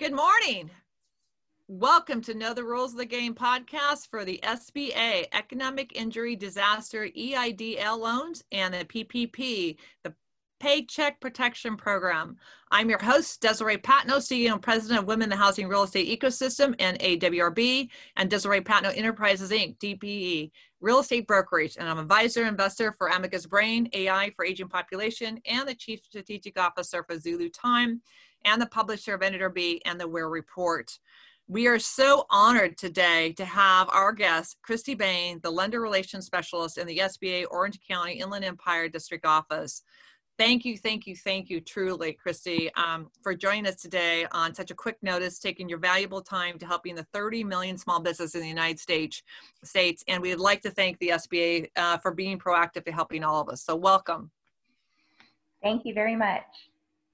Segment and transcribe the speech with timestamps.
[0.00, 0.70] Good morning.
[1.68, 7.08] Welcome to Know the Rules of the Game podcast for the SBA Economic Injury Disaster
[7.14, 10.14] EIDL loans and the PPP, the
[10.58, 12.38] Paycheck Protection Program.
[12.70, 16.18] I'm your host, Desiree Patno, CEO and President of Women in the Housing Real Estate
[16.18, 21.76] Ecosystem and AWRB, and Desiree Patno Enterprises Inc., DPE, real estate brokerage.
[21.78, 26.58] And I'm advisor investor for Amicus Brain, AI for Aging Population, and the Chief Strategic
[26.58, 28.00] Officer for Zulu Time
[28.44, 30.98] and the publisher of Editor B and the Where Report.
[31.48, 36.78] We are so honored today to have our guest, Christy Bain, the Lender Relations Specialist
[36.78, 39.82] in the SBA Orange County Inland Empire District Office.
[40.38, 44.70] Thank you, thank you, thank you, truly, Christy, um, for joining us today on such
[44.70, 48.40] a quick notice, taking your valuable time to helping the 30 million small businesses in
[48.42, 49.22] the United States.
[49.64, 53.42] States, and we'd like to thank the SBA uh, for being proactive in helping all
[53.42, 53.62] of us.
[53.64, 54.30] So, welcome.
[55.62, 56.69] Thank you very much.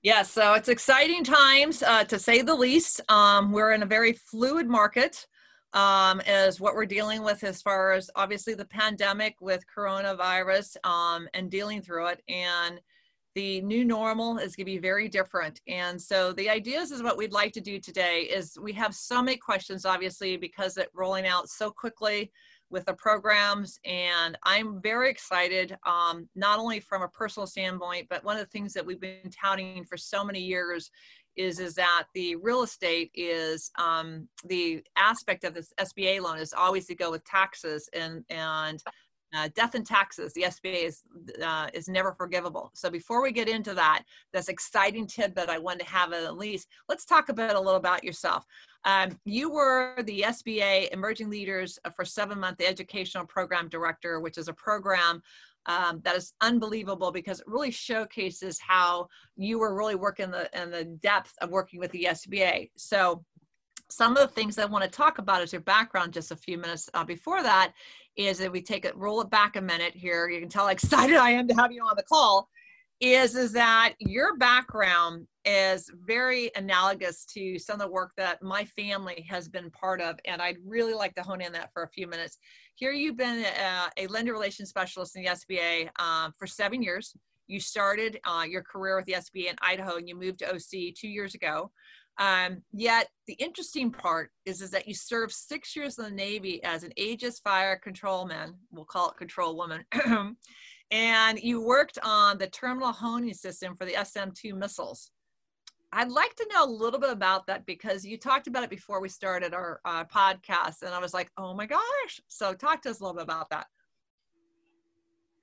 [0.07, 3.01] Yes, so it's exciting times uh, to say the least.
[3.11, 5.27] Um, we're in a very fluid market,
[5.73, 11.29] um, as what we're dealing with as far as obviously the pandemic with coronavirus um,
[11.35, 12.23] and dealing through it.
[12.29, 12.81] And
[13.35, 15.61] the new normal is going to be very different.
[15.67, 19.21] And so the ideas is what we'd like to do today is we have so
[19.21, 22.31] many questions, obviously, because it rolling out so quickly
[22.71, 28.25] with the programs and i'm very excited um, not only from a personal standpoint but
[28.25, 30.91] one of the things that we've been touting for so many years
[31.37, 36.53] is is that the real estate is um, the aspect of this sba loan is
[36.53, 38.83] always to go with taxes and and
[39.35, 41.03] uh, death and taxes the sba is
[41.43, 45.81] uh, is never forgivable so before we get into that this exciting tidbit i wanted
[45.81, 48.45] to have at least let's talk about a little about yourself
[48.87, 54.47] um, you were the SBA Emerging Leaders for Seven Month Educational Program Director, which is
[54.47, 55.21] a program
[55.67, 60.71] um, that is unbelievable because it really showcases how you were really working the in
[60.71, 62.71] the depth of working with the SBA.
[62.77, 63.25] So
[63.91, 66.59] some of the things I want to talk about as your background just a few
[66.59, 67.73] minutes uh, before that
[68.17, 70.29] is that we take it, roll it back a minute here.
[70.29, 72.49] You can tell how excited I am to have you on the call.
[72.99, 78.65] Is is that your background is very analogous to some of the work that my
[78.65, 81.89] family has been part of and i'd really like to hone in that for a
[81.91, 82.39] few minutes.
[82.75, 87.15] Here you've been a, a lender relations specialist in the sba um, for seven years.
[87.49, 90.95] You started uh, your career with the sba in idaho and you moved to oc
[90.99, 91.71] two years ago
[92.19, 96.63] um, yet the interesting part is, is that you served six years in the navy
[96.65, 99.85] as an aegis fire controlman we'll call it control woman
[100.91, 105.11] and you worked on the terminal homing system for the SM2 missiles.
[105.93, 109.01] I'd like to know a little bit about that because you talked about it before
[109.01, 112.21] we started our uh, podcast, and I was like, oh my gosh.
[112.27, 113.67] So, talk to us a little bit about that.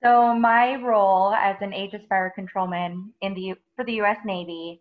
[0.02, 4.18] So, my role as an Aegis Fire Controlman in the for the U.S.
[4.24, 4.80] Navy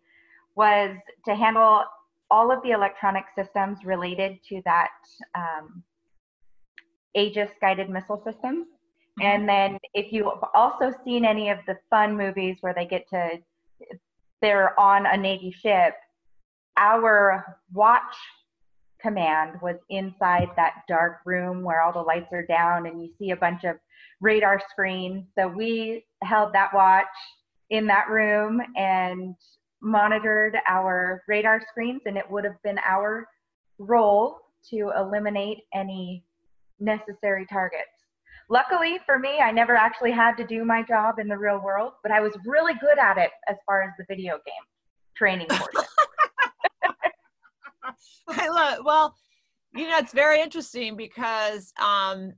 [0.55, 1.83] was to handle
[2.29, 4.89] all of the electronic systems related to that
[5.35, 5.83] um,
[7.15, 8.65] Aegis guided missile system.
[9.19, 9.23] Mm-hmm.
[9.23, 13.39] And then if you've also seen any of the fun movies where they get to,
[14.41, 15.93] they're on a Navy ship,
[16.77, 18.01] our watch
[18.99, 23.31] command was inside that dark room where all the lights are down and you see
[23.31, 23.75] a bunch of
[24.21, 25.25] radar screens.
[25.37, 27.05] So we held that watch
[27.69, 29.35] in that room and
[29.83, 33.27] monitored our radar screens, and it would have been our
[33.77, 34.37] role
[34.69, 36.23] to eliminate any
[36.79, 37.89] necessary targets.
[38.49, 41.93] Luckily for me, I never actually had to do my job in the real world,
[42.01, 44.53] but I was really good at it as far as the video game
[45.15, 45.89] training portion.
[48.29, 49.15] I love well,
[49.75, 52.33] you know, it's very interesting because um,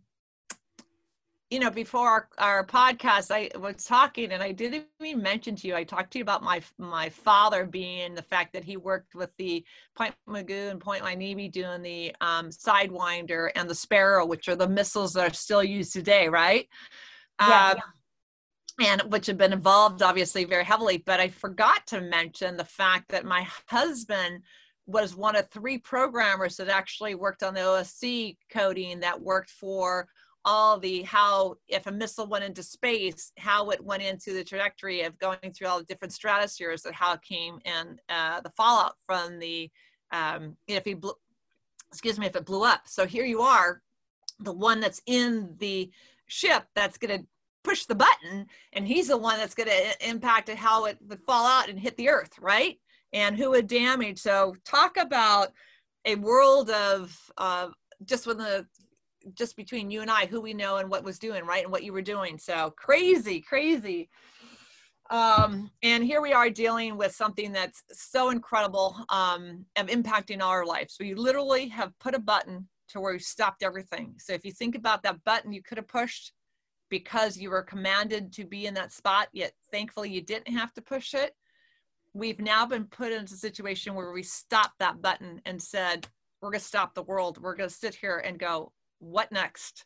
[1.56, 5.68] you know, before our, our podcast, I was talking and I didn't even mention to
[5.70, 9.16] you, I talked to you about my my father being the fact that he worked
[9.16, 9.64] with the
[9.96, 14.68] Point Mugu and Point Waitangi doing the um, Sidewinder and the Sparrow, which are the
[14.68, 16.68] missiles that are still used today, right?
[17.40, 18.92] Yeah, um, yeah.
[18.92, 20.98] And which have been involved obviously very heavily.
[20.98, 24.44] But I forgot to mention the fact that my husband
[24.88, 30.10] was one of three programmers that actually worked on the OSC coding that worked for
[30.46, 35.02] all the how if a missile went into space how it went into the trajectory
[35.02, 38.94] of going through all the different stratospheres and how it came and uh, the fallout
[39.06, 39.70] from the
[40.12, 41.14] um, if he blew,
[41.92, 42.82] excuse me if it blew up.
[42.86, 43.82] So here you are
[44.40, 45.90] the one that's in the
[46.28, 47.26] ship that's going to
[47.64, 51.48] push the button and he's the one that's going to impact how it would fall
[51.48, 52.80] out and hit the earth right?
[53.14, 54.20] And who would damage.
[54.20, 55.54] So talk about
[56.06, 57.70] a world of uh,
[58.06, 58.68] just when the
[59.34, 61.64] just between you and I, who we know and what was doing, right?
[61.64, 62.38] And what you were doing.
[62.38, 64.10] So crazy, crazy.
[65.10, 70.66] Um, and here we are dealing with something that's so incredible um, and impacting our
[70.66, 70.98] lives.
[71.00, 74.16] We literally have put a button to where we stopped everything.
[74.20, 76.34] So if you think about that button you could have pushed
[76.90, 80.82] because you were commanded to be in that spot, yet thankfully you didn't have to
[80.82, 81.34] push it.
[82.14, 86.08] We've now been put into a situation where we stopped that button and said,
[86.42, 87.42] we're going to stop the world.
[87.42, 89.86] We're going to sit here and go, what next?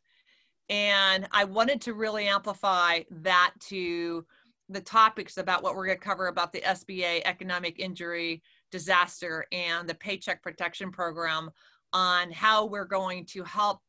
[0.70, 4.26] And I wanted to really amplify that to
[4.70, 9.90] the topics about what we're going to cover about the SBA economic injury disaster and
[9.90, 11.50] the paycheck protection program
[11.92, 13.80] on how we're going to help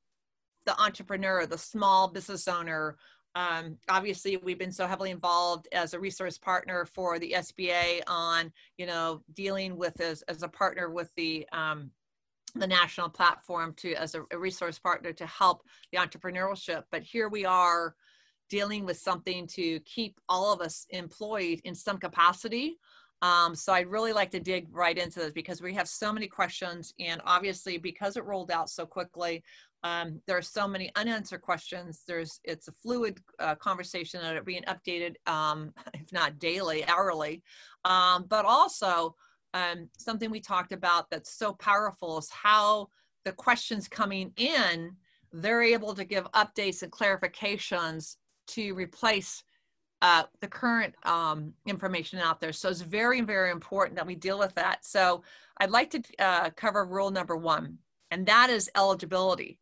[0.65, 2.97] the entrepreneur, the small business owner.
[3.35, 8.51] Um, obviously, we've been so heavily involved as a resource partner for the SBA on,
[8.79, 11.91] you know, dealing with as, as a partner with the um,
[12.55, 15.63] the national platform to as a, a resource partner to help
[15.93, 16.85] the entrepreneurship.
[16.91, 17.95] But here we are
[18.49, 22.79] dealing with something to keep all of us employed in some capacity.
[23.23, 26.27] Um, so I'd really like to dig right into this because we have so many
[26.27, 29.45] questions and obviously because it rolled out so quickly,
[29.83, 32.03] um, there are so many unanswered questions.
[32.07, 37.43] There's it's a fluid uh, conversation that are being updated, um, if not daily, hourly.
[37.85, 39.17] Um, but also
[39.55, 42.89] um, something we talked about that's so powerful is how
[43.25, 44.97] the questions coming in,
[45.33, 48.17] they're able to give updates and clarifications
[48.49, 49.45] to replace
[50.03, 52.53] uh, the current um, information out there.
[52.53, 54.85] So it's very, very important that we deal with that.
[54.85, 55.23] So
[55.59, 57.79] I'd like to uh, cover rule number one,
[58.11, 59.59] and that is eligibility.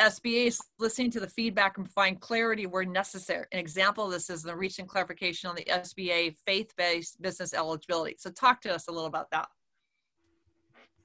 [0.00, 3.46] SBA is listening to the feedback and find clarity where necessary.
[3.52, 8.16] An example of this is the recent clarification on the SBA faith-based business eligibility.
[8.18, 9.48] So talk to us a little about that.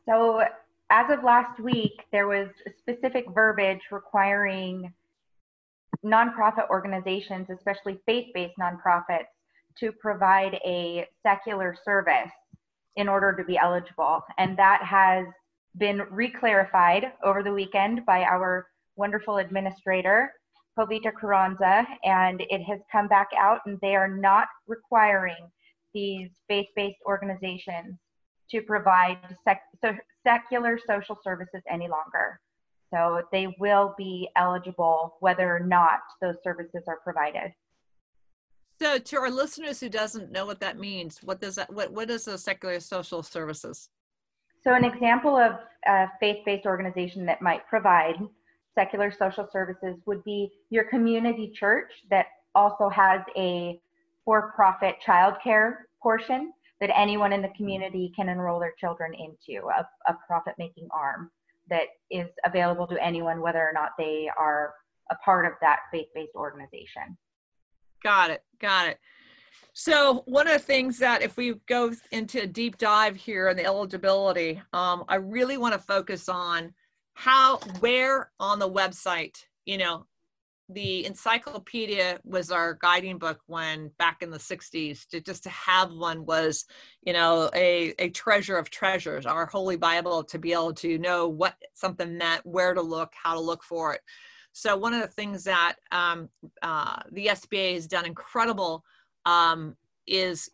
[0.08, 0.44] So
[0.92, 4.94] as of last week, there was specific verbiage requiring
[6.06, 9.26] nonprofit organizations, especially faith-based nonprofits,
[9.80, 12.32] to provide a secular service
[12.96, 14.22] in order to be eligible.
[14.38, 15.26] And that has
[15.78, 20.32] been reclarified over the weekend by our wonderful administrator,
[20.78, 25.36] Jovita Carranza, and it has come back out and they are not requiring
[25.94, 27.98] these faith-based organizations
[28.50, 29.18] to provide
[29.48, 29.94] sec- so
[30.26, 32.40] secular social services any longer.
[32.94, 37.52] So they will be eligible whether or not those services are provided.
[38.80, 42.10] So to our listeners who doesn't know what that means, what does that what what
[42.10, 43.90] is a secular social services?
[44.64, 45.54] So an example of
[45.88, 48.16] a faith-based organization that might provide
[48.76, 53.80] secular social services would be your community church that also has a
[54.26, 60.18] for-profit childcare portion that anyone in the community can enroll their children into, a, a
[60.28, 61.32] profit-making arm
[61.70, 64.74] that is available to anyone whether or not they are
[65.12, 67.18] a part of that faith-based organization.
[68.04, 68.44] Got it.
[68.60, 69.00] Got it.
[69.74, 73.56] So one of the things that if we go into a deep dive here on
[73.56, 76.74] the eligibility, um, I really want to focus on
[77.14, 80.06] how, where on the website, you know,
[80.70, 85.92] the encyclopedia was our guiding book when back in the 60s to just to have
[85.92, 86.66] one was
[87.02, 91.28] you know a, a treasure of treasures our holy bible to be able to know
[91.28, 94.02] what something meant where to look how to look for it.
[94.54, 96.30] So one of the things that um,
[96.62, 98.84] uh, the sba has done incredible
[99.26, 99.76] um,
[100.08, 100.50] is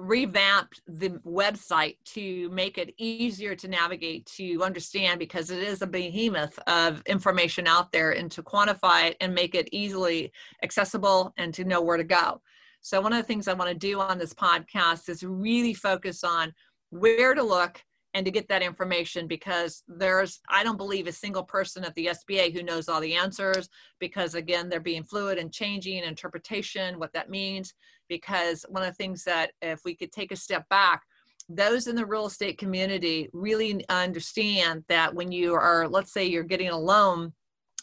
[0.00, 5.86] revamped the website to make it easier to navigate to understand because it is a
[5.86, 11.52] behemoth of information out there and to quantify it and make it easily accessible and
[11.52, 12.40] to know where to go.
[12.80, 16.24] So one of the things i want to do on this podcast is really focus
[16.24, 16.54] on
[16.88, 17.82] where to look
[18.14, 22.06] and to get that information because there's i don't believe a single person at the
[22.06, 23.68] sba who knows all the answers
[24.00, 27.72] because again they're being fluid and changing interpretation what that means
[28.10, 31.02] because one of the things that if we could take a step back
[31.48, 36.42] those in the real estate community really understand that when you are let's say you're
[36.42, 37.32] getting a loan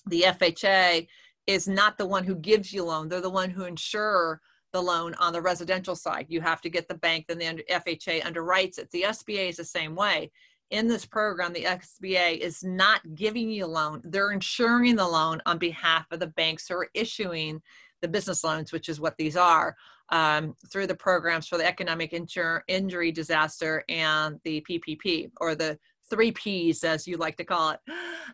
[0.06, 1.08] the fha
[1.48, 4.40] is not the one who gives you a loan they're the one who insure
[4.74, 6.26] the loan on the residential side.
[6.30, 8.92] You have to get the bank, then the FHA underwrites it.
[8.92, 10.32] The SBA is the same way.
[10.70, 15.42] In this program, the SBA is not giving you a loan, they're insuring the loan
[15.46, 17.62] on behalf of the banks who are issuing
[18.02, 19.76] the business loans, which is what these are,
[20.10, 25.78] um, through the programs for the economic insur- injury disaster and the PPP, or the
[26.10, 27.80] three Ps, as you like to call it.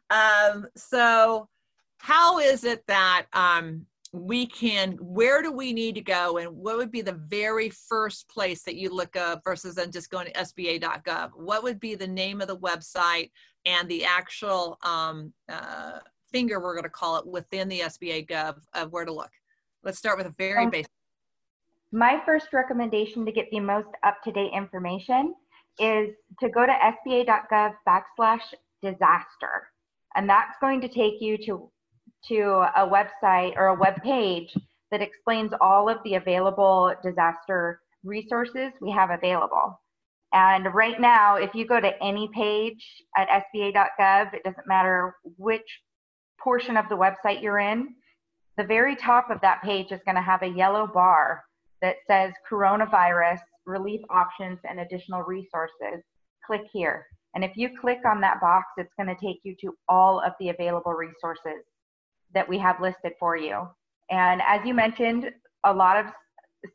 [0.10, 1.48] Um, so,
[2.00, 6.78] how is it that um, we can where do we need to go and what
[6.78, 10.34] would be the very first place that you look up versus then just going to
[10.34, 13.32] sba.gov what would be the name of the website
[13.66, 16.00] and the actual um, uh,
[16.32, 19.32] finger we're going to call it within the sba gov of where to look?
[19.84, 20.92] Let's start with a very basic
[21.94, 25.36] my first recommendation to get the most up-to-date information
[25.80, 26.10] is
[26.40, 26.74] to go to
[27.08, 28.42] sba.gov backslash
[28.82, 29.70] disaster.
[30.16, 31.70] And that's going to take you to,
[32.30, 32.42] to
[32.76, 34.52] a website or a web page
[34.90, 39.80] that explains all of the available disaster resources we have available.
[40.34, 42.84] And right now, if you go to any page
[43.16, 45.82] at SBA.gov, it doesn't matter which
[46.40, 47.90] portion of the website you're in,
[48.58, 51.44] the very top of that page is going to have a yellow bar
[51.84, 56.02] that says coronavirus relief options and additional resources.
[56.48, 57.06] Click here.
[57.36, 60.34] And if you click on that box, it's going to take you to all of
[60.40, 61.64] the available resources
[62.34, 63.68] that we have listed for you.
[64.10, 65.30] And as you mentioned,
[65.66, 66.12] a lot of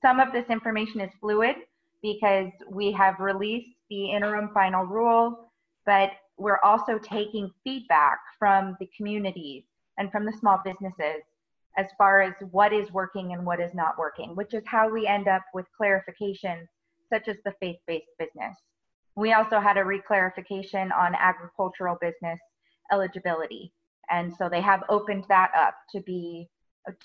[0.02, 1.56] some of this information is fluid
[2.02, 5.50] because we have released the interim final rule,
[5.86, 9.64] but we're also taking feedback from the communities
[9.96, 11.22] and from the small businesses
[11.76, 15.06] as far as what is working and what is not working, which is how we
[15.06, 16.66] end up with clarifications
[17.12, 18.56] such as the faith-based business.
[19.16, 22.38] We also had a reclarification on agricultural business
[22.92, 23.72] eligibility.
[24.10, 26.48] And so they have opened that up to be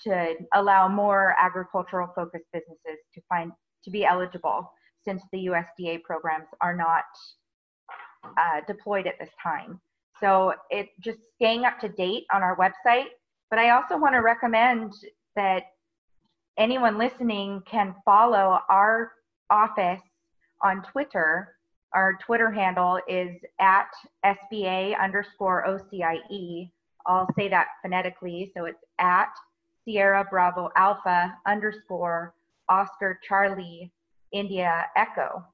[0.02, 3.52] to allow more agricultural focused businesses to find
[3.84, 4.72] to be eligible
[5.04, 7.04] since the USDA programs are not
[8.38, 9.80] uh, deployed at this time.
[10.20, 13.08] So it just staying up to date on our website.
[13.54, 14.94] But I also want to recommend
[15.36, 15.66] that
[16.58, 19.12] anyone listening can follow our
[19.48, 20.00] office
[20.60, 21.54] on Twitter.
[21.92, 23.30] Our Twitter handle is
[23.60, 23.86] at
[24.26, 26.72] SBA underscore OCIE.
[27.06, 28.50] I'll say that phonetically.
[28.56, 29.28] So it's at
[29.84, 32.34] Sierra Bravo Alpha underscore
[32.68, 33.92] Oscar Charlie
[34.32, 35.44] India Echo.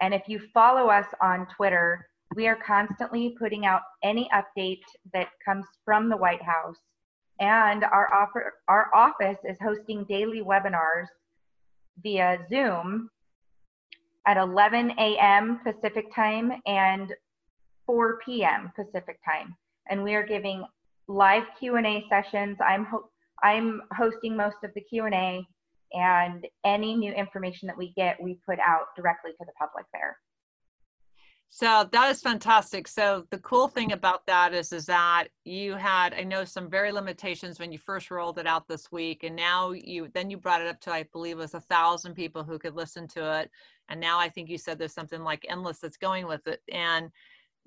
[0.00, 5.28] And if you follow us on Twitter, we are constantly putting out any update that
[5.44, 6.74] comes from the White House.
[7.38, 11.06] And our, offer, our office is hosting daily webinars
[12.02, 13.10] via Zoom
[14.26, 15.60] at 11 a.m.
[15.64, 17.12] Pacific time and
[17.86, 18.72] 4 p.m.
[18.74, 19.54] Pacific time.
[19.88, 20.64] And we are giving
[21.08, 22.56] live Q&A sessions.
[22.66, 23.08] I'm, ho
[23.42, 25.46] I'm hosting most of the Q&A
[25.92, 30.16] and any new information that we get, we put out directly to the public there.
[31.48, 32.86] So that is fantastic.
[32.86, 36.92] So the cool thing about that is, is that you had, I know some very
[36.92, 40.60] limitations when you first rolled it out this week, and now you, then you brought
[40.60, 43.50] it up to, I believe it was a thousand people who could listen to it.
[43.88, 46.60] And now I think you said there's something like endless that's going with it.
[46.70, 47.10] And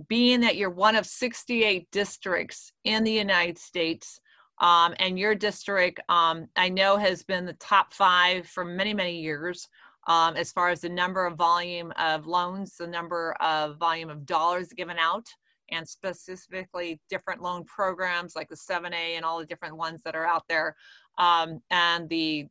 [0.08, 4.20] being that you're one of 68 districts in the United States,
[4.60, 9.22] um, and your district, um, I know, has been the top five for many, many
[9.22, 9.70] years
[10.10, 14.26] um, as far as the number of volume of loans, the number of volume of
[14.26, 15.28] dollars given out,
[15.72, 20.26] and specifically different loan programs like the 7A and all the different ones that are
[20.26, 20.76] out there.
[21.20, 22.48] Um, and the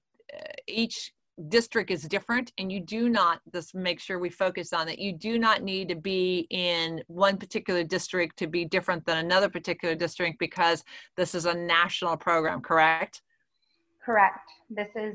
[0.68, 1.12] each
[1.48, 5.12] district is different and you do not just make sure we focus on that you
[5.12, 9.94] do not need to be in one particular district to be different than another particular
[9.94, 10.82] district because
[11.16, 13.22] this is a national program correct
[14.04, 15.14] correct this is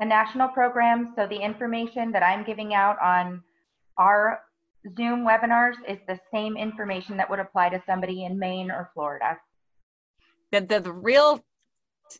[0.00, 3.42] a national program so the information that i'm giving out on
[3.96, 4.40] our
[4.96, 9.38] zoom webinars is the same information that would apply to somebody in maine or florida
[10.52, 11.44] the, the, the real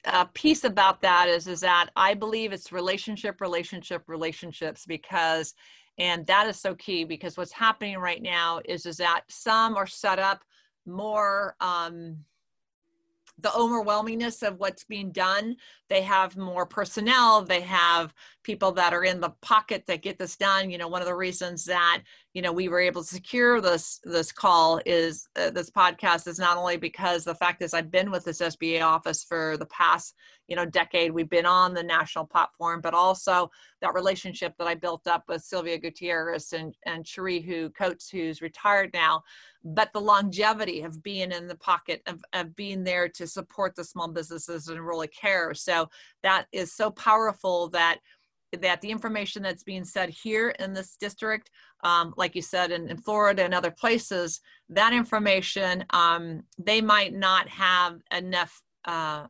[0.04, 5.54] uh, piece about that is is that I believe it's relationship, relationship, relationships because,
[5.98, 9.86] and that is so key because what's happening right now is is that some are
[9.86, 10.42] set up
[10.86, 12.18] more um,
[13.38, 15.56] the overwhelmingness of what's being done.
[15.90, 17.42] They have more personnel.
[17.42, 20.70] They have people that are in the pocket that get this done.
[20.70, 24.00] You know, one of the reasons that you know we were able to secure this
[24.04, 28.12] this call is uh, this podcast is not only because the fact is I've been
[28.12, 30.14] with this SBA office for the past
[30.46, 31.10] you know decade.
[31.10, 35.42] We've been on the national platform, but also that relationship that I built up with
[35.42, 39.24] Sylvia Gutierrez and and Cherie, who Coates, who's retired now
[39.64, 43.84] but the longevity of being in the pocket of, of being there to support the
[43.84, 45.79] small businesses and really care so
[46.22, 47.98] that is so powerful that
[48.58, 51.50] that the information that's being said here in this district,
[51.84, 57.14] um, like you said, in, in, Florida and other places, that information, um, they might
[57.14, 59.26] not have enough uh,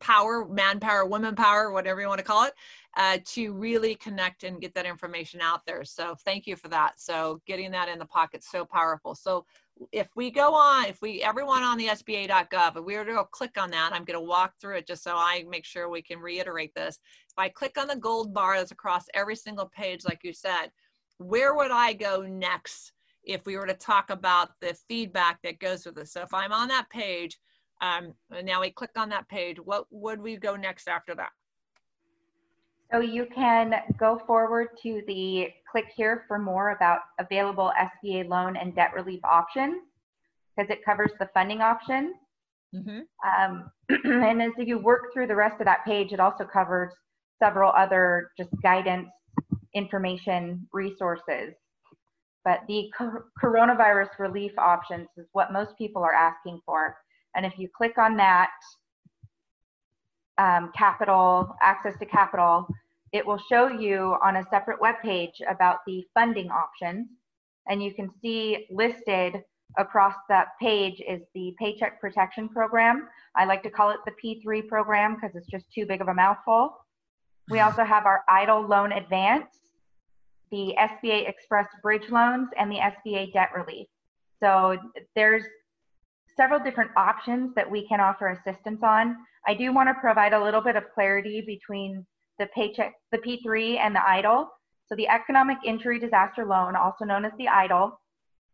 [0.00, 2.52] power, manpower, women power, whatever you want to call it,
[2.96, 5.84] uh, to really connect and get that information out there.
[5.84, 7.00] So thank you for that.
[7.00, 9.14] So getting that in the pocket so powerful.
[9.14, 9.46] So
[9.92, 13.24] if we go on, if we everyone on the SBA.gov, if we were to go
[13.24, 16.02] click on that, I'm going to walk through it just so I make sure we
[16.02, 16.98] can reiterate this.
[17.28, 20.70] If I click on the gold bar that's across every single page, like you said,
[21.18, 22.92] where would I go next
[23.24, 26.12] if we were to talk about the feedback that goes with this?
[26.12, 27.38] So if I'm on that page,
[27.80, 28.14] um,
[28.44, 31.30] now we click on that page, what would we go next after that?
[32.92, 37.72] So you can go forward to the click here for more about available
[38.04, 39.82] SBA loan and debt relief options
[40.56, 42.14] because it covers the funding options.
[42.74, 43.00] Mm-hmm.
[43.42, 43.70] Um,
[44.22, 46.92] and as you work through the rest of that page, it also covers
[47.42, 49.08] several other just guidance,
[49.74, 51.54] information, resources.
[52.44, 56.96] But the co- coronavirus relief options is what most people are asking for.
[57.34, 58.50] And if you click on that,
[60.38, 62.66] um, capital, access to capital,
[63.12, 67.06] it will show you on a separate web page about the funding options.
[67.68, 69.42] And you can see listed
[69.78, 73.08] across that page is the Paycheck Protection Program.
[73.36, 76.14] I like to call it the P3 program because it's just too big of a
[76.14, 76.76] mouthful.
[77.48, 79.46] We also have our Idle loan advance,
[80.50, 83.86] the SBA Express bridge loans, and the SBA debt relief.
[84.40, 84.76] So
[85.14, 85.44] there's
[86.36, 89.16] several different options that we can offer assistance on.
[89.46, 92.06] I do want to provide a little bit of clarity between
[92.38, 94.46] the paycheck, the P3 and the EIDL.
[94.88, 97.92] So the economic injury disaster loan, also known as the EIDL,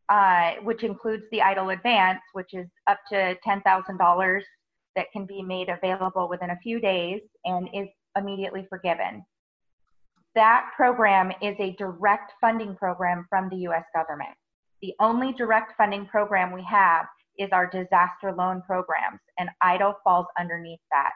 [0.09, 4.41] uh, which includes the EIDL advance, which is up to $10,000
[4.97, 9.25] that can be made available within a few days and is immediately forgiven.
[10.35, 14.31] That program is a direct funding program from the US government.
[14.83, 17.07] The only direct funding program we have
[17.41, 21.13] is our disaster loan programs, and EIDL falls underneath that.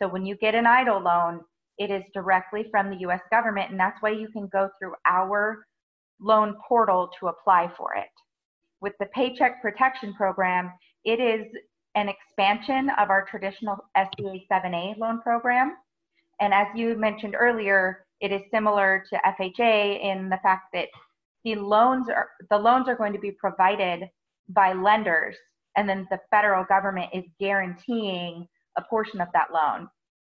[0.00, 1.40] So when you get an EIDL loan,
[1.78, 5.64] it is directly from the US government, and that's why you can go through our
[6.20, 8.10] loan portal to apply for it.
[8.80, 10.70] With the Paycheck Protection Program,
[11.04, 11.46] it is
[11.94, 15.76] an expansion of our traditional SBA 7A loan program.
[16.40, 20.88] And as you mentioned earlier, it is similar to FHA in the fact that
[21.44, 24.08] the loans are the loans are going to be provided
[24.48, 25.36] by lenders
[25.76, 29.88] and then the federal government is guaranteeing a portion of that loan.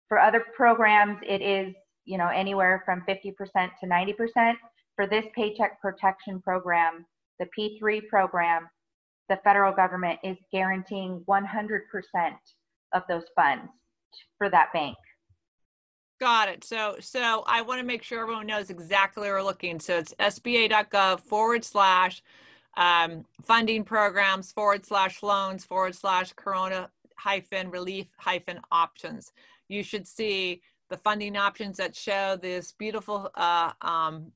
[0.08, 1.74] For other programs, it is
[2.06, 3.34] you know anywhere from 50%
[3.82, 4.54] to 90%.
[4.96, 7.06] For this paycheck protection program,
[7.40, 8.70] the P3 program,
[9.30, 11.82] the federal government is guaranteeing 100%
[12.94, 13.70] of those funds
[14.38, 14.96] for that bank.
[16.20, 16.64] Got it.
[16.64, 19.82] So, so I want to make sure everyone knows exactly where we're looking.
[19.82, 22.22] So it's sba.gov forward slash
[22.78, 29.32] um, funding programs forward slash loans forward slash corona hyphen relief hyphen options.
[29.68, 34.32] You should see the funding options that show this beautiful uh, um,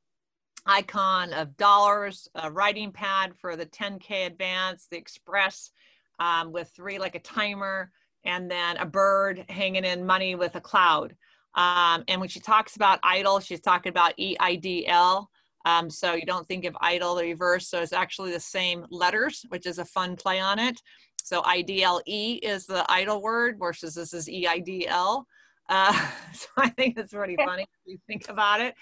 [0.65, 5.71] icon of dollars, a writing pad for the 10K advance, the express
[6.19, 7.91] um, with three, like a timer,
[8.25, 11.15] and then a bird hanging in money with a cloud.
[11.55, 15.27] Um, and when she talks about idle, she's talking about EIDL.
[15.65, 17.67] Um, so you don't think of idle the reverse.
[17.67, 20.79] So it's actually the same letters, which is a fun play on it.
[21.23, 25.25] So IDLE is the idle word versus this is EIDL.
[25.67, 28.73] Uh, so I think it's pretty funny if you think about it.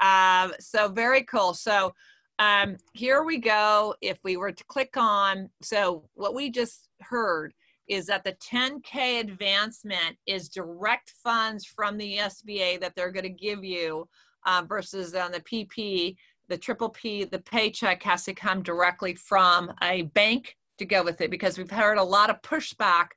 [0.00, 1.54] Um, so very cool.
[1.54, 1.92] So
[2.38, 3.94] um, here we go.
[4.00, 7.52] If we were to click on, so what we just heard
[7.86, 13.28] is that the 10K advancement is direct funds from the SBA that they're going to
[13.28, 14.08] give you
[14.46, 16.16] uh, versus on the PP,
[16.48, 21.20] the triple P, the paycheck has to come directly from a bank to go with
[21.20, 23.08] it because we've heard a lot of pushback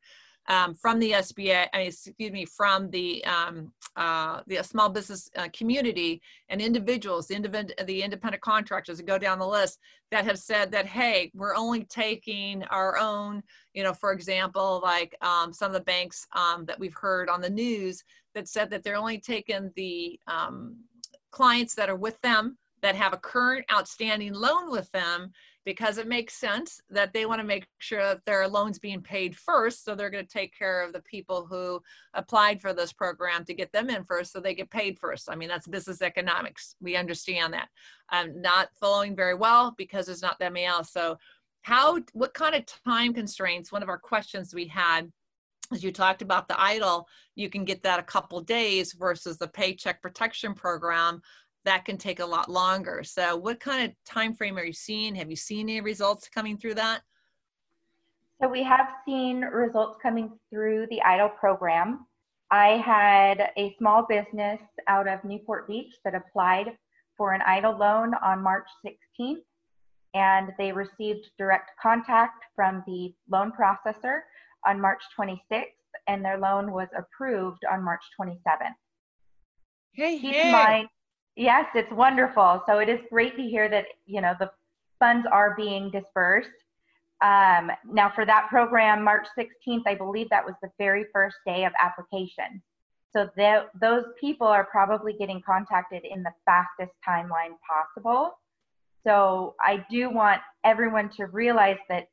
[0.47, 5.29] um, from the SBA, I mean, excuse me, from the um, uh, the small business
[5.37, 9.79] uh, community and individuals, the, individ- the independent contractors that go down the list
[10.11, 15.15] that have said that, hey, we're only taking our own, you know, for example, like
[15.21, 18.83] um, some of the banks um, that we've heard on the news that said that
[18.83, 20.75] they're only taking the um,
[21.33, 25.31] clients that are with them that have a current outstanding loan with them
[25.65, 29.35] because it makes sense that they want to make sure that their loans being paid
[29.35, 31.81] first so they're going to take care of the people who
[32.13, 35.29] applied for this program to get them in first so they get paid first.
[35.31, 36.75] I mean that's business economics.
[36.81, 37.69] We understand that.
[38.11, 40.91] Um, not following very well because there's not that else.
[40.91, 41.17] So
[41.63, 45.11] how what kind of time constraints one of our questions we had
[45.73, 49.47] as you talked about the idle, you can get that a couple days versus the
[49.47, 51.21] paycheck protection program
[51.65, 53.03] that can take a lot longer.
[53.03, 55.15] So what kind of time frame are you seeing?
[55.15, 57.01] Have you seen any results coming through that?
[58.41, 62.05] So we have seen results coming through the idle program.
[62.51, 66.77] I had a small business out of Newport Beach that applied
[67.15, 69.43] for an idle loan on March 16th,
[70.13, 74.21] and they received direct contact from the loan processor
[74.67, 75.63] on March 26th,
[76.07, 78.75] and their loan was approved on March 27th.
[79.93, 80.45] Hey, Keep hey.
[80.45, 80.89] in mind,
[81.35, 82.61] Yes, it's wonderful.
[82.67, 84.51] So it is great to hear that, you know, the
[84.99, 86.49] funds are being dispersed.
[87.21, 91.65] Um, now for that program, March 16th, I believe that was the very first day
[91.65, 92.61] of application.
[93.13, 93.29] So
[93.79, 98.31] those people are probably getting contacted in the fastest timeline possible.
[99.05, 102.07] So I do want everyone to realize that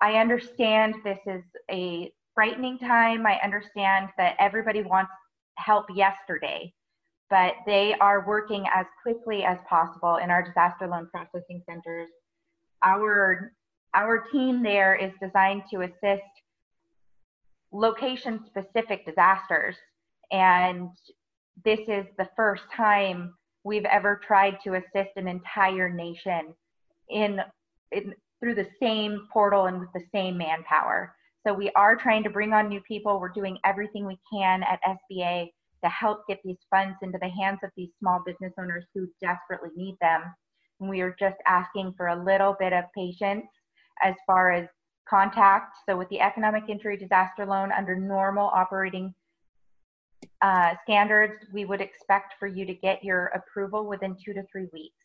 [0.00, 3.26] I understand this is a frightening time.
[3.26, 5.10] I understand that everybody wants
[5.56, 6.72] help yesterday,
[7.30, 12.08] but they are working as quickly as possible in our disaster loan processing centers.
[12.82, 13.52] Our,
[13.94, 16.22] our team there is designed to assist
[17.72, 19.76] location specific disasters.
[20.30, 20.90] And
[21.64, 26.54] this is the first time we've ever tried to assist an entire nation
[27.08, 27.40] in,
[27.92, 31.14] in through the same portal and with the same manpower.
[31.46, 33.20] So we are trying to bring on new people.
[33.20, 35.48] We're doing everything we can at SBA
[35.84, 39.70] to help get these funds into the hands of these small business owners who desperately
[39.76, 40.22] need them.
[40.80, 43.46] And we are just asking for a little bit of patience
[44.02, 44.66] as far as
[45.08, 45.76] contact.
[45.88, 49.14] So with the economic injury disaster loan under normal operating
[50.42, 54.66] uh, standards, we would expect for you to get your approval within two to three
[54.72, 54.96] weeks.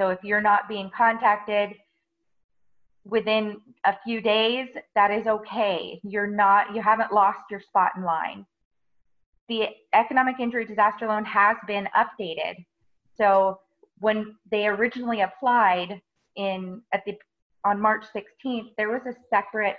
[0.00, 1.74] So if you're not being contacted
[3.04, 6.00] within a few days, that is okay.
[6.02, 8.46] You're not, you haven't lost your spot in line.
[9.48, 12.64] The economic injury disaster loan has been updated.
[13.16, 13.60] So
[13.98, 16.00] when they originally applied
[16.36, 17.14] in at the
[17.64, 19.76] on March 16th, there was a separate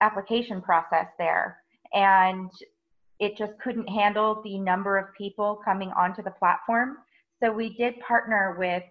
[0.00, 1.58] application process there.
[1.92, 2.50] And
[3.20, 6.96] it just couldn't handle the number of people coming onto the platform.
[7.42, 8.82] So we did partner with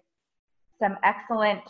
[0.80, 1.62] some excellent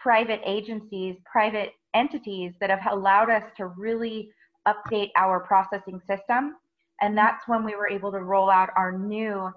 [0.00, 4.30] private agencies, private entities that have allowed us to really
[4.66, 6.56] update our processing system.
[7.00, 9.50] And that's when we were able to roll out our new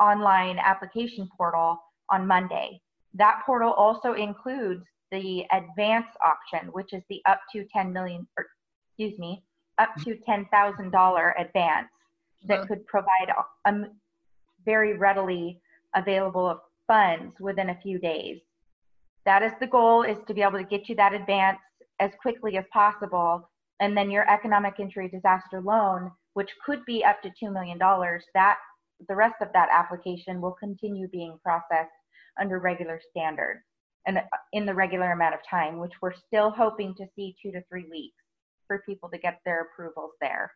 [0.00, 1.78] online application portal
[2.10, 2.80] on Monday.
[3.14, 8.46] That portal also includes the advance option, which is the up to 10 million, or
[8.88, 9.42] excuse me,
[9.78, 11.88] up to $10,000 advance
[12.48, 13.32] that could provide
[13.66, 13.72] a
[14.64, 15.60] very readily
[15.94, 18.40] available funds within a few days.
[19.24, 21.58] That is the goal is to be able to get you that advance
[22.00, 23.48] as quickly as possible.
[23.80, 27.78] And then your economic injury disaster loan, which could be up to $2 million,
[28.34, 28.58] that
[29.08, 31.90] the rest of that application will continue being processed
[32.40, 33.60] under regular standards
[34.06, 37.52] and uh, in the regular amount of time, which we're still hoping to see two
[37.52, 38.16] to three weeks
[38.66, 40.52] for people to get their approvals there.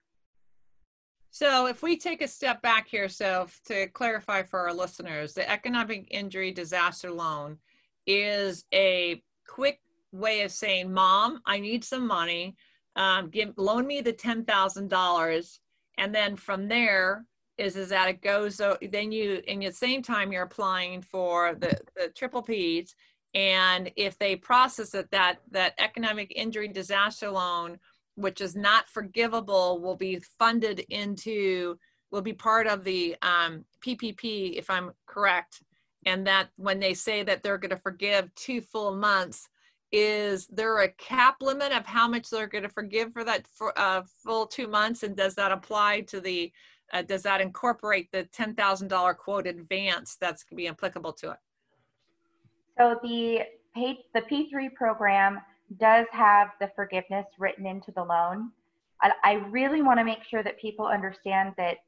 [1.31, 5.49] So, if we take a step back here, so to clarify for our listeners, the
[5.51, 7.59] economic injury disaster loan
[8.07, 9.81] is a quick
[10.13, 12.57] way of saying, "Mom, I need some money.
[12.97, 15.61] Um, give loan me the ten thousand dollars,"
[15.99, 17.27] and then from there,
[17.59, 21.55] is is that it goes so then you in the same time you're applying for
[21.55, 22.95] the the triple P's
[23.35, 27.79] and if they process it that that economic injury disaster loan
[28.15, 31.79] which is not forgivable will be funded into
[32.11, 35.63] will be part of the um, PPP if I'm correct
[36.07, 39.49] and that when they say that they're going to forgive two full months
[39.93, 43.79] is there a cap limit of how much they're going to forgive for that for,
[43.79, 46.51] uh, full two months and does that apply to the
[46.93, 51.39] uh, does that incorporate the $10,000 quote advance that's going to be applicable to it?
[52.79, 53.41] So the
[53.75, 55.41] pay, the P3 program
[55.79, 58.53] does have the forgiveness written into the loan.
[59.03, 61.79] I, I really want to make sure that people understand that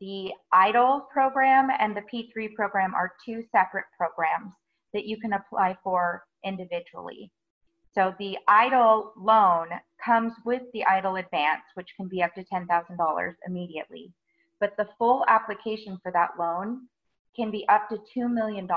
[0.00, 4.52] the EIDL program and the P3 program are two separate programs
[4.94, 7.30] that you can apply for individually.
[7.94, 9.68] So the EIDL loan
[10.04, 14.12] comes with the EIDL advance, which can be up to $10,000 immediately
[14.60, 16.88] but the full application for that loan
[17.36, 18.68] can be up to $2 million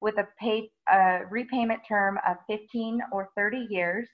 [0.00, 4.08] with a pay, uh, repayment term of 15 or 30 years.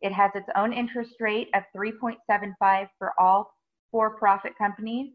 [0.00, 3.52] It has its own interest rate of 3.75 for all
[3.90, 5.12] for profit companies.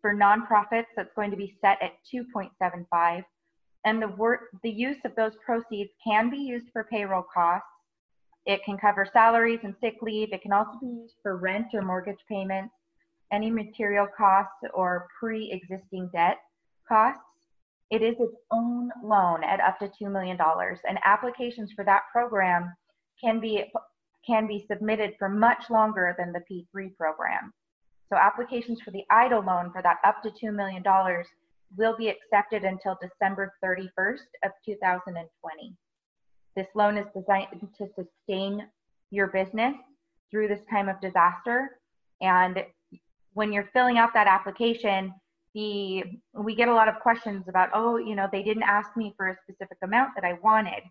[0.00, 3.24] For nonprofits, that's going to be set at 2.75.
[3.84, 7.66] And the, work, the use of those proceeds can be used for payroll costs.
[8.46, 10.32] It can cover salaries and sick leave.
[10.32, 12.72] It can also be used for rent or mortgage payments
[13.32, 16.38] any material costs or pre-existing debt
[16.88, 17.20] costs.
[17.90, 22.74] It is its own loan at up to $2 million and applications for that program
[23.22, 23.64] can be,
[24.26, 27.52] can be submitted for much longer than the P3 program.
[28.10, 30.82] So applications for the EIDL loan for that up to $2 million
[31.76, 35.74] will be accepted until December 31st of 2020.
[36.56, 38.66] This loan is designed to sustain
[39.10, 39.74] your business
[40.30, 41.78] through this time of disaster
[42.20, 42.64] and
[43.34, 45.14] when you're filling out that application,
[45.54, 46.02] the
[46.34, 49.28] we get a lot of questions about, oh, you know, they didn't ask me for
[49.28, 50.82] a specific amount that I wanted.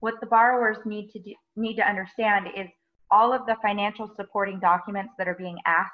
[0.00, 2.66] What the borrowers need to do, need to understand is
[3.10, 5.92] all of the financial supporting documents that are being asked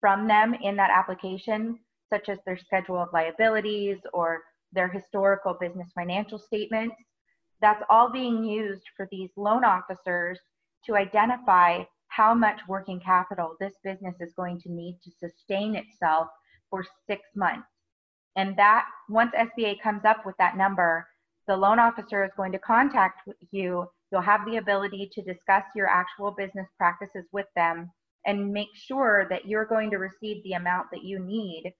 [0.00, 5.88] from them in that application, such as their schedule of liabilities or their historical business
[5.94, 6.96] financial statements.
[7.60, 10.38] That's all being used for these loan officers
[10.86, 16.28] to identify how much working capital this business is going to need to sustain itself
[16.70, 17.68] for six months.
[18.36, 21.06] And that, once SBA comes up with that number,
[21.46, 23.86] the loan officer is going to contact you.
[24.10, 27.90] You'll have the ability to discuss your actual business practices with them
[28.26, 31.72] and make sure that you're going to receive the amount that you need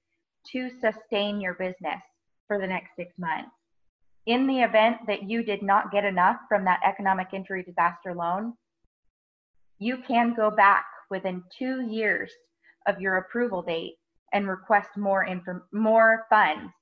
[0.52, 2.00] to sustain your business
[2.46, 3.50] for the next six months.
[4.26, 8.54] In the event that you did not get enough from that economic injury disaster loan,
[9.78, 12.30] you can go back within two years
[12.86, 13.94] of your approval date
[14.32, 16.72] and request more inform- more funds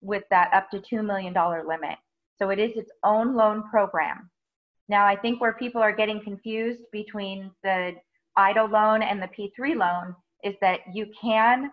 [0.00, 1.34] with that up to $2 million
[1.66, 1.98] limit.
[2.38, 4.30] So it is its own loan program.
[4.88, 7.92] Now, I think where people are getting confused between the
[8.38, 11.70] EIDL loan and the P3 loan is that you can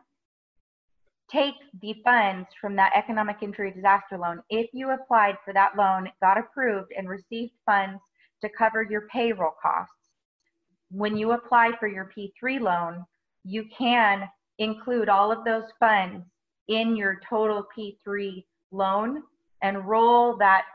[1.32, 6.10] take the funds from that economic injury disaster loan if you applied for that loan,
[6.22, 8.00] got approved, and received funds
[8.42, 9.94] to cover your payroll costs.
[10.90, 13.06] When you apply for your P3 loan,
[13.44, 14.28] you can
[14.60, 16.26] include all of those funds
[16.68, 19.24] in your total P3 loan
[19.64, 20.66] and roll that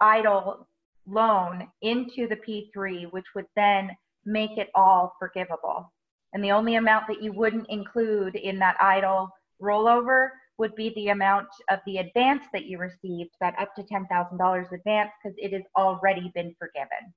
[0.00, 0.66] idle
[1.06, 3.90] loan into the P3, which would then
[4.28, 5.92] make it all forgivable.
[6.32, 9.30] And the only amount that you wouldn't include in that idle
[9.62, 14.72] rollover would be the amount of the advance that you received, that up to $10,000
[14.72, 17.14] advance, because it has already been forgiven.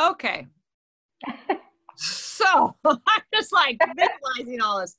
[0.00, 0.46] Okay.
[1.96, 4.96] so I'm just like visualizing all this.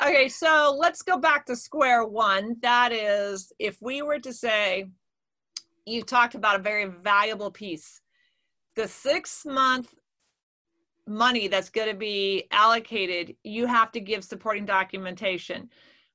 [0.00, 2.56] Okay, so let's go back to square one.
[2.62, 4.86] That is, if we were to say,
[5.86, 8.00] you talked about a very valuable piece.
[8.76, 9.94] The six month
[11.06, 15.68] money that's going to be allocated, you have to give supporting documentation.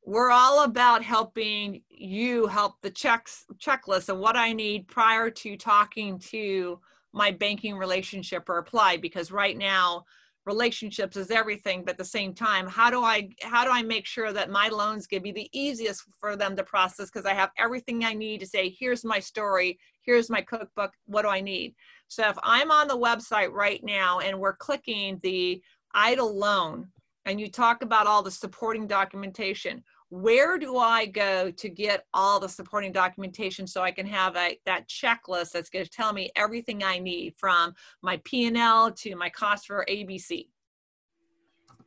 [0.05, 5.57] We're all about helping you help the checks checklist of what I need prior to
[5.57, 6.79] talking to
[7.11, 10.05] my banking relationship or apply because right now
[10.47, 14.07] relationships is everything but at the same time how do i how do i make
[14.07, 17.11] sure that my loans can be the easiest for them to process?
[17.11, 19.77] Because i have everything i need to say here's my story.
[20.01, 20.93] Here's my cookbook.
[21.05, 21.75] What do i need?
[22.07, 25.61] So if i'm on the website right now and we're clicking the
[25.95, 26.87] EIDL loan
[27.25, 32.39] and you talk about all the supporting documentation where do I go to get all
[32.39, 36.31] the supporting documentation so I can have a, that checklist that's going to tell me
[36.35, 40.47] everything I need from my P&L to my cost for ABC?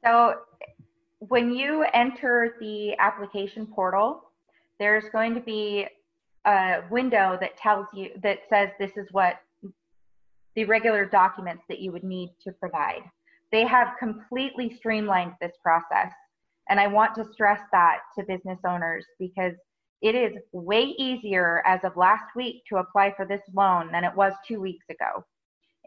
[0.05, 0.35] So
[1.19, 4.23] when you enter the application portal,
[4.79, 5.87] there's going to be
[6.47, 9.37] a window that tells you that says this is what
[10.57, 13.03] the regular documents that you would need to provide.
[13.53, 16.13] They have completely streamlined this process.
[16.68, 19.55] And I want to stress that to business owners because
[20.03, 24.14] it is way easier as of last week to apply for this loan than it
[24.14, 25.25] was two weeks ago.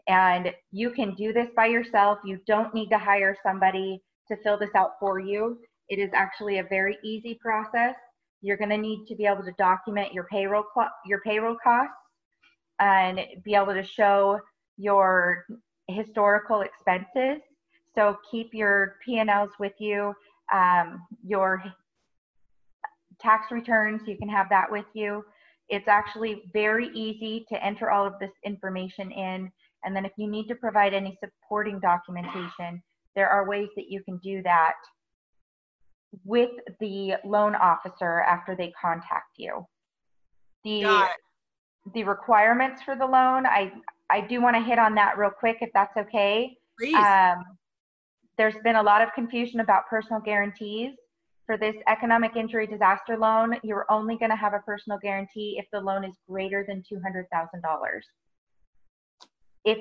[0.06, 2.18] And you can do this by yourself.
[2.24, 5.58] You don't need to hire somebody to fill this out for you.
[5.88, 7.94] It is actually a very easy process.
[8.40, 10.64] You're going to need to be able to document your payroll
[11.06, 11.94] your payroll costs
[12.78, 14.38] and be able to show
[14.76, 15.46] your
[15.88, 17.40] historical expenses.
[17.94, 20.14] So keep your P&Ls with you
[20.52, 21.62] um, your
[23.20, 25.24] tax returns, you can have that with you.
[25.68, 29.50] It's actually very easy to enter all of this information in.
[29.84, 32.82] And then if you need to provide any supporting documentation,
[33.14, 34.74] there are ways that you can do that
[36.24, 39.66] with the loan officer after they contact you.
[40.64, 41.08] The,
[41.92, 43.72] the requirements for the loan, I,
[44.10, 46.56] I do want to hit on that real quick if that's okay.
[46.78, 46.94] Please.
[46.94, 47.44] Um,
[48.36, 50.94] there's been a lot of confusion about personal guarantees.
[51.46, 55.66] For this economic injury disaster loan, you're only going to have a personal guarantee if
[55.72, 57.26] the loan is greater than $200,000.
[59.64, 59.78] If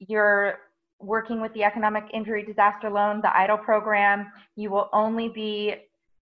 [0.00, 0.58] you're
[0.98, 5.76] working with the economic injury disaster loan, the EIDL program, you will only be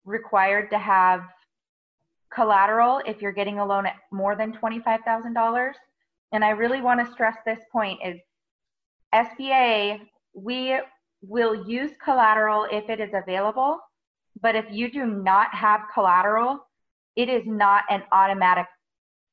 [0.06, 1.22] required to have
[2.34, 5.72] collateral if you're getting a loan at more than $25,000.
[6.32, 8.20] And I really want to stress this point is
[9.14, 10.00] SBA,
[10.34, 10.80] we
[11.22, 13.80] will use collateral if it is available,
[14.42, 16.60] but if you do not have collateral,
[17.16, 18.66] it is not an automatic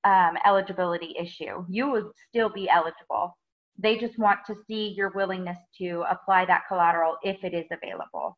[0.05, 1.65] um, eligibility issue.
[1.69, 3.37] You would still be eligible.
[3.79, 8.37] They just want to see your willingness to apply that collateral if it is available.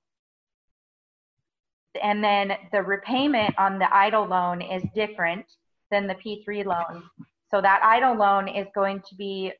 [2.01, 5.47] And then the repayment on the EIDL loan is different
[5.91, 7.03] than the P3 loan.
[7.51, 9.53] So that EIDL loan is going to be,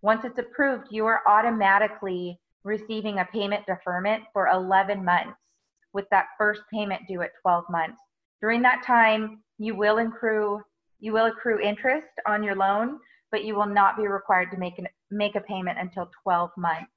[0.00, 5.38] once it's approved, you are automatically receiving a payment deferment for 11 months
[5.92, 7.98] with that first payment due at 12 months.
[8.40, 10.60] During that time, you will accrue
[11.00, 13.00] you will accrue interest on your loan,
[13.32, 16.92] but you will not be required to make an, make a payment until 12 months.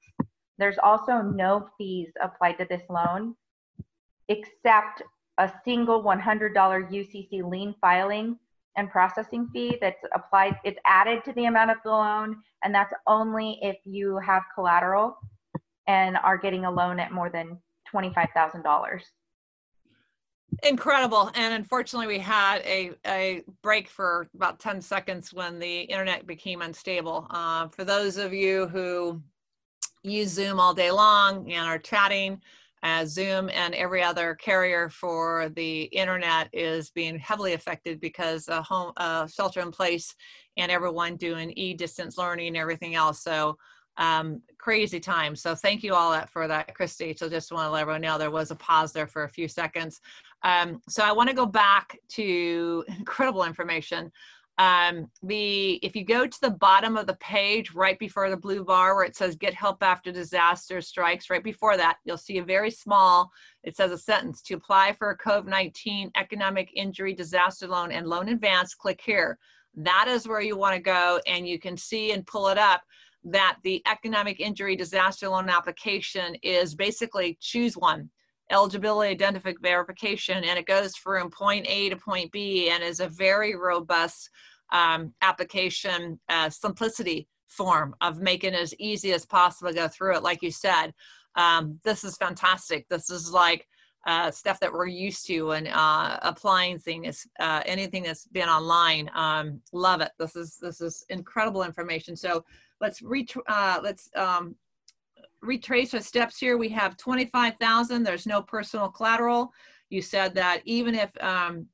[0.58, 3.34] There's also no fees applied to this loan
[4.28, 5.02] except
[5.38, 8.38] a single $100 UCC lien filing
[8.76, 12.92] and processing fee that's applied, it's added to the amount of the loan, and that's
[13.06, 15.18] only if you have collateral
[15.86, 17.58] and are getting a loan at more than
[17.92, 19.00] $25,000.
[20.62, 21.30] Incredible.
[21.34, 26.62] And unfortunately, we had a, a break for about 10 seconds when the internet became
[26.62, 27.26] unstable.
[27.30, 29.22] Uh, for those of you who
[30.02, 32.40] use Zoom all day long and are chatting,
[32.82, 38.62] uh, Zoom and every other carrier for the internet is being heavily affected because uh,
[38.62, 40.14] home uh, shelter in place
[40.56, 43.22] and everyone doing e-distance learning and everything else.
[43.22, 43.56] So
[43.98, 45.36] um, crazy time.
[45.36, 47.14] So thank you all for that, Christy.
[47.16, 49.48] So just want to let everyone know there was a pause there for a few
[49.48, 50.00] seconds.
[50.42, 54.12] Um, so I want to go back to incredible information
[54.58, 58.64] um, the if you go to the bottom of the page right before the blue
[58.64, 62.44] bar where it says get help after disaster strikes right before that you'll see a
[62.44, 63.30] very small
[63.64, 68.30] it says a sentence to apply for a covid-19 economic injury disaster loan and loan
[68.30, 69.38] advance click here
[69.74, 72.80] that is where you want to go and you can see and pull it up
[73.26, 78.08] that the economic injury disaster loan application is basically choose one
[78.50, 83.08] eligibility identification verification and it goes from point A to point B and is a
[83.08, 84.30] very robust
[84.72, 90.16] um, application uh, simplicity form of making it as easy as possible to go through
[90.16, 90.22] it.
[90.22, 90.92] Like you said,
[91.34, 92.88] um, this is fantastic.
[92.88, 93.66] This is like
[94.06, 99.10] uh, stuff that we're used to and uh, applying things, uh, anything that's been online.
[99.14, 100.12] Um, love it.
[100.18, 102.16] This is this is incredible information.
[102.16, 102.44] So
[102.80, 104.56] let's re uh, let's um,
[105.42, 106.56] retrace our steps here.
[106.56, 108.02] We have 25,000.
[108.02, 109.52] There's no personal collateral.
[109.90, 111.66] You said that even if um,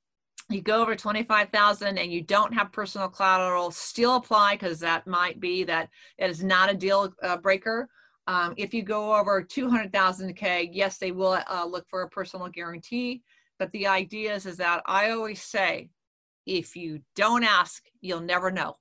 [0.51, 5.41] you go over 25,000 and you don't have personal collateral, still apply because that might
[5.41, 5.89] be that
[6.19, 7.89] it is not a deal uh, breaker.
[8.27, 12.49] Um, if you go over 200,000 K, yes, they will uh, look for a personal
[12.49, 13.23] guarantee.
[13.59, 15.89] But the idea is, is that I always say,
[16.47, 18.77] if you don't ask, you'll never know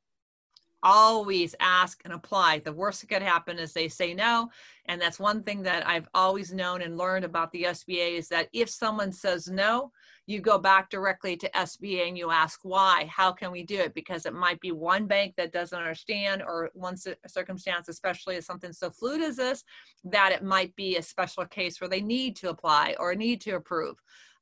[0.84, 2.60] always ask and apply.
[2.60, 4.50] The worst that could happen is they say no.
[4.86, 8.50] And that's one thing that I've always known and learned about the SBA is that
[8.52, 9.92] if someone says no,
[10.28, 13.10] you go back directly to SBA and you ask why.
[13.12, 13.94] How can we do it?
[13.94, 16.96] Because it might be one bank that doesn't understand, or one
[17.28, 19.64] circumstance, especially as something so fluid as this,
[20.04, 23.52] that it might be a special case where they need to apply or need to
[23.52, 23.98] approve.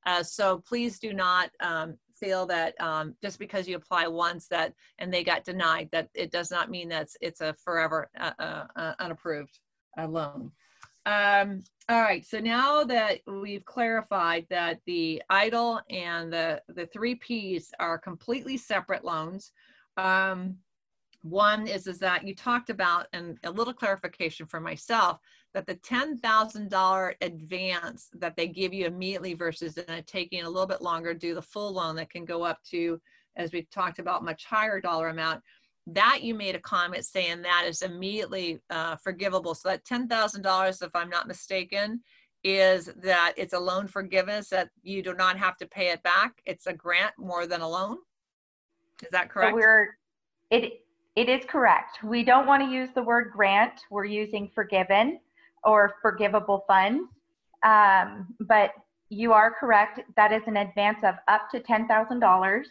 [0.06, 4.74] Uh, so please do not um, feel that um, just because you apply once that
[4.98, 8.64] and they got denied, that it does not mean that it's a forever uh, uh,
[8.76, 9.60] uh, unapproved
[9.98, 10.52] uh, loan.
[11.06, 17.16] Um, all right, so now that we've clarified that the EIDL and the, the three
[17.16, 19.52] Ps are completely separate loans,
[19.98, 20.58] um,
[21.22, 25.20] one is, is that you talked about, and a little clarification for myself,
[25.54, 30.82] that the $10,000 advance that they give you immediately versus it taking a little bit
[30.82, 33.02] longer to do the full loan that can go up to,
[33.36, 35.42] as we've talked about, much higher dollar amount,
[35.88, 39.56] that you made a comment saying that is immediately uh, forgivable.
[39.56, 42.02] So that $10,000, if I'm not mistaken,
[42.44, 46.34] is that it's a loan forgiveness that you do not have to pay it back.
[46.46, 47.98] It's a grant more than a loan.
[49.04, 49.52] Is that correct?
[49.52, 49.88] So we're
[50.50, 50.82] it
[51.16, 52.04] it is correct.
[52.04, 53.82] We don't want to use the word grant.
[53.90, 55.20] We're using forgiven
[55.64, 57.10] or forgivable funds.
[57.64, 58.72] Um, but
[59.10, 60.00] you are correct.
[60.16, 62.64] That is an advance of up to $10,000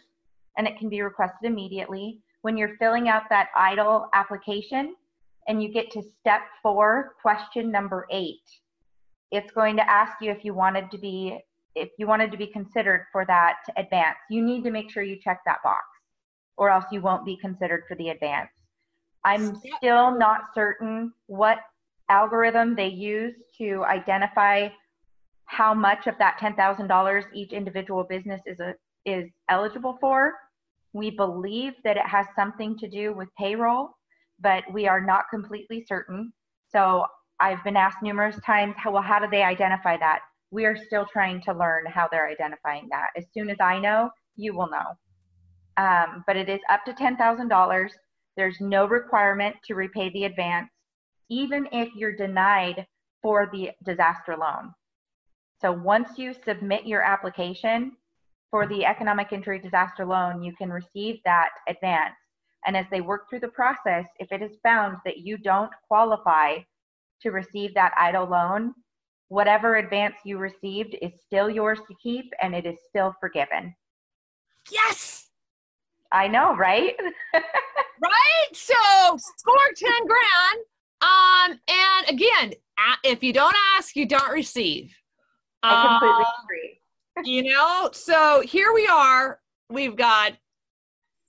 [0.57, 2.19] and it can be requested immediately.
[2.41, 4.95] When you're filling out that EIDL application
[5.47, 8.41] and you get to step four, question number eight,
[9.31, 11.39] it's going to ask you if you wanted to be
[11.75, 14.17] if you wanted to be considered for that advance.
[14.29, 15.85] You need to make sure you check that box
[16.57, 18.49] or else you won't be considered for the advance.
[19.23, 21.59] I'm still not certain what
[22.09, 24.69] algorithm they use to identify
[25.45, 28.73] how much of that $10,000 each individual business is a,
[29.05, 30.33] is eligible for.
[30.93, 33.89] We believe that it has something to do with payroll,
[34.39, 36.31] but we are not completely certain.
[36.71, 37.05] So
[37.39, 40.19] I've been asked numerous times, how, well, how do they identify that?
[40.51, 43.07] We are still trying to learn how they're identifying that.
[43.15, 44.95] As soon as I know, you will know
[45.79, 47.89] um, but it is up to $10,000.
[48.35, 50.69] There's no requirement to repay the advance,
[51.29, 52.85] even if you're denied
[53.21, 54.73] for the disaster loan.
[55.61, 57.93] So once you submit your application
[58.49, 62.15] for the economic injury disaster loan, you can receive that advance.
[62.65, 66.57] And as they work through the process, if it is found that you don't qualify
[67.21, 68.73] to receive that EIDL loan,
[69.27, 73.73] whatever advance you received is still yours to keep and it is still forgiven.
[74.71, 75.27] Yes.
[76.11, 76.95] I know, right?
[77.33, 78.49] right?
[78.53, 78.73] So
[79.37, 80.65] score 10 grand.
[81.01, 82.53] Um, and again,
[83.03, 84.95] if you don't ask, you don't receive.
[85.63, 86.81] I completely uh, agree.
[87.25, 89.39] you know, so here we are.
[89.69, 90.33] We've got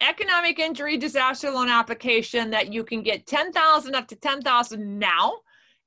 [0.01, 5.35] economic injury disaster loan application that you can get 10,000 up to 10,000 now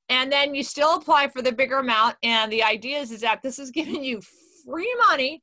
[0.10, 3.42] and then you still apply for the bigger amount and the idea is, is that
[3.42, 4.22] this is giving you
[4.66, 5.42] free money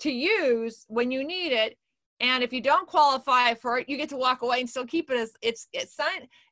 [0.00, 1.76] to use when you need it
[2.22, 5.10] and if you don't qualify for it you get to walk away and still keep
[5.10, 5.96] it as it's it's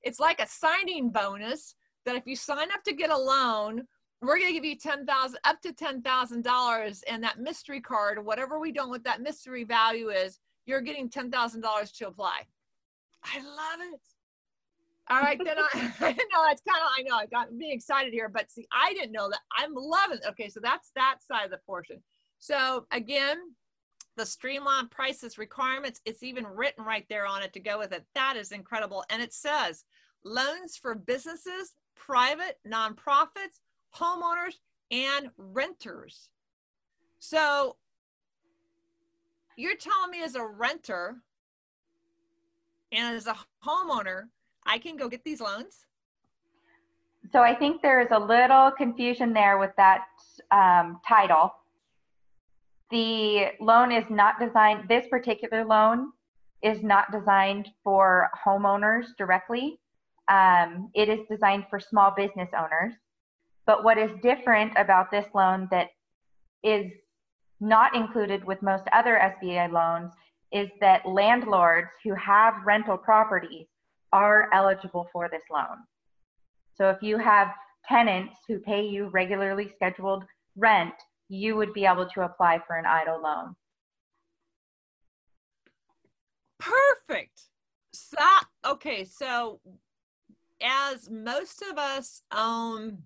[0.02, 3.82] it's like a signing bonus that if you sign up to get a loan
[4.22, 8.72] we're going to give you 10,000 up to $10,000 and that mystery card whatever we
[8.72, 12.40] don't what that mystery value is you're getting $10,000 to apply
[13.24, 14.00] i love it
[15.10, 18.12] all right, then I, I know that's kind of I know I got me excited
[18.12, 19.40] here, but see, I didn't know that.
[19.56, 20.20] I'm loving.
[20.28, 22.00] Okay, so that's that side of the portion.
[22.38, 23.38] So again,
[24.20, 26.02] the streamlined prices requirements.
[26.04, 28.04] It's even written right there on it to go with it.
[28.14, 29.84] That is incredible, and it says
[30.24, 33.60] loans for businesses, private, nonprofits,
[33.96, 34.56] homeowners,
[34.90, 36.28] and renters.
[37.18, 37.76] So
[39.56, 41.16] you're telling me as a renter
[42.92, 44.24] and as a homeowner
[44.66, 45.86] I can go get these loans?
[47.32, 50.04] So I think there is a little confusion there with that
[50.50, 51.54] um, title.
[52.90, 56.12] The loan is not designed, this particular loan
[56.62, 59.78] is not designed for homeowners directly.
[60.28, 62.94] Um, it is designed for small business owners.
[63.66, 65.88] But what is different about this loan that
[66.62, 66.90] is
[67.60, 70.12] not included with most other SBA loans
[70.52, 73.66] is that landlords who have rental properties
[74.12, 75.78] are eligible for this loan.
[76.76, 77.48] So if you have
[77.86, 80.24] tenants who pay you regularly scheduled
[80.56, 80.94] rent,
[81.30, 83.54] you would be able to apply for an EIDL loan.
[86.58, 87.42] Perfect.
[87.92, 88.18] So,
[88.66, 89.60] okay, so
[90.60, 92.98] as most of us own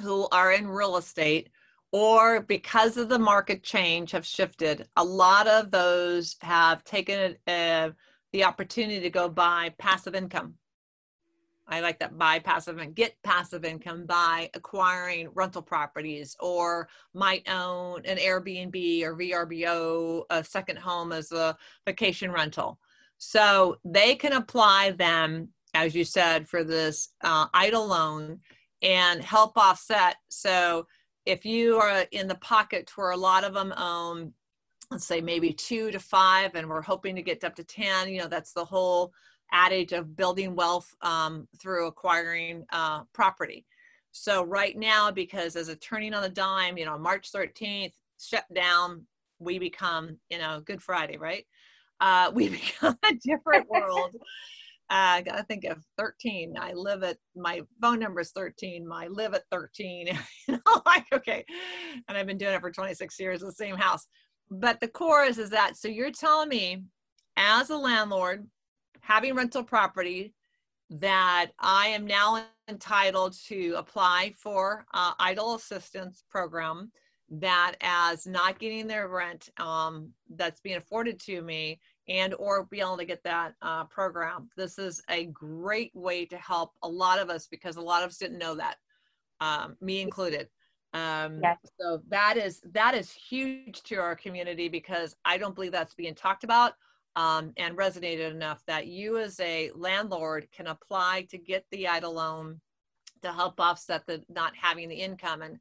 [0.00, 1.50] who are in real estate
[1.92, 7.92] or because of the market change have shifted, a lot of those have taken a,
[8.32, 10.54] the opportunity to go buy passive income.
[11.68, 17.48] I like that buy passive and get passive income by acquiring rental properties or might
[17.48, 22.78] own an Airbnb or VRBO, a second home as a vacation rental.
[23.18, 28.40] So they can apply them, as you said, for this uh, EIDL loan
[28.82, 30.16] and help offset.
[30.28, 30.86] So
[31.24, 34.32] if you are in the pocket where a lot of them own
[34.90, 38.08] let's say maybe two to five, and we're hoping to get up to 10.
[38.08, 39.12] You know, that's the whole
[39.52, 43.64] adage of building wealth um, through acquiring uh, property.
[44.12, 48.44] So right now, because as a turning on the dime, you know, March 13th, shut
[48.54, 49.06] down,
[49.38, 51.44] we become, you know, Good Friday, right?
[52.00, 54.14] Uh, we become a different world.
[54.88, 56.54] Uh, I gotta think of 13.
[56.58, 58.86] I live at my phone number is 13.
[58.86, 60.06] My live at 13.
[60.48, 61.44] you know, like okay,
[62.08, 63.40] and I've been doing it for 26 years.
[63.40, 64.06] The same house
[64.50, 66.84] but the core is, is that so you're telling me
[67.36, 68.46] as a landlord
[69.06, 70.34] having rental property
[70.90, 76.90] that I am now entitled to apply for uh, EIDL assistance program
[77.28, 82.80] that as not getting their rent um, that's being afforded to me and or be
[82.80, 84.48] able to get that uh, program.
[84.56, 88.10] This is a great way to help a lot of us because a lot of
[88.10, 88.76] us didn't know that
[89.40, 90.48] um, me included.
[90.92, 91.58] Um, yes.
[91.80, 96.14] So that is that is huge to our community because I don't believe that's being
[96.14, 96.74] talked about
[97.16, 102.14] um, and resonated enough that you as a landlord can apply to get the EIDL
[102.14, 102.60] loan
[103.22, 105.58] to help offset the not having the income and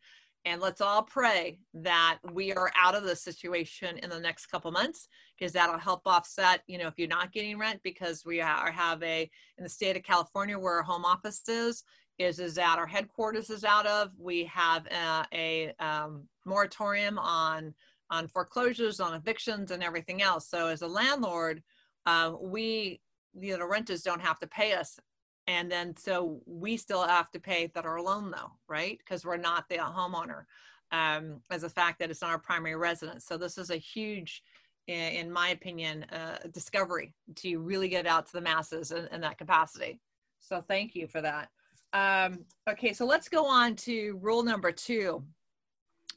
[0.48, 4.70] and let's all pray that we are out of this situation in the next couple
[4.70, 5.08] months
[5.40, 9.02] because that'll help offset you know if you're not getting rent because we are have
[9.02, 11.84] a in the state of california where our home office is
[12.18, 14.12] is is that our headquarters is out of.
[14.18, 17.74] We have a, a um, moratorium on
[18.10, 20.48] on foreclosures, on evictions, and everything else.
[20.48, 21.64] So as a landlord,
[22.06, 23.02] uh, we
[23.34, 25.00] you know renters don't have to pay us,
[25.48, 28.98] and then so we still have to pay that our loan though, right?
[29.00, 30.44] Because we're not the homeowner.
[30.92, 33.26] Um, as a fact that it's not our primary residence.
[33.26, 34.44] So this is a huge
[34.88, 39.38] in my opinion, uh, discovery to really get out to the masses in, in, that
[39.38, 40.00] capacity.
[40.40, 41.50] So thank you for that.
[41.94, 45.24] Um, okay, so let's go on to rule number two.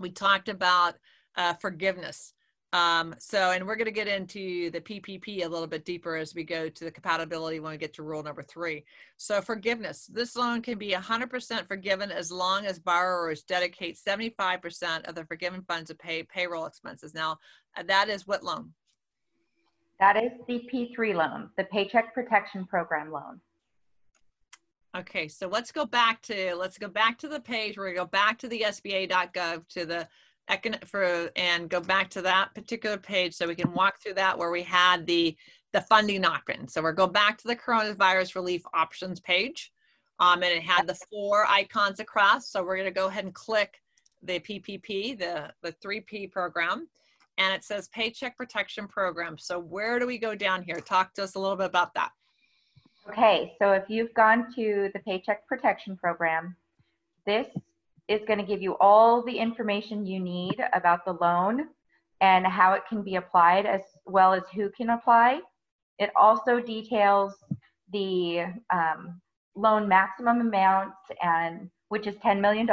[0.01, 0.95] We talked about
[1.37, 2.35] uh, forgiveness.
[2.75, 6.35] Um, so, and we're going to get into the PPP a little bit deeper as
[6.35, 8.85] we go to the compatibility when we get to rule number three.
[9.17, 10.07] So, forgiveness.
[10.13, 15.63] This loan can be 100% forgiven as long as borrowers dedicate 75% of the forgiven
[15.63, 17.15] funds to pay payroll expenses.
[17.15, 17.39] Now,
[17.77, 18.75] uh, that is what loan?
[19.99, 23.41] That is the P3 loan, the Paycheck Protection Program loan.
[24.97, 27.77] Okay, so let's go back to let's go back to the page.
[27.77, 30.09] We're gonna go back to the SBA.gov to the
[30.87, 34.51] for and go back to that particular page so we can walk through that where
[34.51, 35.37] we had the
[35.73, 36.67] the funding knock-in.
[36.67, 39.71] So we're going back to the coronavirus relief options page.
[40.21, 42.51] Um, and it had the four icons across.
[42.51, 43.81] So we're going to go ahead and click
[44.23, 46.89] the PPP, the, the 3P program.
[47.37, 49.39] And it says Paycheck Protection Program.
[49.39, 50.81] So where do we go down here?
[50.81, 52.11] Talk to us a little bit about that.
[53.09, 56.57] Okay, so if you've gone to the Paycheck Protection Program,
[57.27, 57.47] this
[58.09, 61.69] is going to give you all the information you need about the loan
[62.21, 65.41] and how it can be applied as well as who can apply.
[65.99, 67.35] It also details
[67.93, 69.21] the um,
[69.55, 72.69] loan maximum amount and which is $10 million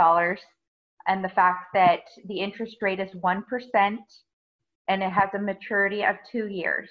[1.08, 3.98] and the fact that the interest rate is 1%
[4.88, 6.90] and it has a maturity of two years.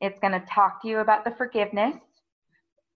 [0.00, 1.96] It's going to talk to you about the forgiveness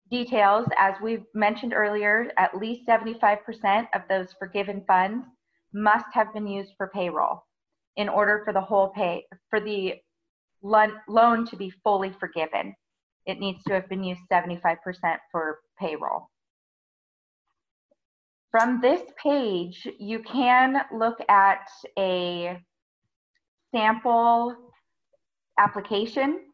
[0.10, 5.26] details, as we've mentioned earlier, at least 75% of those forgiven funds
[5.74, 7.44] must have been used for payroll
[7.98, 9.96] in order for the whole pay for the
[10.62, 12.76] loan to be fully forgiven.
[13.26, 14.78] It needs to have been used 75%
[15.32, 16.30] for payroll.
[18.52, 21.68] From this page, you can look at
[22.00, 22.58] a
[23.76, 24.56] sample
[25.60, 26.47] application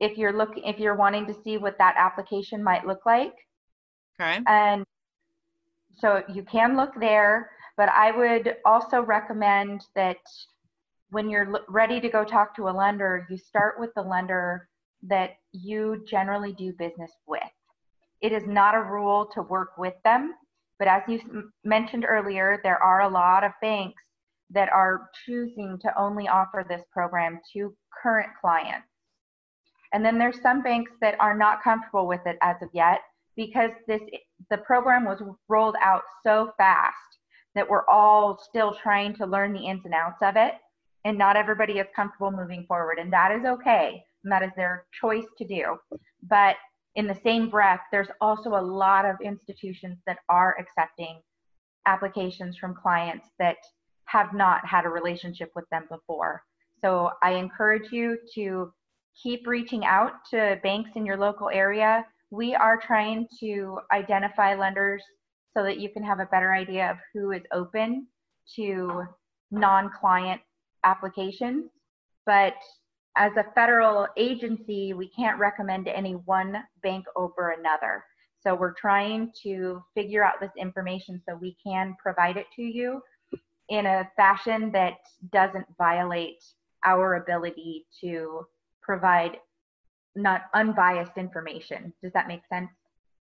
[0.00, 3.34] if you're looking if you're wanting to see what that application might look like.
[4.20, 4.40] Okay.
[4.46, 4.84] And
[5.98, 10.18] so you can look there, but I would also recommend that
[11.10, 14.68] when you're ready to go talk to a lender, you start with the lender
[15.02, 17.42] that you generally do business with.
[18.20, 20.34] It is not a rule to work with them,
[20.78, 24.02] but as you mentioned earlier, there are a lot of banks
[24.50, 28.86] that are choosing to only offer this program to current clients.
[29.92, 33.00] And then there's some banks that are not comfortable with it as of yet
[33.36, 34.00] because this
[34.50, 36.96] the program was rolled out so fast
[37.54, 40.54] that we're all still trying to learn the ins and outs of it.
[41.04, 42.98] And not everybody is comfortable moving forward.
[42.98, 44.02] And that is okay.
[44.24, 45.76] And that is their choice to do.
[46.28, 46.56] But
[46.96, 51.20] in the same breath there's also a lot of institutions that are accepting
[51.86, 53.56] applications from clients that
[54.06, 56.42] have not had a relationship with them before.
[56.82, 58.72] So i encourage you to
[59.22, 62.04] keep reaching out to banks in your local area.
[62.30, 65.02] We are trying to identify lenders
[65.56, 68.06] so that you can have a better idea of who is open
[68.56, 69.04] to
[69.50, 70.40] non client
[70.84, 71.70] applications.
[72.26, 72.54] But
[73.16, 78.04] as a federal agency, we can't recommend any one bank over another.
[78.40, 83.00] So we're trying to figure out this information so we can provide it to you
[83.68, 84.98] in a fashion that
[85.32, 86.44] doesn't violate
[86.84, 88.46] our ability to
[88.86, 89.38] provide
[90.14, 91.92] not unbiased information.
[92.02, 92.70] Does that make sense?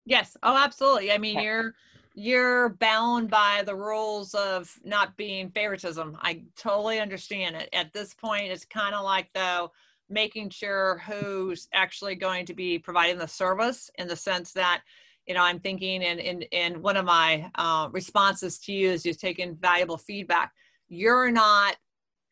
[0.06, 0.38] Yes.
[0.44, 1.12] Oh, absolutely.
[1.12, 1.46] I mean, okay.
[1.46, 1.74] you're
[2.18, 6.18] you're bound by the rules of not being favoritism.
[6.22, 7.68] I totally understand it.
[7.74, 9.72] At this point, it's kind of like though
[10.10, 14.82] making sure who's actually going to be providing the service in the sense that
[15.26, 18.92] you know i'm thinking and in, in, in one of my uh, responses to you
[18.92, 20.52] is you've taken valuable feedback
[20.88, 21.76] you're not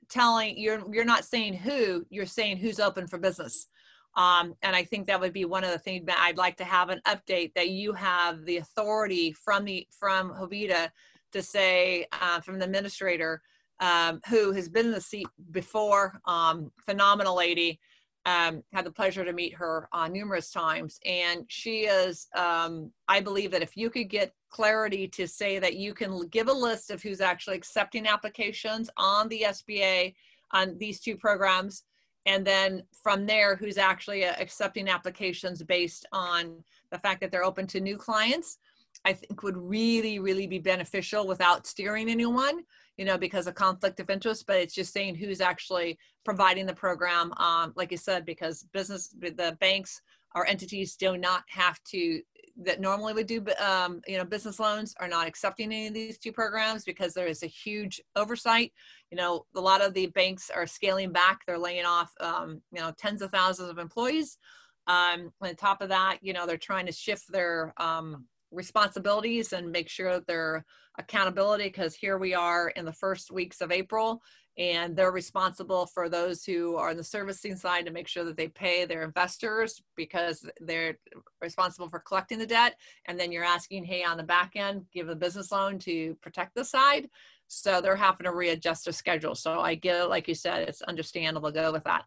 [0.09, 3.67] telling you're you're not saying who you're saying who's open for business.
[4.15, 6.63] Um, and i think that would be one of the things that i'd like to
[6.63, 10.89] have an update that you have the authority from the from Jovita
[11.31, 13.41] to say uh, from the administrator
[13.79, 17.79] um, who has been in the seat before um, phenomenal lady
[18.25, 20.99] um, had the pleasure to meet her uh, numerous times.
[21.05, 25.77] And she is um, i believe that if you could get clarity to say that
[25.77, 30.13] you can give a list of who's actually accepting applications on the SBA
[30.51, 31.83] on these two programs.
[32.27, 37.43] And then from there, who's actually uh, accepting applications based on the fact that they're
[37.43, 38.59] open to new clients,
[39.03, 42.63] I think would really, really be beneficial without steering anyone,
[42.97, 46.75] you know, because of conflict of interest, but it's just saying who's actually providing the
[46.75, 47.33] program.
[47.37, 49.99] Um, like you said, because business, the banks
[50.35, 52.21] or entities do not have to
[52.55, 56.17] that normally would do um, you know business loans are not accepting any of these
[56.17, 58.71] two programs because there is a huge oversight.
[59.11, 61.41] You know a lot of the banks are scaling back.
[61.45, 64.37] They're laying off um, you know tens of thousands of employees.
[64.85, 69.71] Um, on top of that you know they're trying to shift their um, responsibilities and
[69.71, 70.65] make sure that their
[70.99, 74.21] accountability because here we are in the first weeks of April
[74.57, 78.37] and they're responsible for those who are on the servicing side to make sure that
[78.37, 80.97] they pay their investors because they're
[81.41, 82.75] responsible for collecting the debt.
[83.05, 86.53] And then you're asking hey on the back end give a business loan to protect
[86.53, 87.09] the side.
[87.47, 89.35] So they're having to readjust their schedule.
[89.35, 92.05] So i get it like you said it's understandable to go with that.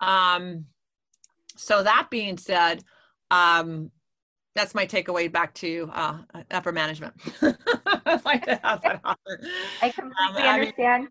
[0.00, 0.66] Um,
[1.56, 2.82] so that being said
[3.30, 3.92] um,
[4.56, 6.18] that's my takeaway back to uh,
[6.50, 7.14] upper management.
[9.82, 11.10] I completely um, understand mean,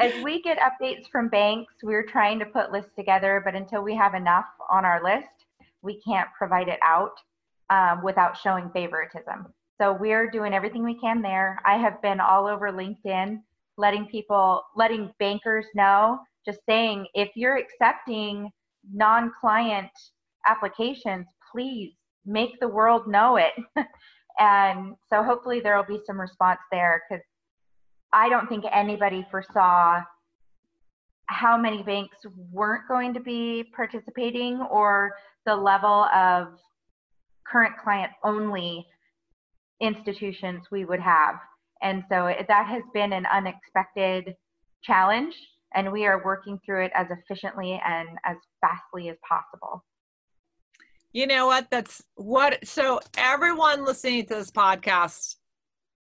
[0.00, 3.94] as we get updates from banks, we're trying to put lists together, but until we
[3.96, 5.46] have enough on our list,
[5.82, 7.12] we can't provide it out
[7.70, 9.46] um, without showing favoritism.
[9.80, 11.60] So we're doing everything we can there.
[11.64, 13.40] I have been all over LinkedIn,
[13.76, 18.50] letting people, letting bankers know, just saying, if you're accepting
[18.92, 19.90] non client
[20.46, 21.92] applications, please
[22.26, 23.52] make the world know it.
[24.40, 27.22] and so hopefully there will be some response there because
[28.12, 30.02] I don't think anybody foresaw
[31.26, 32.16] how many banks
[32.50, 35.12] weren't going to be participating or
[35.44, 36.48] the level of
[37.46, 38.86] current client only
[39.80, 41.36] institutions we would have.
[41.82, 44.34] And so that has been an unexpected
[44.82, 45.34] challenge,
[45.74, 49.84] and we are working through it as efficiently and as fastly as possible.
[51.12, 51.70] You know what?
[51.70, 52.66] That's what.
[52.66, 55.36] So, everyone listening to this podcast,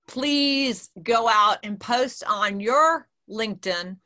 [0.08, 3.98] please go out and post on your LinkedIn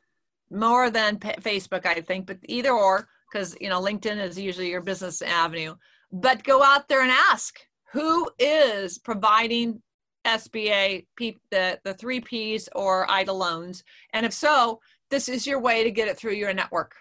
[0.50, 4.82] more than Facebook, I think, but either or, because you know LinkedIn is usually your
[4.82, 5.74] business avenue.
[6.12, 7.58] But go out there and ask
[7.92, 9.80] who is providing
[10.26, 14.80] SBA P- the the three Ps or EIDL loans, and if so,
[15.10, 16.96] this is your way to get it through your network.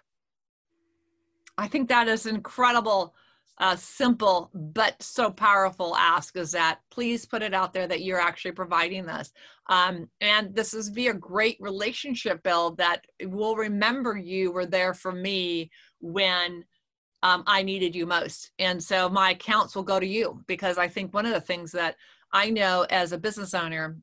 [1.58, 3.14] I think that is incredible
[3.62, 8.20] uh, simple but so powerful ask is that please put it out there that you're
[8.20, 9.32] actually providing this.
[9.68, 14.96] Um, and this is be a great relationship build that will remember you were there
[14.96, 16.66] for me when
[17.22, 18.52] um, I needed you most.
[18.58, 21.72] And so my accounts will go to you because I think one of the things
[21.74, 21.98] that
[22.34, 23.96] I know as a business owner,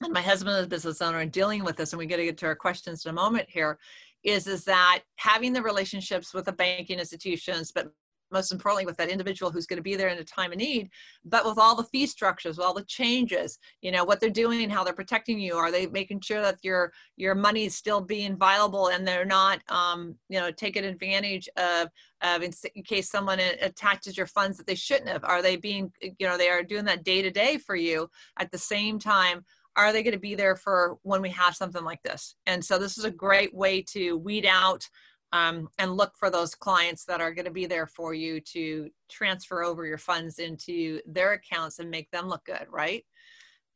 [0.00, 2.24] and my husband is a business owner and dealing with this, and we got to
[2.24, 3.78] get to our questions in a moment here,
[4.22, 7.92] is is that having the relationships with the banking institutions, but
[8.32, 10.88] most importantly with that individual who's going to be there in a time of need
[11.24, 14.82] but with all the fee structures all the changes you know what they're doing how
[14.84, 18.88] they're protecting you are they making sure that your your money is still being viable
[18.88, 21.88] and they're not um, you know taking advantage of
[22.22, 25.24] of in, in case someone attaches your funds that they shouldn't have?
[25.24, 28.08] Are they being you know they are doing that day to day for you
[28.38, 29.44] at the same time?
[29.76, 32.36] Are they going to be there for when we have something like this?
[32.46, 34.86] And so this is a great way to weed out
[35.32, 38.90] um, and look for those clients that are going to be there for you to
[39.08, 43.04] transfer over your funds into their accounts and make them look good, right?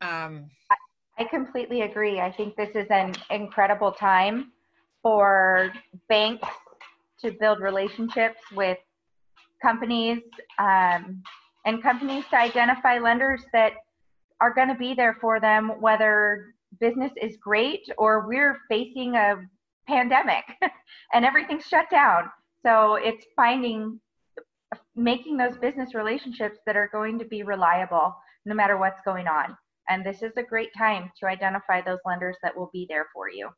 [0.01, 0.51] Um,
[1.19, 2.21] I completely agree.
[2.21, 4.53] I think this is an incredible time
[5.03, 5.73] for
[6.09, 6.49] banks
[7.23, 8.79] to build relationships with
[9.63, 10.21] companies
[10.59, 11.23] um,
[11.65, 13.73] and companies to identify lenders that
[14.43, 19.37] are going to be there for them, whether business is great or we're facing a
[19.87, 20.45] pandemic
[21.13, 22.25] and everything's shut down.
[22.65, 24.01] So it's finding,
[24.95, 28.15] making those business relationships that are going to be reliable
[28.45, 29.57] no matter what's going on.
[29.89, 33.31] And this is a great time to identify those lenders that will be there for
[33.31, 33.51] you.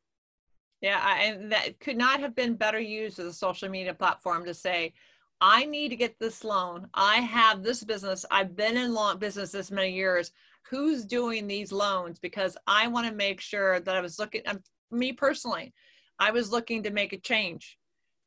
[0.81, 4.55] Yeah, and that could not have been better used as a social media platform to
[4.55, 4.93] say,
[5.41, 6.89] I need to get this loan.
[6.95, 8.25] I have this business.
[8.31, 10.33] I've been in long business this many years.
[10.71, 12.19] Who's doing these loans?
[12.19, 15.73] Because I want to make sure that I was looking, um, me personally,
[16.19, 17.79] I was looking to make a change.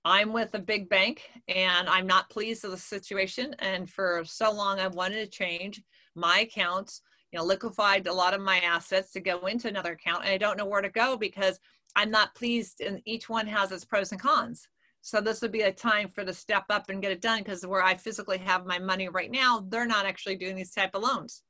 [0.03, 3.55] I'm with a big bank and I'm not pleased with the situation.
[3.59, 5.81] And for so long, I've wanted to change
[6.15, 10.23] my accounts, you know, liquefied a lot of my assets to go into another account.
[10.23, 11.59] And I don't know where to go because
[11.95, 14.67] I'm not pleased and each one has its pros and cons.
[15.01, 17.65] So this would be a time for to step up and get it done because
[17.65, 21.03] where I physically have my money right now, they're not actually doing these type of
[21.03, 21.43] loans.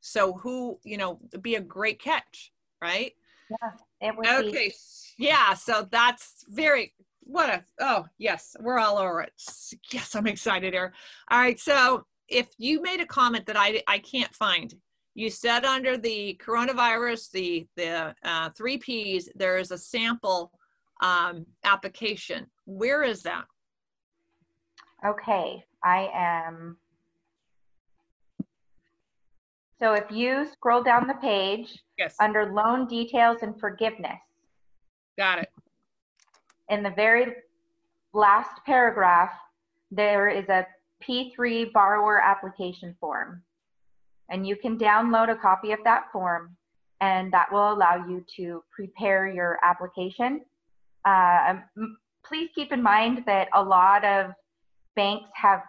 [0.00, 3.12] So who, you know, be a great catch, right?
[3.50, 3.70] Yeah,
[4.00, 4.68] it would okay.
[4.68, 4.74] Be.
[5.18, 9.32] Yeah, so that's very what a oh yes, we're all over it.
[9.92, 10.92] Yes, I'm excited here.
[11.30, 14.74] All right, so if you made a comment that I I can't find,
[15.14, 20.52] you said under the coronavirus, the the uh, three Ps, there is a sample
[21.02, 22.46] um, application.
[22.64, 23.44] Where is that?
[25.04, 26.78] Okay, I am
[29.82, 32.14] so if you scroll down the page yes.
[32.20, 34.20] under loan details and forgiveness.
[35.18, 35.48] Got it.
[36.68, 37.32] In the very
[38.14, 39.32] last paragraph,
[39.90, 40.66] there is a
[41.02, 43.42] P3 borrower application form.
[44.30, 46.56] And you can download a copy of that form,
[47.00, 50.42] and that will allow you to prepare your application.
[51.04, 51.56] Uh,
[52.24, 54.30] please keep in mind that a lot of
[54.94, 55.62] banks have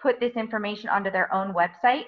[0.00, 2.04] put this information onto their own website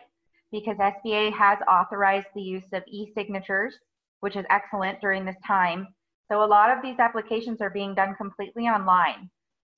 [0.53, 3.75] because SBA has authorized the use of e-signatures,
[4.21, 5.89] which is excellent during this time.
[6.31, 9.31] So a lot of these applications are being done completely online.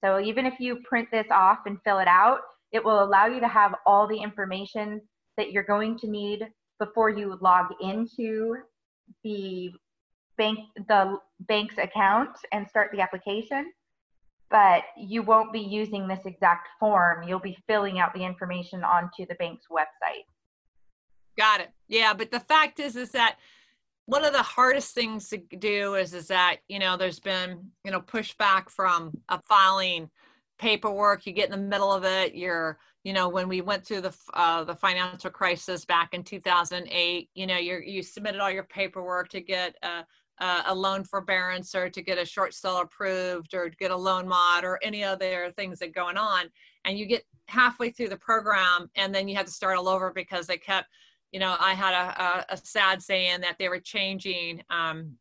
[0.04, 2.40] So even if you print this off and fill it out,
[2.72, 5.00] it will allow you to have all the information
[5.36, 6.46] that you're going to need
[6.78, 8.56] before you log into
[9.22, 9.70] the
[10.36, 10.58] bank
[10.88, 13.70] the bank's account and start the application
[14.50, 19.26] but you won't be using this exact form you'll be filling out the information onto
[19.26, 20.24] the bank's website
[21.36, 21.70] got it.
[21.88, 23.36] Yeah but the fact is is that
[24.06, 27.90] one of the hardest things to do is is that you know there's been you
[27.90, 30.10] know pushback from a filing
[30.58, 31.26] paperwork.
[31.26, 32.34] You get in the middle of it.
[32.34, 37.30] You're you know when we went through the uh, the financial crisis back in 2008
[37.34, 39.74] you know you you submitted all your paperwork to get
[40.42, 44.26] a, a loan forbearance or to get a short sale approved or get a loan
[44.26, 46.50] mod or any other things that going on.
[46.84, 50.12] And you get halfway through the program and then you have to start all over
[50.12, 50.88] because they kept
[51.32, 55.12] you know i had a, a, a sad saying that they were changing um,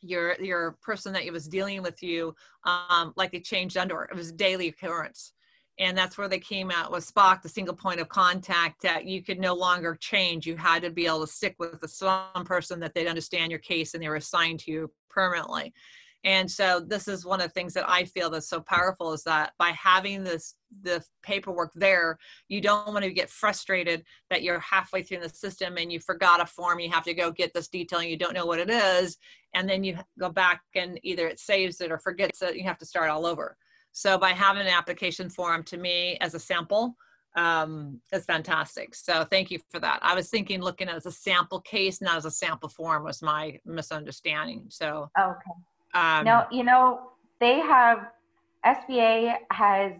[0.00, 2.34] your your person that was dealing with you
[2.64, 5.32] um, like they changed under it was daily occurrence
[5.78, 9.22] and that's where they came out with SPOC, the single point of contact that you
[9.22, 10.46] could no longer change.
[10.46, 13.58] You had to be able to stick with the some person that they'd understand your
[13.58, 15.72] case and they were assigned to you permanently.
[16.24, 19.24] And so this is one of the things that I feel that's so powerful is
[19.24, 22.18] that by having this the paperwork there,
[22.48, 26.40] you don't want to get frustrated that you're halfway through the system and you forgot
[26.40, 28.70] a form, you have to go get this detail and you don't know what it
[28.70, 29.18] is,
[29.54, 32.78] and then you go back and either it saves it or forgets it, you have
[32.78, 33.56] to start all over.
[33.90, 36.96] So by having an application form to me as a sample
[37.34, 38.94] um, fantastic.
[38.94, 40.00] So thank you for that.
[40.02, 43.22] I was thinking looking at as a sample case, not as a sample form was
[43.22, 44.66] my misunderstanding.
[44.68, 45.50] So okay.
[45.94, 48.06] Um, no, you know they have
[48.64, 49.92] SBA has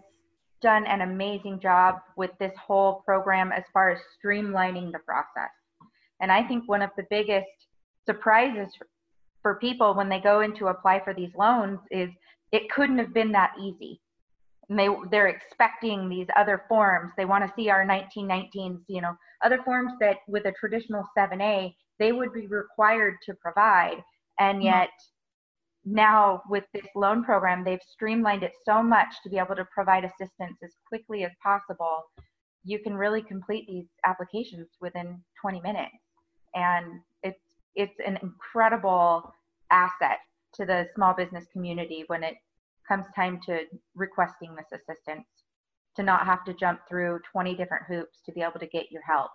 [0.61, 5.51] done an amazing job with this whole program as far as streamlining the process.
[6.21, 7.45] And I think one of the biggest
[8.05, 8.69] surprises
[9.41, 12.09] for people when they go in to apply for these loans is
[12.53, 13.99] it couldn't have been that easy.
[14.69, 17.11] And they they're expecting these other forms.
[17.17, 21.75] They want to see our 1919s, you know, other forms that with a traditional 7A
[21.99, 23.97] they would be required to provide.
[24.39, 24.67] And mm-hmm.
[24.67, 24.89] yet.
[25.85, 30.05] Now with this loan program, they've streamlined it so much to be able to provide
[30.05, 32.03] assistance as quickly as possible.
[32.63, 35.95] You can really complete these applications within 20 minutes.
[36.55, 37.39] And it's
[37.75, 39.33] it's an incredible
[39.71, 40.19] asset
[40.53, 42.35] to the small business community when it
[42.87, 43.61] comes time to
[43.95, 45.25] requesting this assistance
[45.95, 49.01] to not have to jump through 20 different hoops to be able to get your
[49.01, 49.31] help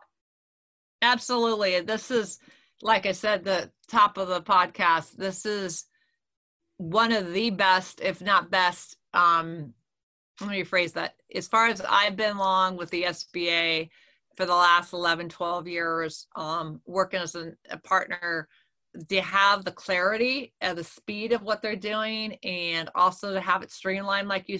[1.02, 2.38] absolutely this is
[2.82, 5.86] like i said the top of the podcast this is
[6.78, 9.72] one of the best if not best um
[10.40, 11.14] let me rephrase that.
[11.34, 13.88] As far as i've been long with the sba
[14.36, 18.48] for the last 11 12 years um working as a, a partner
[19.08, 23.62] to have the clarity and the speed of what they're doing and also to have
[23.62, 24.58] it streamlined like you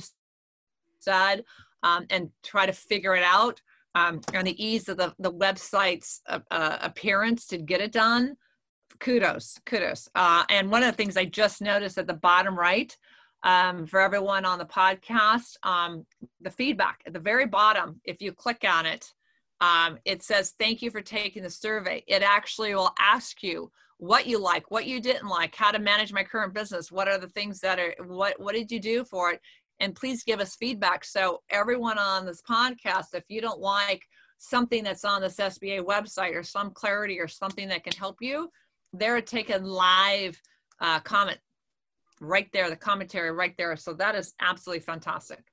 [1.01, 1.45] said
[1.83, 3.61] um, and try to figure it out
[3.95, 8.37] um, and the ease of the, the website's uh, uh, appearance to get it done
[9.01, 12.97] kudos kudos uh, and one of the things i just noticed at the bottom right
[13.45, 16.05] um, for everyone on the podcast um,
[16.41, 19.12] the feedback at the very bottom if you click on it
[19.61, 24.26] um, it says thank you for taking the survey it actually will ask you what
[24.26, 27.28] you like, what you didn't like, how to manage my current business, what are the
[27.28, 29.41] things that are what what did you do for it?
[29.80, 31.05] And please give us feedback.
[31.05, 34.05] So everyone on this podcast, if you don't like
[34.39, 38.51] something that's on this SBA website or some clarity or something that can help you,
[38.93, 40.41] they're taking live
[40.80, 41.39] uh, comment
[42.20, 43.76] right there, the commentary right there.
[43.76, 45.45] So that is absolutely fantastic.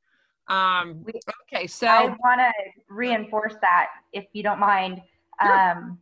[0.48, 1.06] Um,
[1.54, 2.52] okay, so I want to
[2.88, 5.02] reinforce that if you don't mind.
[5.42, 6.00] Um,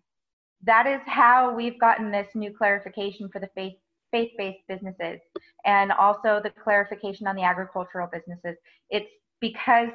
[0.64, 3.74] that is how we've gotten this new clarification for the faith
[4.12, 5.20] faith-based businesses
[5.66, 8.56] and also the clarification on the agricultural businesses.
[8.92, 9.10] It's
[9.42, 9.90] because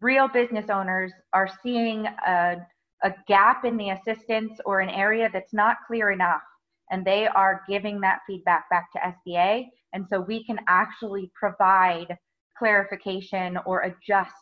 [0.00, 2.58] real business owners are seeing a,
[3.04, 6.42] a gap in the assistance or an area that's not clear enough
[6.90, 12.16] and they are giving that feedback back to SBA and so we can actually provide
[12.58, 14.32] clarification or adjust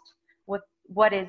[0.46, 1.28] with what is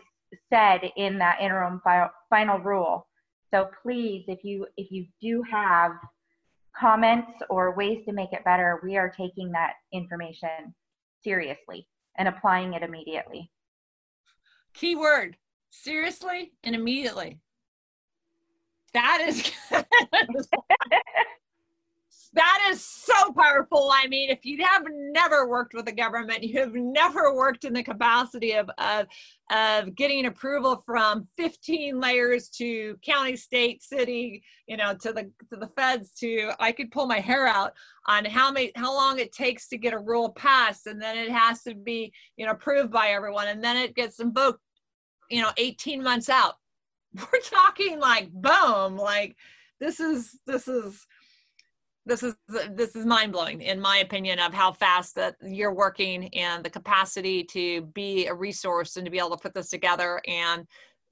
[0.51, 1.82] said in that interim
[2.30, 3.07] final rule.
[3.51, 5.91] So please, if you if you do have
[6.78, 10.73] comments or ways to make it better, we are taking that information
[11.23, 13.49] seriously and applying it immediately.
[14.73, 15.38] Keyword
[15.84, 17.39] seriously and immediately.
[18.93, 19.51] that is
[22.38, 23.89] that is so powerful.
[23.91, 27.73] I mean, if you have never worked with the government, you have never worked in
[27.73, 29.07] the capacity of, of,
[29.51, 35.57] of getting approval from 15 layers to county, state, city, you know, to the to
[35.59, 37.73] the feds to I could pull my hair out
[38.07, 41.32] on how many how long it takes to get a rule passed and then it
[41.32, 44.61] has to be, you know, approved by everyone and then it gets invoked,
[45.30, 46.55] you know, 18 months out.
[47.13, 49.36] We're talking like boom, like
[49.80, 51.05] this is this is
[52.07, 52.36] this is
[52.71, 56.69] this is mind blowing in my opinion of how fast that you're working and the
[56.69, 60.65] capacity to be a resource and to be able to put this together and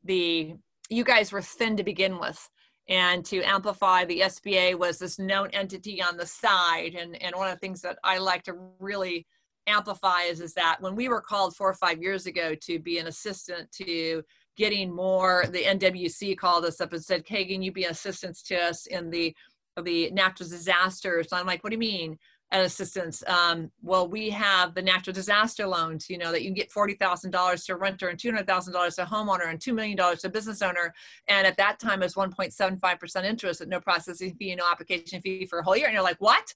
[0.05, 0.55] the
[0.89, 2.49] you guys were thin to begin with
[2.87, 7.49] and to amplify the SBA was this known entity on the side and and one
[7.49, 9.27] of the things that I like to really
[9.67, 13.07] amplify is that when we were called four or five years ago to be an
[13.07, 14.23] assistant to
[14.57, 18.55] getting more the NWC called us up and said Kagan you be an assistant to
[18.55, 19.35] us in the
[19.83, 21.27] the natural disasters.
[21.31, 22.17] I'm like, what do you mean?
[22.51, 23.23] And assistance.
[23.27, 27.65] Um, well, we have the natural disaster loans, you know, that you can get $40,000
[27.65, 30.93] to a renter and $200,000 to a homeowner and $2 million to a business owner.
[31.27, 35.45] And at that time, it was 1.75% interest at no processing fee, no application fee
[35.45, 35.87] for a whole year.
[35.87, 36.53] And you're like, what?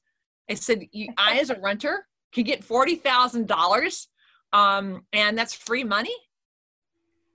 [0.50, 0.84] I said,
[1.18, 4.08] I, as a renter, can get $40,000
[4.54, 6.16] um, and that's free money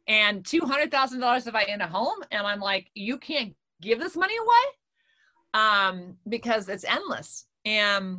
[0.07, 2.19] and $200,000 if I own a home.
[2.31, 4.75] And I'm like, you can't give this money away?
[5.55, 7.47] um, because it's endless.
[7.65, 8.19] And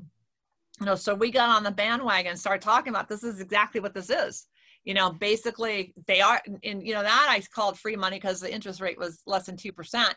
[0.80, 3.80] you know, so we got on the bandwagon and started talking about this is exactly
[3.80, 4.48] what this is.
[4.84, 8.54] You know, basically they are, and you know that I called free money because the
[8.54, 10.16] interest rate was less than two percent.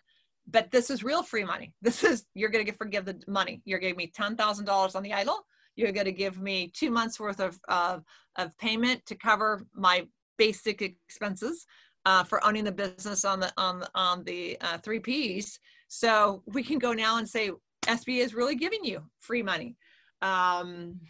[0.51, 1.75] But this is real free money.
[1.83, 3.61] This is you're going to get forgive the money.
[3.65, 5.39] You're giving me ten thousand dollars on the EIDL.
[5.79, 8.03] You're going to give me two months worth of of,
[8.37, 10.07] of payment to cover my
[10.37, 11.67] basic expenses
[12.05, 15.59] uh, for owning the business on the on on the uh, three Ps
[15.89, 17.51] so we can go now and say
[17.83, 19.77] SBA is really giving you free money.
[20.21, 21.01] Um.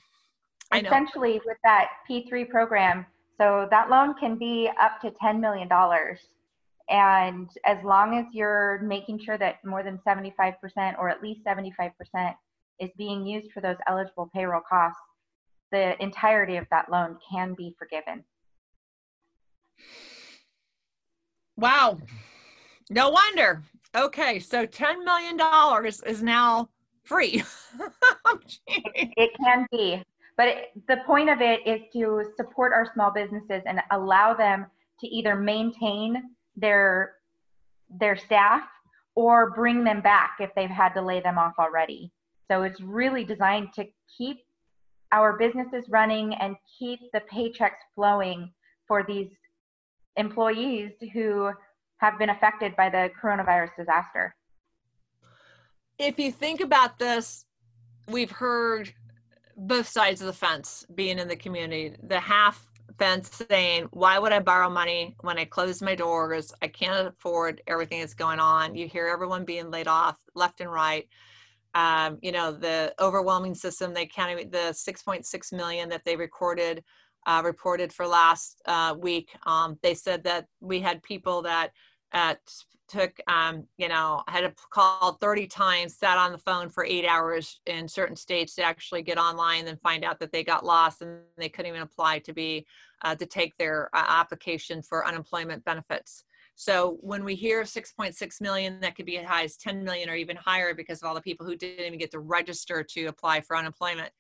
[0.71, 3.07] Essentially, with that P3 program,
[3.41, 5.69] so that loan can be up to $10 million.
[6.91, 10.55] And as long as you're making sure that more than 75%
[10.99, 11.93] or at least 75%
[12.81, 15.01] is being used for those eligible payroll costs,
[15.73, 18.25] the entirety of that loan can be forgiven.
[21.57, 21.99] Wow.
[22.91, 23.63] No wonder.
[23.95, 25.39] Okay, so $10 million
[26.07, 26.69] is now
[27.05, 27.43] free.
[28.67, 30.03] it can be.
[30.37, 34.67] But it, the point of it is to support our small businesses and allow them
[35.01, 36.23] to either maintain
[36.57, 37.15] their
[37.91, 38.63] their staff
[39.15, 42.13] or bring them back if they've had to lay them off already.
[42.51, 43.87] So it's really designed to
[44.17, 44.39] keep
[45.13, 48.53] our businesses running and keep the paychecks flowing
[48.87, 49.29] for these
[50.17, 51.51] employees who
[51.99, 54.35] have been affected by the coronavirus disaster.
[55.99, 57.45] If you think about this,
[58.09, 58.93] we've heard
[59.57, 61.97] both sides of the fence being in the community.
[62.05, 62.65] The half
[62.99, 66.53] fence saying, Why would I borrow money when I close my doors?
[66.63, 68.77] I can't afford everything that's going on.
[68.77, 71.09] You hear everyone being laid off left and right.
[71.75, 76.83] Um, you know, the overwhelming system, they counted the 6.6 million that they recorded,
[77.27, 79.31] uh, reported for last uh, week.
[79.47, 81.71] Um, they said that we had people that
[82.13, 82.35] uh,
[82.89, 87.05] took um, you know had to call 30 times sat on the phone for eight
[87.05, 91.03] hours in certain states to actually get online and find out that they got lost
[91.03, 92.67] and they couldn't even apply to be
[93.05, 96.25] uh, to take their uh, application for unemployment benefits
[96.61, 100.17] so when we hear 6.6 million that could be as high as 10 million or
[100.17, 103.41] even higher because of all the people who didn't even get to register to apply
[103.43, 104.11] for unemployment.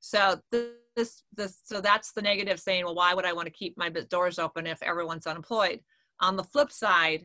[0.00, 3.78] So this this so that's the negative saying well why would i want to keep
[3.78, 5.78] my doors open if everyone's unemployed?
[6.18, 7.24] On the flip side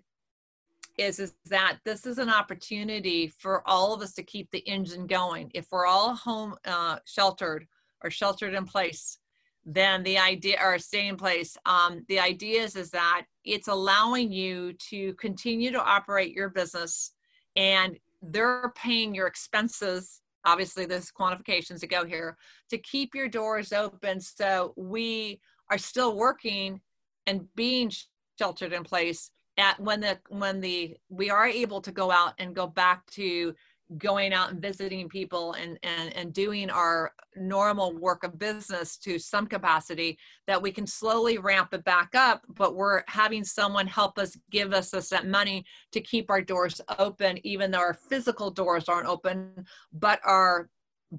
[1.00, 5.08] is is that this is an opportunity for all of us to keep the engine
[5.08, 5.50] going.
[5.56, 7.66] If we're all home uh, sheltered
[8.04, 9.18] or sheltered in place
[9.66, 11.56] then the idea or stay in place.
[11.66, 17.12] Um, the idea is is that it's allowing you to continue to operate your business
[17.56, 22.38] and they're paying your expenses obviously there's quantifications to go here
[22.70, 25.40] to keep your doors open so we
[25.70, 26.80] are still working
[27.28, 27.92] and being
[28.40, 32.56] sheltered in place at when the when the we are able to go out and
[32.56, 33.54] go back to
[33.98, 39.20] going out and visiting people and, and and doing our normal work of business to
[39.20, 40.18] some capacity
[40.48, 44.74] that we can slowly ramp it back up but we're having someone help us give
[44.74, 49.08] us us that money to keep our doors open even though our physical doors aren't
[49.08, 49.52] open
[49.94, 50.70] but our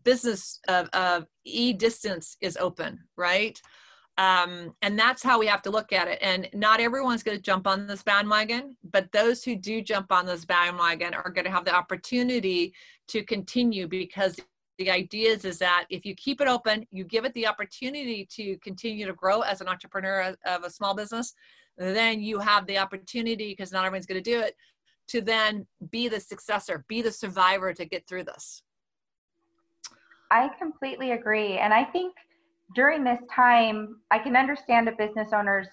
[0.05, 3.61] business of, of e distance is open right
[4.23, 6.21] Um, and that's how we have to look at it.
[6.23, 10.27] And not everyone's going to jump on this bandwagon, but those who do jump on
[10.27, 12.73] this bandwagon are going to have the opportunity
[13.09, 14.39] to continue because
[14.79, 18.25] the idea is, is that if you keep it open, you give it the opportunity
[18.37, 21.35] to continue to grow as an entrepreneur of a small business,
[21.77, 24.55] then you have the opportunity, because not everyone's going to do it,
[25.09, 28.63] to then be the successor, be the survivor to get through this.
[30.31, 31.59] I completely agree.
[31.59, 32.15] And I think
[32.75, 35.69] during this time, I can understand a business owner's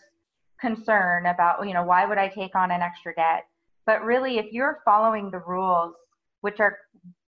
[0.60, 3.46] concern about, you know, why would I take on an extra debt?
[3.86, 5.96] But really, if you're following the rules,
[6.42, 6.78] which are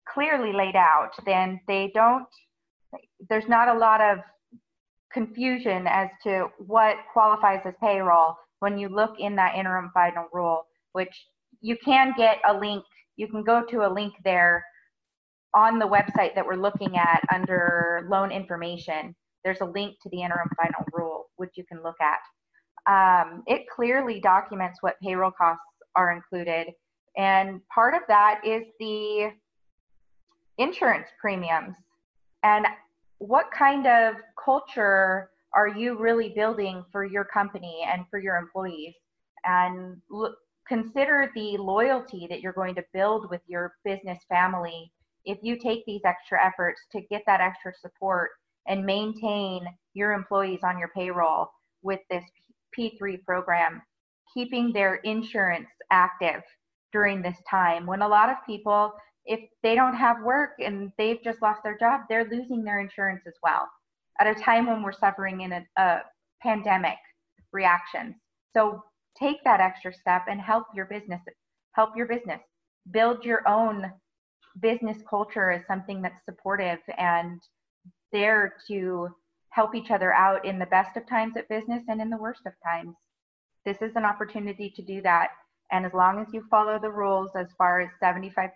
[0.07, 2.27] clearly laid out, then they don't,
[3.29, 4.19] there's not a lot of
[5.11, 10.65] confusion as to what qualifies as payroll when you look in that interim final rule,
[10.93, 11.27] which
[11.61, 12.83] you can get a link,
[13.15, 14.63] you can go to a link there
[15.53, 19.15] on the website that we're looking at under loan information.
[19.45, 22.19] There's a link to the interim final rule, which you can look at.
[22.87, 25.63] Um, it clearly documents what payroll costs
[25.95, 26.73] are included.
[27.15, 29.31] And part of that is the
[30.57, 31.75] insurance premiums
[32.43, 32.65] and
[33.19, 38.93] what kind of culture are you really building for your company and for your employees
[39.45, 40.35] and look,
[40.67, 44.91] consider the loyalty that you're going to build with your business family
[45.23, 48.31] if you take these extra efforts to get that extra support
[48.67, 51.47] and maintain your employees on your payroll
[51.81, 52.23] with this
[52.77, 53.81] P3 program,
[54.33, 56.41] keeping their insurance active
[56.91, 58.93] during this time when a lot of people
[59.25, 63.23] if they don't have work and they've just lost their job, they're losing their insurance
[63.27, 63.67] as well
[64.19, 65.99] at a time when we're suffering in a, a
[66.41, 66.97] pandemic
[67.51, 68.15] reactions.
[68.53, 68.83] So
[69.19, 71.21] take that extra step and help your business,
[71.73, 72.39] help your business,
[72.91, 73.91] build your own
[74.61, 77.41] business culture as something that's supportive and
[78.11, 79.09] there to
[79.49, 82.41] help each other out in the best of times at business and in the worst
[82.45, 82.95] of times.
[83.65, 85.29] This is an opportunity to do that.
[85.71, 88.49] And as long as you follow the rules as far as 75%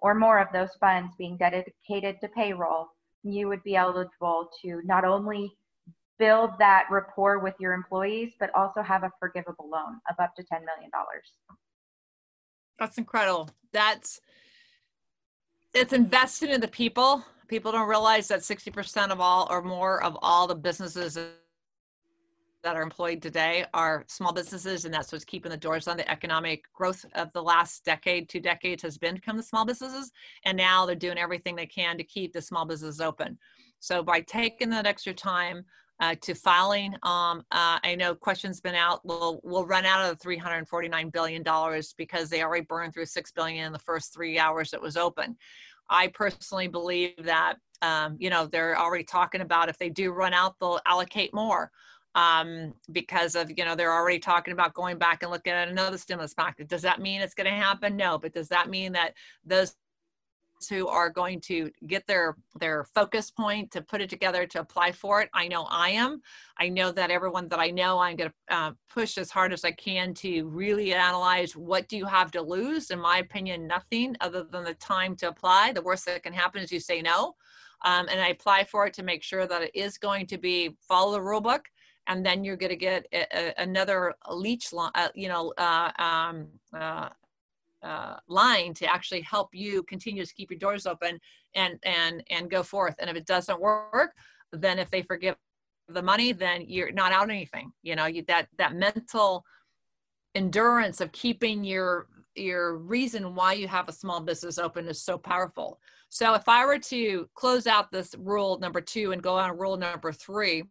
[0.00, 2.88] or more of those funds being dedicated to payroll,
[3.22, 5.52] you would be eligible to not only
[6.18, 10.42] build that rapport with your employees, but also have a forgivable loan of up to
[10.42, 10.90] $10 million.
[12.78, 13.50] That's incredible.
[13.72, 14.20] That's
[15.74, 17.24] it's invested in the people.
[17.48, 21.18] People don't realize that 60% of all or more of all the businesses
[22.62, 25.96] that are employed today are small businesses, and that's what's keeping the doors on.
[25.96, 30.12] The economic growth of the last decade, two decades, has been come the small businesses,
[30.44, 33.38] and now they're doing everything they can to keep the small businesses open.
[33.80, 35.64] So by taking that extra time
[36.00, 39.00] uh, to filing, um, uh, I know questions been out.
[39.04, 43.32] We'll we'll run out of the 349 billion dollars because they already burned through 6
[43.32, 45.36] billion in the first three hours it was open.
[45.90, 50.34] I personally believe that um, you know they're already talking about if they do run
[50.34, 51.70] out, they'll allocate more
[52.14, 55.98] um, because of you know they're already talking about going back and looking at another
[55.98, 56.68] stimulus package.
[56.68, 57.96] Does that mean it's going to happen?
[57.96, 59.14] No, but does that mean that
[59.44, 59.74] those
[60.66, 64.92] who are going to get their their focus point to put it together to apply
[64.92, 65.28] for it.
[65.34, 66.22] I know i am.
[66.58, 69.64] I know that everyone that i know i'm going to uh, push as hard as
[69.64, 72.90] i can to really analyze what do you have to lose.
[72.90, 75.72] In my opinion nothing other than the time to apply.
[75.72, 77.34] The worst that can happen is you say no.
[77.84, 80.76] Um, and i apply for it to make sure that it is going to be
[80.88, 81.64] follow the rule book
[82.08, 86.48] and then you're going to get a, a, another leech, uh, you know, uh, um,
[87.82, 91.20] uh, line to actually help you continue to keep your doors open
[91.54, 92.94] and and and go forth.
[92.98, 94.14] And if it doesn't work,
[94.52, 95.36] then if they forgive
[95.88, 97.72] the money, then you're not out anything.
[97.82, 99.44] You know, you, that that mental
[100.34, 105.18] endurance of keeping your your reason why you have a small business open is so
[105.18, 105.80] powerful.
[106.08, 109.76] So if I were to close out this rule number two and go on rule
[109.76, 110.62] number three,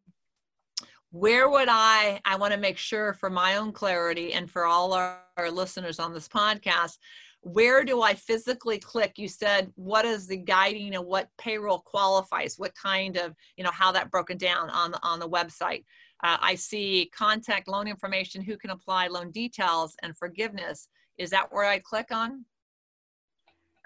[1.12, 4.93] where would I, I want to make sure for my own clarity and for all
[4.93, 6.97] our, our, listeners on this podcast,
[7.41, 9.14] where do I physically click?
[9.18, 12.55] You said, what is the guiding and what payroll qualifies?
[12.58, 15.86] What kind of, you know, how that broken down on the, on the website?
[16.24, 20.89] Uh, I see contact loan information, who can apply loan details and forgiveness.
[21.18, 22.43] Is that where I click on?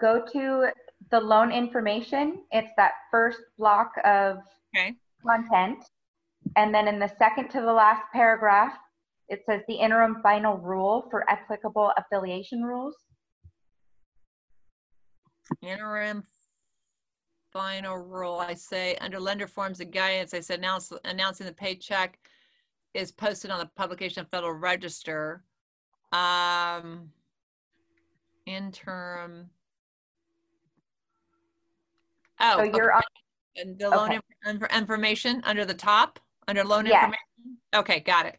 [0.00, 0.70] Go to
[1.10, 2.40] the loan information.
[2.50, 4.38] It's that first block of
[4.74, 4.94] okay.
[5.24, 5.84] content
[6.56, 8.74] and then in the second to the last paragraph,
[9.28, 12.96] it says the interim final rule for applicable affiliation rules.
[15.62, 16.22] Interim
[17.52, 18.36] final rule.
[18.36, 22.18] I say under lender forms and guidance, I said announce, announcing the paycheck
[22.94, 25.44] is posted on the publication of Federal Register.
[26.12, 27.10] Um,
[28.46, 29.48] interim.
[32.40, 32.96] Oh, so you're okay.
[32.96, 33.02] on
[33.56, 34.76] and the loan okay.
[34.76, 36.18] information under the top.
[36.48, 37.04] Under loan Yes.
[37.04, 37.58] information?
[37.74, 38.38] Okay, got it.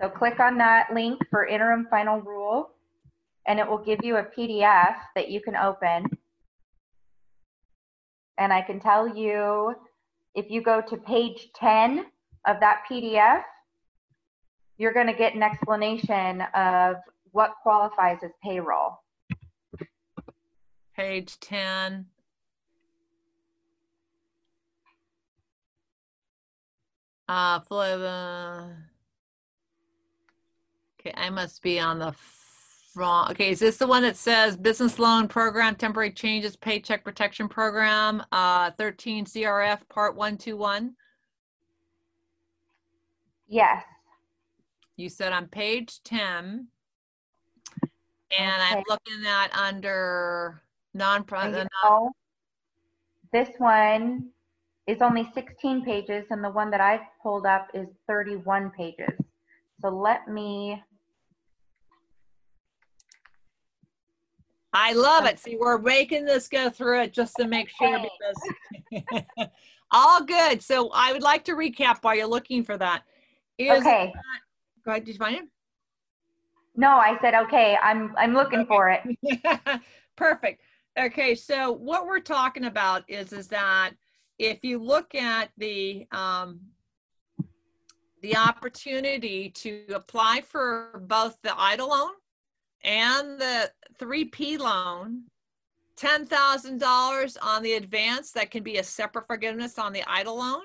[0.00, 2.70] So click on that link for interim final rule,
[3.46, 6.06] and it will give you a PDF that you can open.
[8.38, 9.74] And I can tell you,
[10.34, 12.06] if you go to page 10
[12.46, 13.42] of that PDF,
[14.78, 16.96] you're going to get an explanation of
[17.30, 18.98] what qualifies as payroll.
[20.96, 22.06] Page 10.
[27.32, 28.76] Uh, Florida.
[31.00, 32.14] Okay, I must be on the
[32.94, 33.30] wrong.
[33.30, 38.22] Okay, is this the one that says business loan program, temporary changes, paycheck protection program,
[38.32, 40.94] uh, 13 CRF part 121?
[43.48, 43.82] Yes.
[44.96, 46.66] You said on page 10.
[48.38, 50.60] And I'm looking at under
[50.92, 51.62] non-profit.
[51.62, 52.12] you know,
[53.32, 54.28] this one
[54.86, 59.14] is only 16 pages, and the one that I've pulled up is 31 pages.
[59.80, 60.82] So let me,
[64.72, 65.38] I love it.
[65.38, 69.12] See, we're making this go through it just to make sure because
[69.90, 70.62] all good.
[70.62, 73.02] So I would like to recap while you're looking for that.
[73.58, 74.12] Is okay.
[74.84, 75.04] Go ahead.
[75.04, 75.44] Did you find it?
[76.74, 78.68] No, I said, okay, I'm, I'm looking Okay.
[78.68, 79.82] for it?
[80.16, 80.62] Perfect.
[80.98, 81.34] Okay.
[81.34, 83.92] So what we're talking about is, is that
[84.38, 86.60] if you look at the, um,
[88.22, 92.12] the opportunity to apply for both the EIDL loan
[92.84, 95.24] and the 3P loan,
[95.96, 100.62] $10,000 on the advance, that can be a separate forgiveness on the EIDL loan.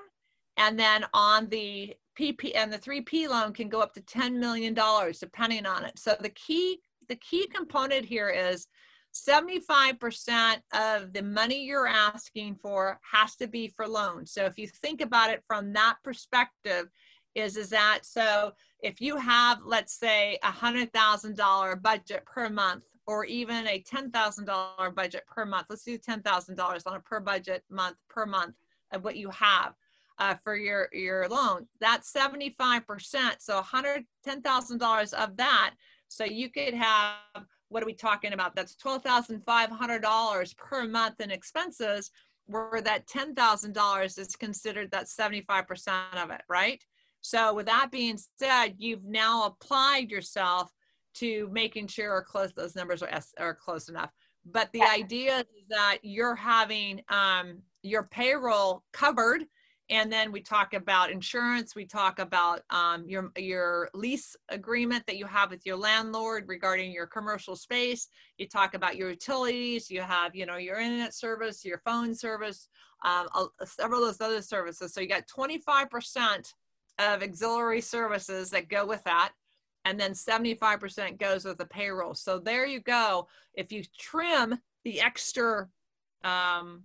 [0.57, 4.73] And then on the PP and the 3P loan can go up to $10 million
[4.73, 5.99] depending on it.
[5.99, 8.67] So the key, the key component here is
[9.13, 14.31] 75% of the money you're asking for has to be for loans.
[14.31, 16.89] So if you think about it from that perspective,
[17.37, 18.51] is is that so
[18.81, 23.79] if you have let's say a hundred thousand dollar budget per month or even a
[23.81, 27.63] ten thousand dollar budget per month let's do ten thousand dollars on a per budget
[27.69, 28.55] month per month
[28.91, 29.73] of what you have
[30.19, 35.75] uh, for your your loan that's 75 percent so hundred ten thousand dollars of that
[36.07, 40.53] so you could have what are we talking about that's twelve thousand five hundred dollars
[40.53, 42.11] per month in expenses
[42.45, 46.83] where that ten thousand dollars is considered that 75 percent of it right
[47.21, 50.71] so with that being said, you've now applied yourself
[51.15, 53.09] to making sure or close those numbers are,
[53.39, 54.11] are close enough.
[54.45, 54.91] But the Yeah.
[54.91, 59.45] idea is that you're having um, your payroll covered,
[59.89, 61.75] and then we talk about insurance.
[61.75, 66.91] We talk about um, your your lease agreement that you have with your landlord regarding
[66.91, 68.09] your commercial space.
[68.37, 69.89] You talk about your utilities.
[69.89, 72.67] You have you know your internet service, your phone service,
[73.05, 74.93] um, a- several of those other services.
[74.93, 76.53] So you got 25 percent
[76.99, 79.31] of auxiliary services that go with that.
[79.85, 82.13] And then 75% goes with the payroll.
[82.13, 83.27] So there you go.
[83.53, 85.69] If you trim the extra
[86.25, 86.83] um,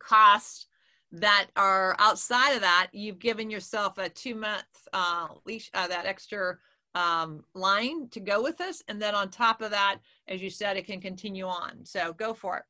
[0.00, 0.66] costs
[1.12, 6.06] that are outside of that, you've given yourself a two month uh, leash, uh, that
[6.06, 6.56] extra
[6.94, 8.82] um, line to go with this.
[8.88, 9.98] And then on top of that,
[10.28, 11.84] as you said, it can continue on.
[11.84, 12.64] So go for it.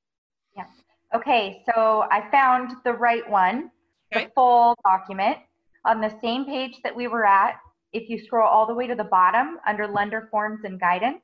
[0.56, 0.66] Yeah.
[1.14, 3.70] Okay, so I found the right one,
[4.14, 4.26] Okay.
[4.26, 5.38] the full document.
[5.84, 7.56] On the same page that we were at,
[7.92, 11.20] if you scroll all the way to the bottom under lender forms and guidance.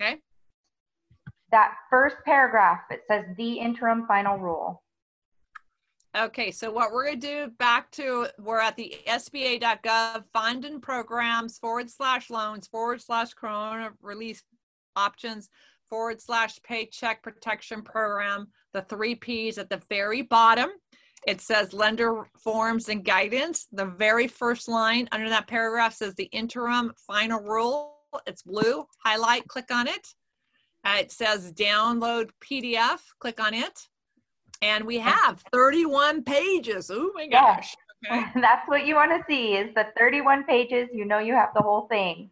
[0.00, 0.16] Okay.
[1.50, 4.82] That first paragraph, it says the interim final rule.
[6.16, 11.58] Okay, so what we're going to do back to, we're at the SBA.gov fund programs
[11.58, 14.42] forward slash loans forward slash corona relief
[14.96, 15.50] options
[15.88, 20.70] forward slash paycheck protection program, the three Ps at the very bottom.
[21.26, 23.66] It says lender forms and guidance.
[23.72, 27.96] The very first line under that paragraph says the interim final rule.
[28.26, 28.86] It's blue.
[29.04, 30.08] Highlight, click on it.
[30.84, 33.78] Uh, it says download PDF, click on it.
[34.62, 36.90] And we have 31 pages.
[36.92, 37.56] Oh my Yeah.
[37.56, 37.74] gosh.
[38.10, 38.24] Okay.
[38.40, 41.62] That's what you want to see is the 31 pages, you know you have the
[41.62, 42.30] whole thing.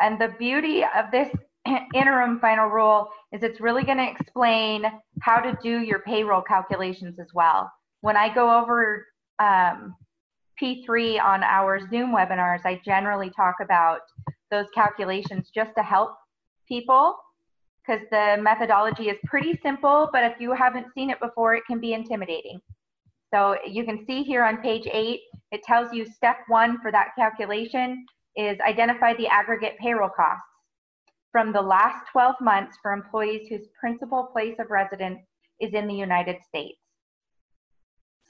[0.00, 1.28] And the beauty of this
[1.94, 4.84] interim final rule is it's really going to explain
[5.20, 7.70] how to do your payroll calculations as well.
[8.02, 9.06] When I go over
[9.38, 9.96] um,
[10.60, 14.00] P3 on our Zoom webinars, I generally talk about
[14.50, 16.14] those calculations just to help
[16.68, 17.16] people
[17.86, 21.80] because the methodology is pretty simple, but if you haven't seen it before, it can
[21.80, 22.60] be intimidating.
[23.32, 25.20] So you can see here on page eight,
[25.52, 28.04] it tells you step one for that calculation
[28.36, 30.44] is identify the aggregate payroll costs
[31.32, 35.20] from the last 12 months for employees whose principal place of residence
[35.60, 36.78] is in the United States.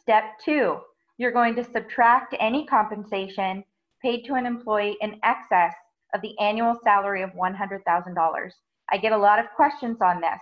[0.00, 0.78] Step two,
[1.18, 3.64] you're going to subtract any compensation
[4.02, 5.74] paid to an employee in excess
[6.14, 8.50] of the annual salary of $100,000.
[8.90, 10.40] I get a lot of questions on this.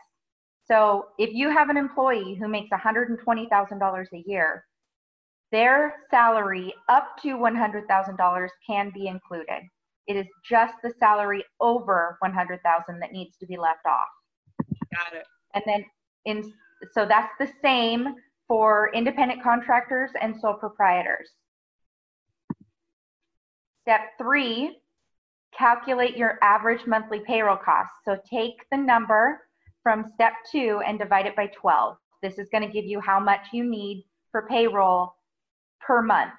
[0.67, 4.65] So if you have an employee who makes $120,000 a year,
[5.53, 9.63] their salary up to $100,000 can be included.
[10.07, 14.09] It is just the salary over 100,000 dollars that needs to be left off.
[14.95, 15.27] Got it.
[15.55, 15.85] And then
[16.25, 16.53] in
[16.93, 18.15] so that's the same
[18.47, 21.31] for independent contractors and sole proprietors.
[23.83, 24.79] Step three,
[25.57, 27.91] calculate your average monthly payroll cost.
[28.05, 29.41] So take the number
[29.83, 31.97] from step two and divide it by 12.
[32.23, 35.15] This is going to give you how much you need for payroll
[35.81, 36.33] per month.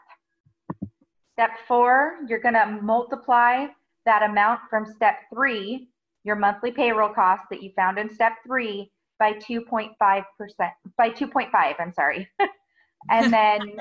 [1.34, 3.68] Step four, you're going to multiply
[4.06, 5.90] that amount from step three,
[6.24, 9.94] your monthly payroll cost that you found in step three, by 2.5%,
[10.98, 12.30] by 2.5, I'm sorry.
[13.10, 13.78] and then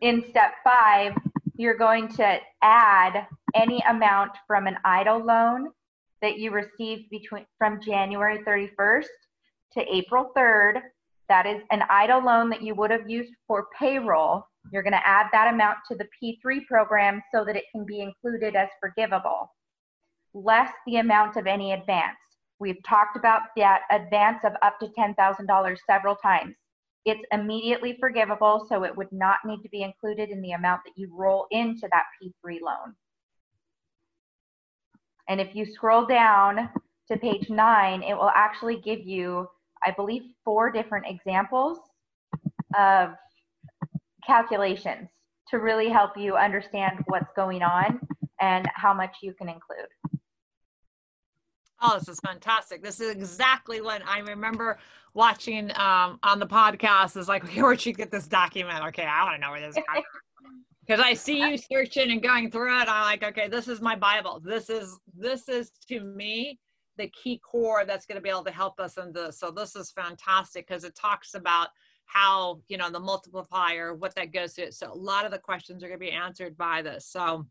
[0.00, 1.12] in step five,
[1.56, 5.70] you're going to add any amount from an EIDL loan
[6.22, 9.06] that you received between from January 31st
[9.72, 10.82] to April 3rd.
[11.28, 14.46] That is an EIDL loan that you would have used for payroll.
[14.72, 18.00] You're going to add that amount to the P3 program so that it can be
[18.00, 19.50] included as forgivable,
[20.34, 22.16] less the amount of any advance.
[22.58, 26.54] We've talked about that advance of up to $10,000 several times.
[27.06, 30.92] It's immediately forgivable, so it would not need to be included in the amount that
[30.96, 32.94] you roll into that P3 loan.
[35.28, 36.68] And if you scroll down
[37.08, 39.46] to page nine, it will actually give you,
[39.84, 41.78] I believe, four different examples
[42.76, 43.10] of
[44.26, 45.08] calculations
[45.50, 48.00] to really help you understand what's going on
[48.40, 50.15] and how much you can include.
[51.80, 52.82] Oh, this is fantastic.
[52.82, 54.78] This is exactly what I remember
[55.14, 57.16] watching um, on the podcast.
[57.16, 58.84] Is like, where'd you get this document?
[58.86, 59.82] Okay, I want to know where this is.
[60.86, 62.88] because I see you searching and going through it.
[62.88, 64.40] I'm like, okay, this is my Bible.
[64.44, 66.58] This is this is to me
[66.96, 69.38] the key core that's going to be able to help us in this.
[69.38, 71.68] So this is fantastic because it talks about
[72.06, 74.72] how you know the multiplier, what that goes to.
[74.72, 77.06] So a lot of the questions are going to be answered by this.
[77.06, 77.46] So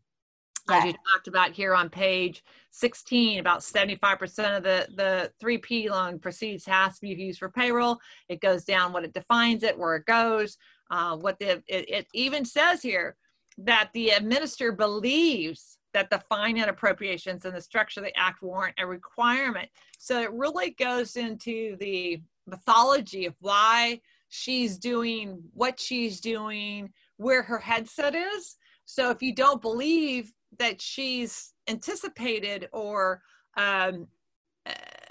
[0.70, 6.18] as you talked about here on page 16, about 75% of the, the 3P loan
[6.18, 7.98] proceeds has to be used for payroll.
[8.28, 10.56] It goes down what it defines it, where it goes,
[10.90, 13.16] uh, what the, it, it even says here
[13.58, 18.74] that the administrator believes that the finance appropriations and the structure of the act warrant
[18.78, 19.68] a requirement.
[19.98, 27.42] So it really goes into the mythology of why she's doing what she's doing, where
[27.42, 28.56] her headset is.
[28.84, 33.22] So if you don't believe that she's anticipated or
[33.56, 34.06] um,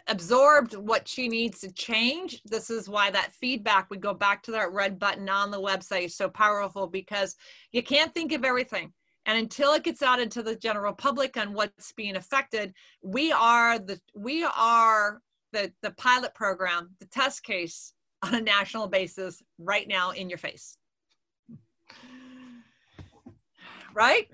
[0.07, 2.41] absorbed what she needs to change.
[2.45, 6.05] This is why that feedback would go back to that red button on the website
[6.05, 7.35] is so powerful because
[7.71, 8.93] you can't think of everything.
[9.25, 13.79] And until it gets out into the general public on what's being affected, we are
[13.79, 19.87] the we are the the pilot program, the test case on a national basis right
[19.87, 20.77] now in your face.
[23.95, 24.29] Right?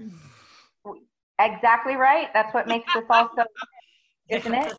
[1.45, 2.29] Exactly right.
[2.33, 3.43] That's what makes this all so,
[4.29, 4.73] isn't it?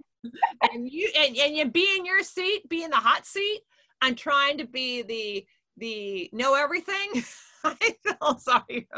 [0.72, 3.60] and you and, and you be in your seat, be in the hot seat.
[4.00, 7.24] I'm trying to be the the know everything.
[7.64, 8.88] I feel sorry.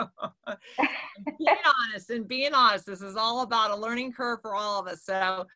[1.38, 1.56] being
[1.90, 2.86] honest and being honest.
[2.86, 5.02] This is all about a learning curve for all of us.
[5.04, 5.46] So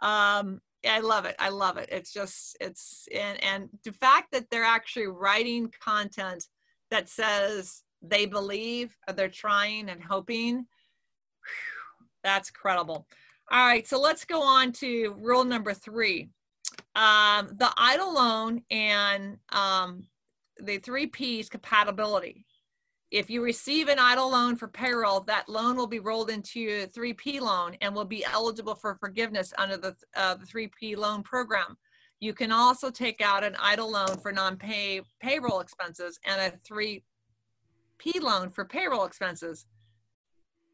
[0.00, 1.34] um I love it.
[1.38, 1.88] I love it.
[1.90, 6.46] It's just it's and and the fact that they're actually writing content
[6.90, 10.66] that says they believe they're trying and hoping
[12.22, 13.06] that's credible.
[13.50, 16.28] All right, so let's go on to rule number three.
[16.94, 20.04] Um, the EIDL loan and um,
[20.60, 22.44] the three P's compatibility.
[23.10, 26.86] If you receive an EIDL loan for payroll, that loan will be rolled into a
[26.86, 31.78] 3P loan and will be eligible for forgiveness under the, uh, the 3P loan program.
[32.20, 38.20] You can also take out an EIDL loan for non-pay payroll expenses and a 3P
[38.20, 39.64] loan for payroll expenses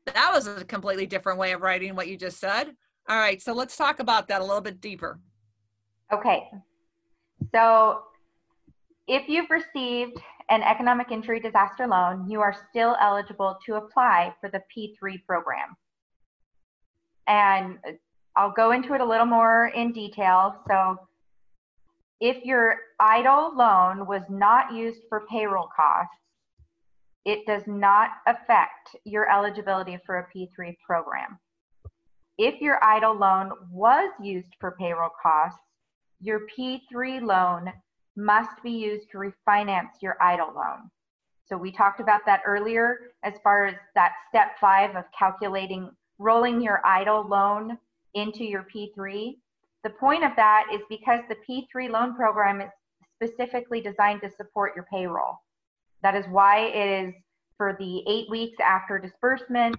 [0.07, 2.75] that was a completely different way of writing what you just said.
[3.09, 5.21] All right, so let's talk about that a little bit deeper.
[6.13, 6.51] Okay.
[7.55, 8.03] So
[9.07, 10.19] if you've received
[10.49, 15.77] an economic injury disaster loan, you are still eligible to apply for the P3 program.
[17.27, 17.79] And
[18.37, 20.57] I'll go into it a little more in detail.
[20.69, 20.99] So
[22.21, 26.15] if your EIDL loan was not used for payroll costs,
[27.25, 31.39] it does not affect your eligibility for a P3 program.
[32.37, 35.59] If your EIDL loan was used for payroll costs,
[36.21, 37.73] your P3 loan
[38.17, 40.91] must be used to refinance your EIDL loan.
[41.47, 46.61] So we talked about that earlier as far as that step five of calculating, rolling
[46.61, 47.79] your EIDL loan
[48.15, 49.37] into your P3.
[49.83, 52.71] The point of that is because the P3 loan program is
[53.15, 55.44] specifically designed to support your payroll.
[56.05, 57.15] That is why it is
[57.57, 59.77] for the eight weeks after disbursement,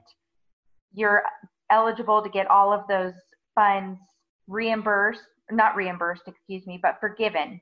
[0.92, 1.22] you're
[1.70, 3.14] eligible to get all of those
[3.54, 4.00] funds
[4.48, 5.22] reimbursed,
[5.52, 7.62] not reimbursed, excuse me, but forgiven.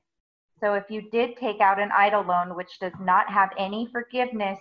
[0.60, 4.58] So if you did take out an EIDL loan, which does not have any forgiveness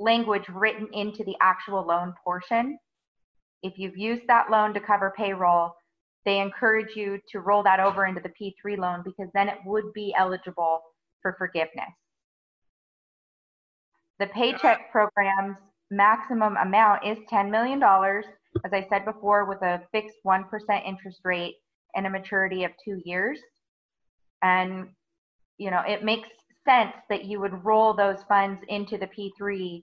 [0.00, 2.76] language written into the actual loan portion,
[3.62, 5.72] if you've used that loan to cover payroll,
[6.24, 9.92] they encourage you to roll that over into the P3 loan because then it would
[9.92, 10.80] be eligible
[11.22, 11.92] for forgiveness.
[14.18, 15.56] The paycheck program's
[15.90, 20.44] maximum amount is $10 million, as I said before, with a fixed 1%
[20.86, 21.56] interest rate
[21.94, 23.38] and a maturity of two years.
[24.42, 24.88] And,
[25.58, 26.28] you know, it makes
[26.66, 29.82] sense that you would roll those funds into the P3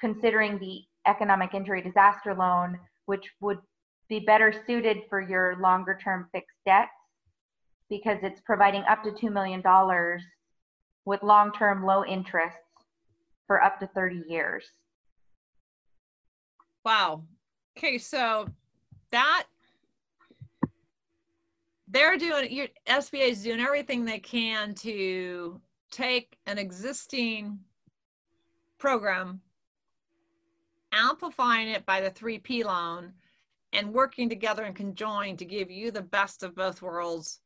[0.00, 3.58] considering the economic injury disaster loan, which would
[4.08, 6.90] be better suited for your longer term fixed debts
[7.90, 9.62] because it's providing up to $2 million
[11.04, 12.56] with long term low interest
[13.46, 14.64] for up to 30 years.
[16.84, 17.24] Wow.
[17.76, 18.48] Okay, so
[19.10, 19.44] that
[21.88, 25.60] they're doing your SBA is doing everything they can to
[25.90, 27.58] take an existing
[28.78, 29.40] program,
[30.92, 33.12] amplifying it by the 3P loan,
[33.72, 37.40] and working together and conjoined to give you the best of both worlds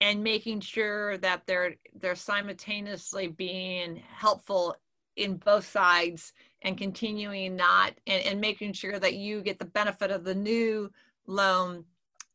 [0.00, 4.74] and making sure that they're they're simultaneously being helpful
[5.20, 6.32] in both sides
[6.62, 10.90] and continuing not and, and making sure that you get the benefit of the new
[11.26, 11.84] loan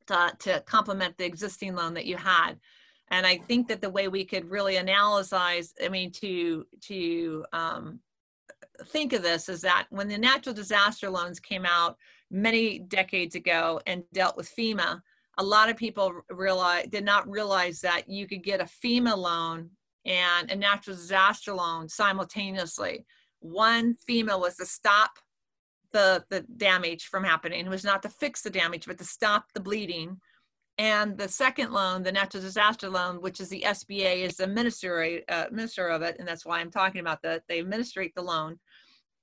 [0.07, 2.53] to, to complement the existing loan that you had.
[3.09, 7.99] And i think that the way we could really analyze i mean to to um,
[8.87, 11.97] think of this is that when the natural disaster loans came out
[12.31, 15.01] many decades ago and dealt with fema
[15.37, 19.69] a lot of people realize did not realize that you could get a fema loan
[20.05, 23.05] and a natural disaster loan simultaneously.
[23.39, 25.11] One FEMA was to stop
[25.91, 27.65] the, the damage from happening.
[27.65, 30.19] It was not to fix the damage, but to stop the bleeding.
[30.77, 35.21] And the second loan, the natural disaster loan, which is the SBA, is the minister,
[35.29, 37.43] uh, minister of it, and that's why I'm talking about that.
[37.47, 38.59] They administrate the loan.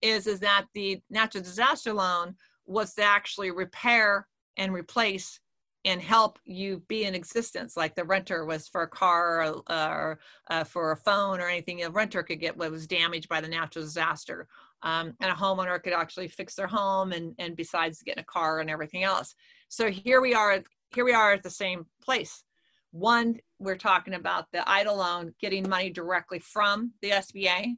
[0.00, 2.34] Is is that the natural disaster loan
[2.64, 4.26] was to actually repair
[4.56, 5.40] and replace
[5.84, 10.18] and help you be in existence like the renter was for a car or, or
[10.48, 13.48] uh, for a phone or anything a renter could get what was damaged by the
[13.48, 14.46] natural disaster.
[14.82, 18.60] Um, and a homeowner could actually fix their home and, and besides getting a car
[18.60, 19.34] and everything else.
[19.68, 20.62] So here we are
[20.94, 22.44] here we are at the same place.
[22.92, 27.76] One we're talking about the EIDL loan getting money directly from the sba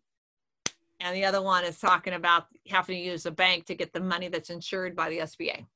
[1.01, 4.01] and the other one is talking about having to use a bank to get the
[4.01, 5.67] money that's insured by the sba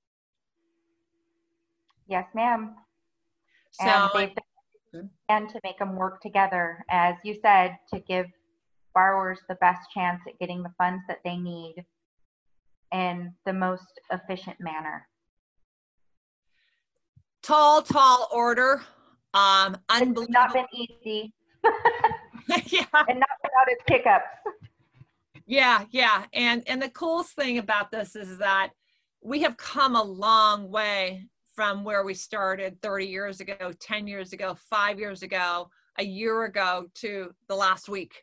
[2.09, 2.75] Yes, ma'am.
[3.73, 4.35] So, and they
[5.29, 8.27] and to make them work together, as you said, to give
[8.95, 11.85] borrowers the best chance at getting the funds that they need
[12.93, 15.07] in the most efficient manner.
[17.43, 18.83] Tall, tall order.
[19.35, 20.23] Um, unbelievable.
[20.23, 21.33] It's not been easy.
[22.67, 22.87] yeah.
[23.09, 24.27] And not without its hiccups.
[25.47, 26.25] Yeah, yeah.
[26.33, 28.71] And and the coolest thing about this is that
[29.23, 31.27] we have come a long way
[31.59, 35.69] from where we started 30 years ago, 10 years ago, five years ago,
[35.99, 38.23] a year ago to the last week.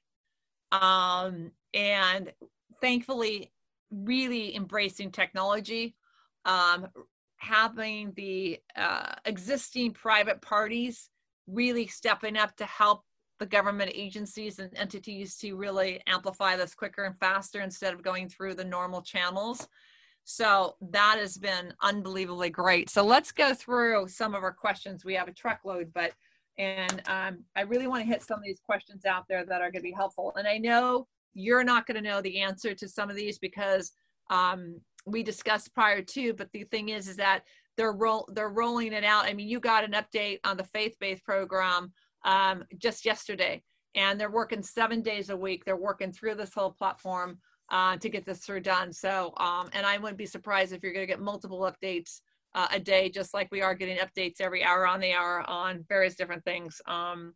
[0.71, 2.31] Um, and
[2.79, 3.51] thankfully,
[3.91, 5.97] really embracing technology,
[6.45, 6.87] um,
[7.35, 11.09] having the uh, existing private parties
[11.45, 13.03] really stepping up to help
[13.39, 18.29] the government agencies and entities to really amplify this quicker and faster instead of going
[18.29, 19.67] through the normal channels.
[20.25, 22.89] So that has been unbelievably great.
[22.89, 25.05] So let's go through some of our questions.
[25.05, 26.11] We have a truckload, but
[26.57, 29.71] and um, I really want to hit some of these questions out there that are
[29.71, 30.33] going to be helpful.
[30.35, 33.91] And I know you're not going to know the answer to some of these because
[34.29, 36.33] um, we discussed prior to.
[36.33, 37.43] But the thing is, is that
[37.77, 37.95] they're
[38.29, 39.25] they're rolling it out.
[39.25, 41.91] I mean, you got an update on the faith-based program
[42.23, 43.61] um, just yesterday,
[43.93, 45.65] and they're working seven days a week.
[45.65, 47.37] They're working through this whole platform
[47.69, 48.93] uh, to get this through done.
[48.93, 52.21] So, um, and I wouldn't be surprised if you're going to get multiple updates
[52.53, 55.83] uh, a day, just like we are getting updates every hour on the hour on
[55.89, 56.81] various different things.
[56.87, 57.33] Um,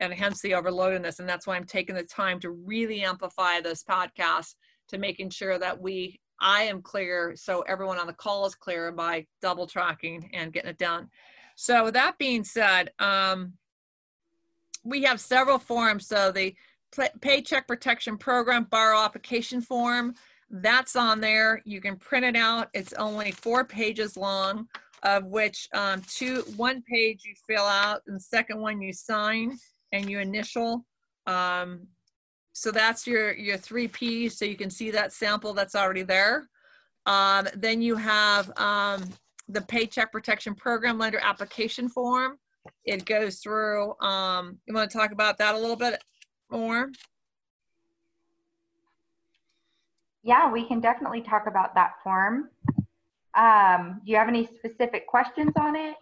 [0.00, 1.18] and hence the overload in this.
[1.18, 4.54] And that's why I'm taking the time to really amplify this podcast
[4.88, 8.92] to making sure that we, I am clear, so everyone on the call is clear
[8.92, 11.08] by double tracking and getting it done.
[11.56, 13.54] So with that being said, um,
[14.84, 16.06] we have several forms.
[16.06, 16.54] So the
[17.20, 20.14] Paycheck Protection Program borrow application form.
[20.50, 21.60] That's on there.
[21.64, 22.68] You can print it out.
[22.72, 24.66] It's only four pages long,
[25.02, 29.58] of which um, two, one page you fill out, and the second one you sign
[29.92, 30.86] and you initial.
[31.26, 31.86] Um,
[32.52, 34.38] so that's your your three P's.
[34.38, 36.48] So you can see that sample that's already there.
[37.06, 39.04] Um, then you have um,
[39.48, 42.38] the Paycheck Protection Program lender application form.
[42.84, 43.98] It goes through.
[44.00, 46.02] Um, you want to talk about that a little bit
[46.50, 46.90] more?
[50.22, 52.50] Yeah, we can definitely talk about that form.
[53.34, 55.94] Um, do you have any specific questions on it?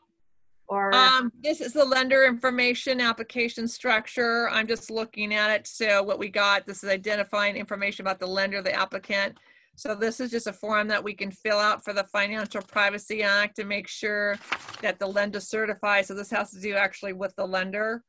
[0.69, 4.49] Or um, this is the lender information application structure.
[4.51, 5.67] I'm just looking at it.
[5.67, 9.37] So what we got, this is identifying information about the lender, the applicant.
[9.77, 13.23] So this is just a form that we can fill out for the Financial Privacy
[13.23, 14.37] Act to make sure
[14.81, 16.09] that the lender certifies.
[16.09, 18.03] So this has to do actually with the lender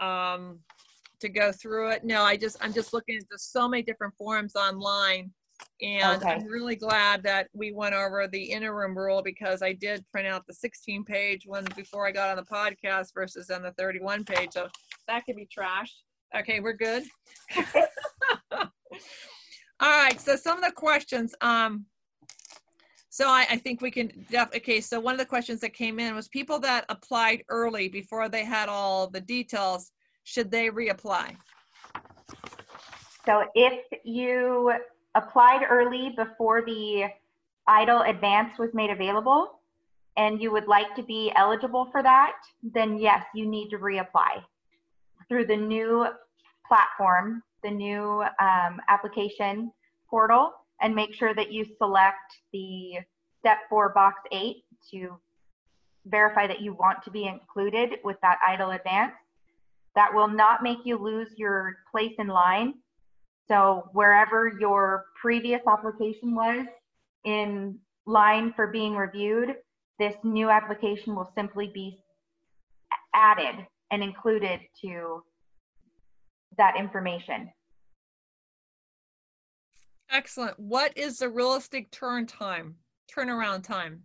[0.00, 0.60] um,
[1.20, 2.04] to go through it.
[2.04, 5.30] No, I just, I'm just looking at there's so many different forms online.
[5.82, 6.32] And okay.
[6.32, 10.46] I'm really glad that we went over the interim rule because I did print out
[10.46, 14.50] the 16 page one before I got on the podcast versus on the 31 page.
[14.52, 14.68] So
[15.06, 15.92] that could be trash.
[16.36, 17.04] Okay, we're good.
[18.52, 18.60] All
[19.80, 21.34] right, so some of the questions.
[21.40, 21.86] Um,
[23.10, 25.98] so I, I think we can, def- okay, so one of the questions that came
[25.98, 29.92] in was people that applied early before they had all the details,
[30.28, 31.36] should they reapply?
[33.24, 34.72] So if you
[35.14, 37.04] applied early before the
[37.68, 39.60] EIDL advance was made available
[40.16, 42.32] and you would like to be eligible for that,
[42.62, 44.42] then yes, you need to reapply
[45.28, 46.06] through the new
[46.66, 49.72] platform the new um, application
[50.08, 52.16] portal and make sure that you select
[52.52, 52.92] the
[53.40, 55.18] step four box eight to
[56.06, 59.12] verify that you want to be included with that EIDL advance.
[59.98, 62.74] That will not make you lose your place in line.
[63.48, 66.66] So wherever your previous application was
[67.24, 69.56] in line for being reviewed,
[69.98, 71.98] this new application will simply be
[73.12, 75.24] added and included to
[76.58, 77.50] that information.
[80.12, 80.60] Excellent.
[80.60, 82.76] What is the realistic turn time,
[83.12, 84.04] turnaround time?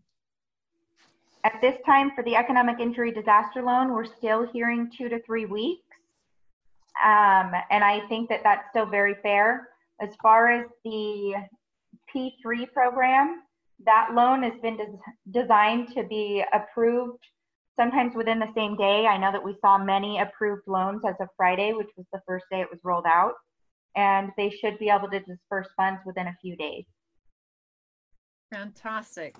[1.45, 5.45] At this time for the economic injury disaster loan, we're still hearing two to three
[5.45, 5.82] weeks.
[7.01, 9.69] Um, and I think that that's still very fair.
[10.01, 11.33] As far as the
[12.13, 13.41] P3 program,
[13.85, 14.97] that loan has been des
[15.31, 17.19] designed to be approved
[17.75, 19.07] sometimes within the same day.
[19.07, 22.45] I know that we saw many approved loans as of Friday, which was the first
[22.51, 23.33] day it was rolled out,
[23.95, 26.85] and they should be able to disperse funds within a few days.
[28.51, 29.35] Fantastic.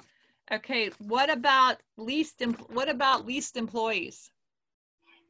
[0.52, 4.30] Okay, what about least what about least employees?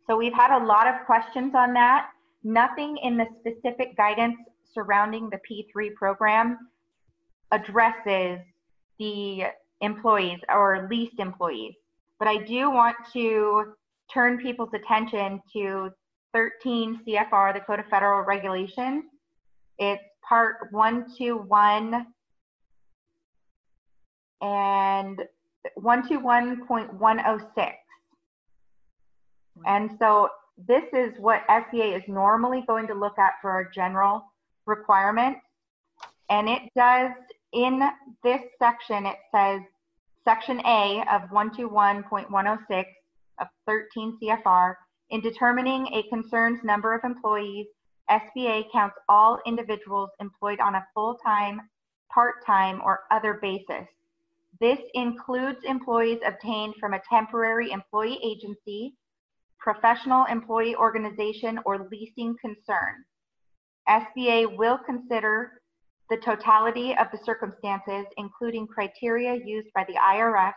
[0.07, 2.09] So we've had a lot of questions on that.
[2.43, 4.37] Nothing in the specific guidance
[4.73, 6.57] surrounding the P3 program
[7.51, 8.39] addresses
[8.99, 9.43] the
[9.81, 11.73] employees or least employees.
[12.19, 13.73] But I do want to
[14.13, 15.89] turn people's attention to
[16.33, 19.05] 13 CFR, the Code of Federal Regulations.
[19.77, 22.07] It's part 121
[24.41, 25.21] and
[25.79, 27.73] 121.106.
[29.65, 34.23] And so this is what SBA is normally going to look at for our general
[34.65, 35.37] requirement.
[36.29, 37.11] And it does,
[37.51, 37.81] in
[38.23, 39.61] this section, it says
[40.23, 42.85] Section A of 121.106
[43.39, 44.75] of 13 CFR,
[45.09, 47.67] in determining a concern's number of employees,
[48.09, 51.61] SBA counts all individuals employed on a full-time,
[52.11, 53.87] part-time, or other basis.
[54.59, 58.95] This includes employees obtained from a temporary employee agency,
[59.63, 63.05] professional employee organization, or leasing concern.
[63.87, 65.53] SBA will consider
[66.09, 70.53] the totality of the circumstances, including criteria used by the IRS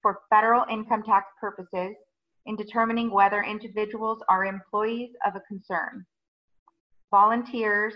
[0.00, 1.96] for federal income tax purposes
[2.46, 6.06] in determining whether individuals are employees of a concern.
[7.10, 7.94] Volunteers,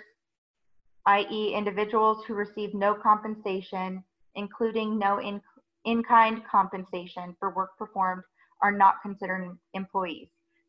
[1.07, 1.55] i.e.
[1.55, 4.03] individuals who receive no compensation,
[4.35, 5.21] including no
[5.85, 8.23] in-kind compensation for work performed,
[8.61, 10.29] are not considered employees.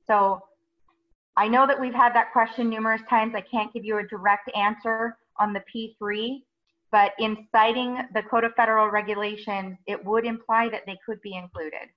[0.09, 0.41] So
[1.37, 3.33] I know that we've had that question numerous times.
[3.35, 6.43] I can't give you a direct answer on the P3,
[6.91, 11.35] but in citing the Code of Federal Regulations, it would imply that they could be
[11.35, 11.89] included.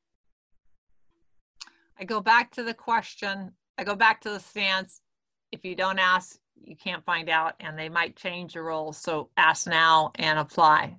[1.98, 5.00] I go back to the question, I go back to the stance,
[5.50, 8.98] if you don't ask, you can't find out, and they might change the rules.
[8.98, 10.98] So ask now and apply.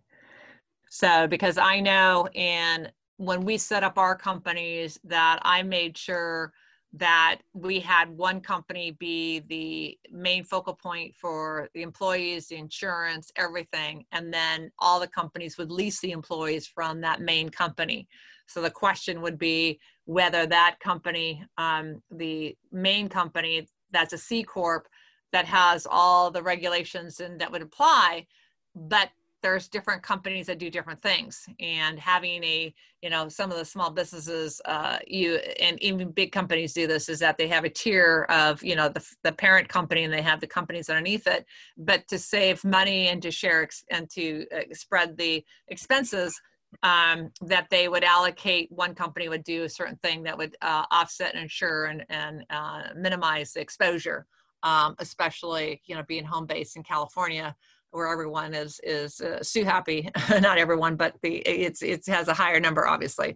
[0.90, 6.54] So, because I know in when we set up our companies that I made sure
[6.94, 13.32] that we had one company be the main focal point for the employees, the insurance,
[13.36, 18.08] everything, and then all the companies would lease the employees from that main company.
[18.46, 24.44] So the question would be whether that company, um, the main company that's a C
[24.44, 24.88] corp,
[25.32, 28.28] that has all the regulations and that would apply,
[28.76, 29.10] but
[29.44, 33.66] there's different companies that do different things and having a you know some of the
[33.66, 37.70] small businesses uh, you and even big companies do this is that they have a
[37.70, 41.46] tier of you know the, the parent company and they have the companies underneath it.
[41.78, 46.40] But to save money and to share ex- and to uh, spread the expenses
[46.82, 50.86] um, that they would allocate one company would do a certain thing that would uh,
[50.90, 54.26] offset and insure and, and uh, minimize the exposure
[54.64, 57.56] um, especially you know being home based in california
[57.94, 60.10] where everyone is is uh, happy.
[60.30, 63.36] Not everyone but the it's it has a higher number obviously.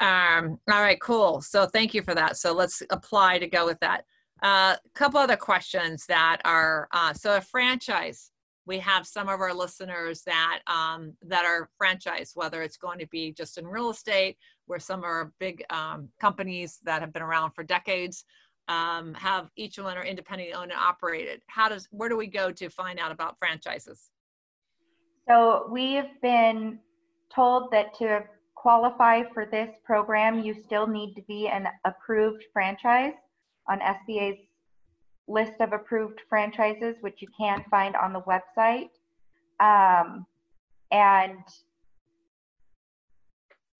[0.00, 1.40] Um all right cool.
[1.40, 2.36] So thank you for that.
[2.36, 4.04] So let's apply to go with that.
[4.42, 8.30] A uh, couple other questions that are uh, so a franchise.
[8.66, 13.06] We have some of our listeners that um, that are franchise whether it's going to
[13.06, 14.36] be just in real estate
[14.66, 18.24] where some are big um, companies that have been around for decades
[18.68, 21.42] um, have each one are independently owned and operated.
[21.46, 24.10] How does where do we go to find out about franchises?
[25.28, 26.78] So we've been
[27.34, 28.24] told that to
[28.54, 33.14] qualify for this program, you still need to be an approved franchise
[33.68, 34.38] on SBA's
[35.28, 38.90] list of approved franchises, which you can find on the website.
[39.60, 40.26] Um,
[40.90, 41.38] and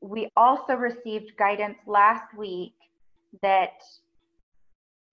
[0.01, 2.75] we also received guidance last week
[3.43, 3.83] that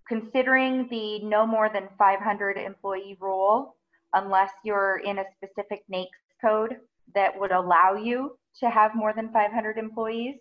[0.08, 3.76] considering the no more than 500 employee rule,
[4.14, 6.08] unless you're in a specific NAICS
[6.42, 6.78] code
[7.16, 10.36] that would allow you to have more than 500 employees.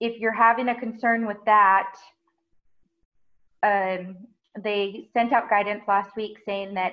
[0.00, 1.92] If you're having a concern with that,
[3.62, 4.16] um,
[4.58, 6.92] they sent out guidance last week saying that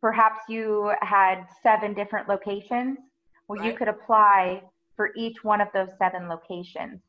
[0.00, 2.98] perhaps you had seven different locations.
[3.48, 3.72] Well, right.
[3.72, 4.62] you could apply
[4.94, 7.00] for each one of those seven locations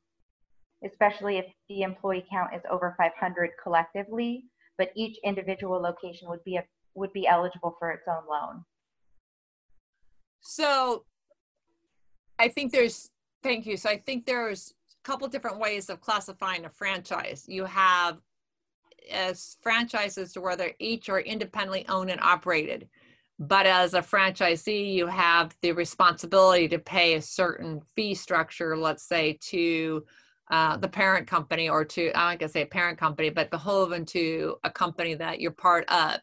[0.83, 4.45] especially if the employee count is over 500 collectively,
[4.77, 6.63] but each individual location would be a,
[6.95, 8.63] would be eligible for its own loan.
[10.41, 11.03] So
[12.37, 13.11] I think there's
[13.43, 13.77] thank you.
[13.77, 17.45] So I think there's a couple different ways of classifying a franchise.
[17.47, 18.19] You have
[19.11, 22.87] as franchises to where they each are independently owned and operated.
[23.39, 29.03] But as a franchisee, you have the responsibility to pay a certain fee structure, let's
[29.03, 30.05] say to
[30.49, 34.55] uh, the parent company or to I'm not gonna say parent company, but beholden to
[34.63, 36.19] a company that you're part of.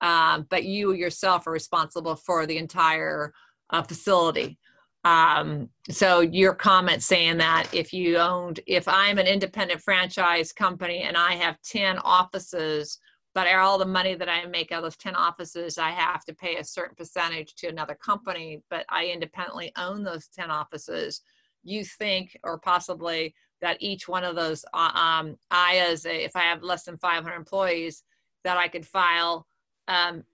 [0.00, 3.32] Um, but you yourself are responsible for the entire
[3.70, 4.58] uh, facility.
[5.04, 11.02] Um, so your comment saying that if you owned, if I'm an independent franchise company
[11.02, 12.98] and I have 10 offices,
[13.32, 16.34] but all the money that I make out of those 10 offices, I have to
[16.34, 21.20] pay a certain percentage to another company, but I independently own those 10 offices.
[21.62, 26.36] You think, or possibly that each one of those uh, um, I as a, if
[26.36, 28.02] I have less than 500 employees,
[28.44, 29.46] that I could file
[29.88, 30.24] um,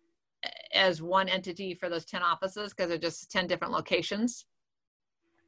[0.74, 4.46] as one entity for those 10 offices because they're just 10 different locations.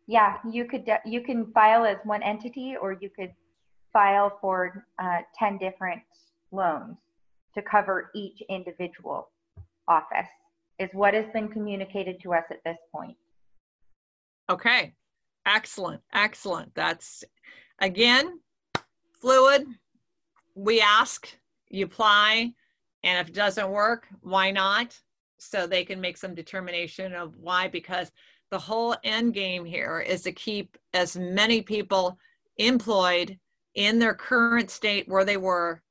[0.06, 3.32] Yeah, you could you can file as one entity, or you could
[3.92, 6.02] file for uh, 10 different
[6.52, 6.96] loans
[7.55, 9.30] to cover each individual
[9.88, 10.28] office.
[10.78, 13.16] Is what has been communicated to us at this point.
[14.51, 14.94] Okay,
[15.46, 16.74] excellent, excellent.
[16.74, 17.24] That's
[17.80, 18.40] Again,
[19.20, 19.66] fluid,
[20.55, 21.28] we ask,
[21.68, 22.52] you apply,
[23.02, 24.98] and if it doesn't work, why not?
[25.38, 28.10] So they can make some determination of why, because
[28.51, 32.18] the whole end game here is to keep as many people
[32.59, 33.38] employed
[33.74, 35.82] in their current state where they were.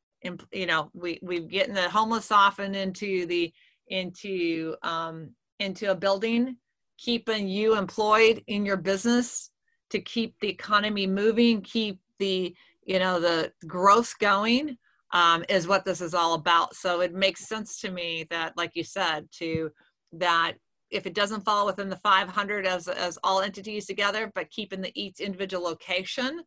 [0.54, 3.52] You know we we've getting the homeless often into the
[3.90, 6.56] into um into a building
[6.98, 9.52] keeping you employed in your business
[9.94, 14.78] to keep the economy moving, keep the you know the growth going
[15.12, 16.76] um, is what this is all about.
[16.76, 19.72] So it makes sense to me that, like you said, to
[20.14, 20.54] that
[20.90, 24.92] if it doesn't fall within the 500 as as all entities together, but keeping the
[24.96, 26.42] each individual location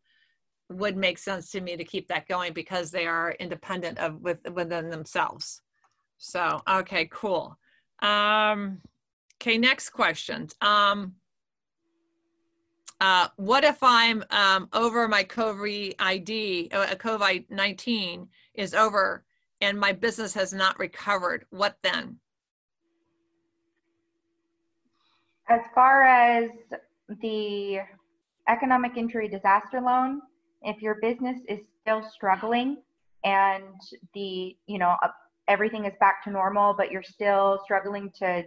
[0.69, 4.41] would make sense to me to keep that going because they are independent of with
[4.51, 5.61] within themselves.
[6.17, 7.57] So okay, cool.
[8.01, 8.81] Um,
[9.41, 10.49] okay, next question.
[10.59, 11.15] Um,
[12.99, 19.23] uh, what if I'm um, over my COVID ID, uh, COVID 19 is over
[19.61, 21.45] and my business has not recovered?
[21.49, 22.19] What then?
[25.49, 26.49] As far as
[27.21, 27.79] the
[28.49, 30.21] economic injury disaster loan,
[30.63, 32.77] If your business is still struggling
[33.23, 33.79] and
[34.13, 34.95] the, you know,
[35.47, 38.43] everything is back to normal, but you're still struggling to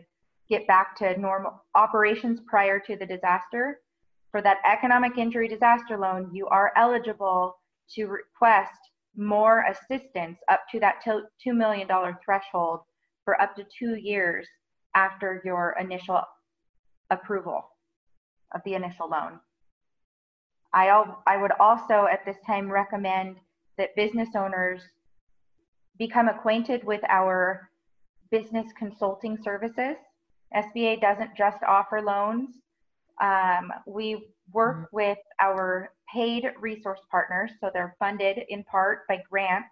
[0.48, 3.80] get back to normal operations prior to the disaster,
[4.30, 7.56] for that economic injury disaster loan, you are eligible
[7.94, 8.72] to request
[9.16, 11.88] more assistance up to that $2 million
[12.24, 12.80] threshold
[13.24, 14.46] for up to two years
[14.94, 16.22] after your initial
[17.10, 17.62] approval
[18.54, 19.40] of the initial loan.
[20.72, 23.36] I, I would also at this time recommend
[23.78, 24.82] that business owners
[25.98, 27.70] become acquainted with our
[28.30, 29.96] business consulting services.
[30.54, 32.50] SBA doesn't just offer loans.
[33.20, 34.96] Um, we work mm-hmm.
[34.96, 39.68] with our paid resource partners, so they're funded in part by grants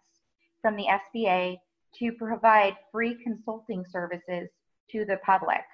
[0.62, 1.56] from the SBA
[1.98, 4.48] to provide free consulting services
[4.90, 5.64] to the public.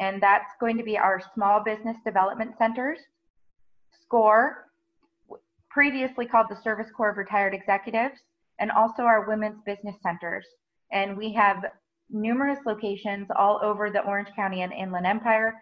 [0.00, 2.98] And that's going to be our small business development centers,
[4.02, 4.66] SCORE,
[5.70, 8.18] previously called the Service Corps of Retired Executives,
[8.58, 10.46] and also our women's business centers.
[10.92, 11.64] And we have
[12.10, 15.54] numerous locations all over the Orange County and Inland Empire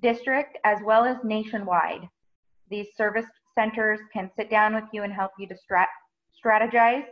[0.00, 2.08] district, as well as nationwide.
[2.70, 5.86] These service centers can sit down with you and help you to strat-
[6.44, 7.04] strategize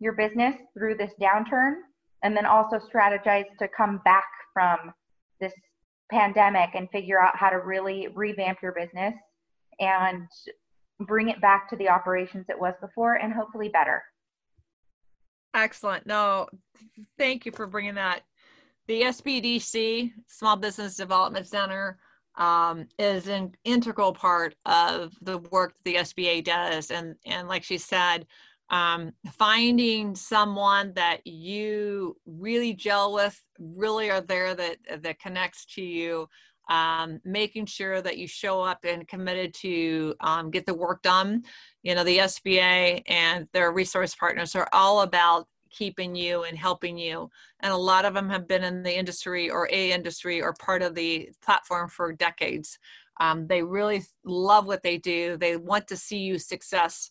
[0.00, 1.74] your business through this downturn
[2.22, 4.92] and then also strategize to come back from
[5.40, 5.52] this
[6.10, 9.14] pandemic and figure out how to really revamp your business
[9.80, 10.26] and
[11.00, 14.02] bring it back to the operations it was before and hopefully better.
[15.54, 16.06] Excellent.
[16.06, 16.48] No,
[17.18, 18.22] thank you for bringing that.
[18.86, 21.98] The SBDC, Small Business Development Center,
[22.36, 26.90] um, is an integral part of the work the SBA does.
[26.90, 28.26] And, and like she said,
[28.70, 35.82] um, finding someone that you really gel with, really are there that, that connects to
[35.82, 36.28] you,
[36.68, 41.44] um, making sure that you show up and committed to um, get the work done.
[41.82, 46.96] You know, the SBA and their resource partners are all about keeping you and helping
[46.96, 47.30] you.
[47.60, 50.82] And a lot of them have been in the industry or a industry or part
[50.82, 52.78] of the platform for decades.
[53.20, 55.36] Um, they really love what they do.
[55.36, 57.10] They want to see you success.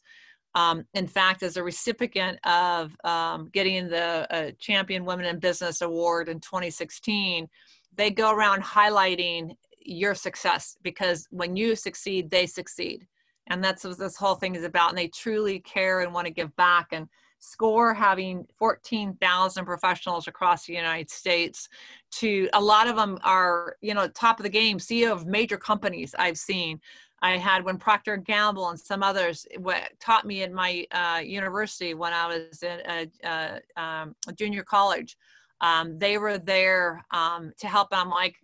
[0.55, 5.81] Um, in fact, as a recipient of um, getting the uh, Champion Women in Business
[5.81, 7.47] Award in 2016,
[7.95, 13.07] they go around highlighting your success because when you succeed, they succeed.
[13.47, 14.89] And that's what this whole thing is about.
[14.89, 16.87] And they truly care and want to give back.
[16.91, 17.07] And
[17.43, 21.67] score having 14,000 professionals across the United States
[22.11, 25.57] to a lot of them are, you know, top of the game, CEO of major
[25.57, 26.79] companies I've seen.
[27.21, 31.19] I had when Procter & Gamble and some others what taught me in my uh,
[31.19, 35.17] university when I was in a, a, um, a junior college.
[35.59, 37.89] Um, they were there um, to help.
[37.91, 38.35] I'm like,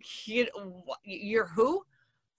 [1.04, 1.84] you're who?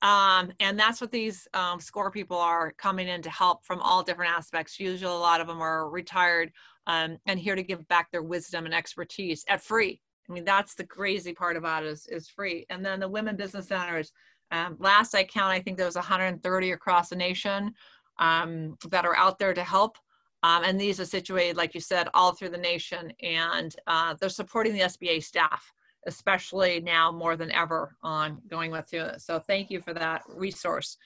[0.02, 4.02] Um, and that's what these um, SCORE people are coming in to help from all
[4.02, 4.80] different aspects.
[4.80, 6.52] Usually, a lot of them are retired
[6.88, 10.02] um, and here to give back their wisdom and expertise at free.
[10.30, 12.66] I mean, that's the crazy part about it is, is free.
[12.70, 14.12] And then the women business centers.
[14.52, 17.74] Um, last I count, I think there was 130 across the nation
[18.20, 19.98] um, that are out there to help.
[20.44, 23.14] Um, and these are situated, like you said, all through the nation.
[23.22, 25.72] And uh, they're supporting the SBA staff
[26.08, 29.08] especially now more than ever on going with you.
[29.18, 30.98] So thank you for that resource.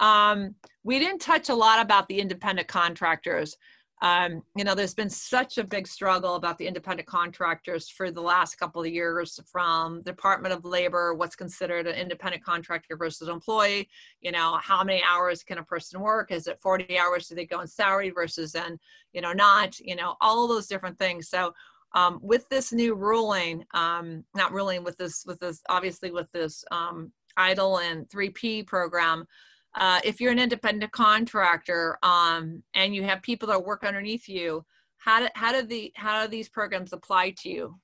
[0.00, 0.54] Um,
[0.84, 3.56] we didn't touch a lot about the independent contractors.
[4.00, 8.20] Um, you know, there's been such a big struggle about the independent contractors for the
[8.20, 13.88] last couple of years from Department of Labor, what's considered an independent contractor versus employee,
[14.20, 16.30] you know, how many hours can a person work?
[16.30, 17.26] Is it 40 hours?
[17.26, 18.78] Do they go on salary versus then,
[19.12, 21.28] you know, not, you know, all those different things.
[21.28, 21.52] So
[21.94, 26.64] um, with this new ruling, um, not ruling with this, with this, obviously with this
[26.70, 29.26] um, EIDL and 3P program,
[29.74, 34.64] uh, if you're an independent contractor um, and you have people that work underneath you,
[34.98, 37.78] how do, how do the how do these programs apply to you?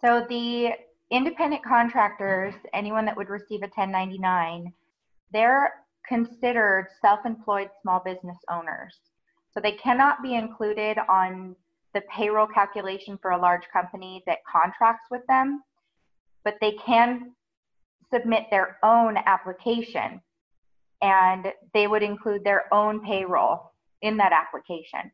[0.00, 0.70] So the
[1.10, 4.72] independent contractors, anyone that would receive a 1099,
[5.32, 5.72] they're
[6.06, 8.96] considered self-employed small business owners.
[9.52, 11.56] So they cannot be included on
[11.94, 15.62] the payroll calculation for a large company that contracts with them,
[16.44, 17.32] but they can
[18.12, 20.20] submit their own application
[21.02, 23.72] and they would include their own payroll
[24.02, 25.10] in that application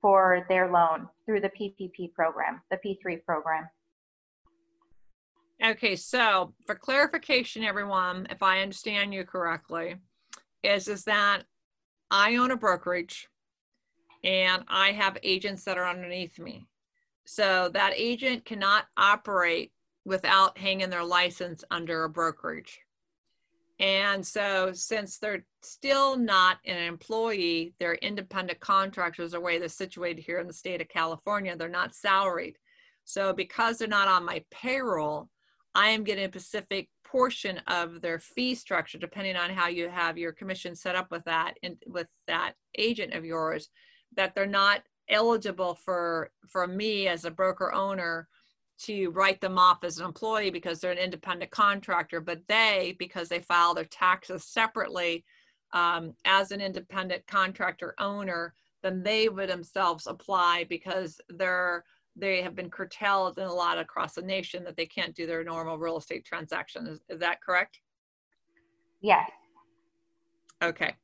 [0.00, 3.68] for their loan through the PPP program, the P3 program.
[5.64, 9.96] Okay, so for clarification, everyone, if I understand you correctly,
[10.62, 11.42] is is that
[12.10, 13.28] I own a brokerage
[14.24, 16.66] and I have agents that are underneath me.
[17.24, 19.72] So that agent cannot operate
[20.04, 22.80] without hanging their license under a brokerage.
[23.80, 30.20] And so, since they're still not an employee, they're independent contractors, the way they're situated
[30.20, 31.56] here in the state of California.
[31.56, 32.56] They're not salaried.
[33.04, 35.28] So, because they're not on my payroll,
[35.76, 40.18] I am getting a specific portion of their fee structure, depending on how you have
[40.18, 43.68] your commission set up with that and with that agent of yours,
[44.14, 48.28] that they're not eligible for for me as a broker owner
[48.78, 53.28] to write them off as an employee because they're an independent contractor, but they, because
[53.28, 55.24] they file their taxes separately
[55.72, 61.84] um, as an independent contractor owner, then they would themselves apply because they're
[62.20, 65.44] they have been curtailed in a lot across the nation that they can't do their
[65.44, 67.78] normal real estate transactions Is, is that correct?
[69.00, 69.30] Yes.
[70.60, 70.96] Okay.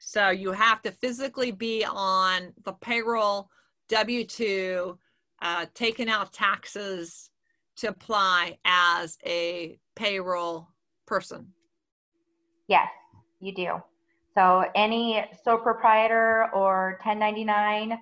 [0.00, 3.50] So you have to physically be on the payroll
[3.88, 4.98] W 2
[5.42, 7.30] uh, taking out taxes
[7.76, 10.68] to apply as a payroll
[11.06, 11.52] person?
[12.66, 12.88] Yes,
[13.40, 13.82] you do.
[14.34, 17.92] So any sole proprietor or 1099,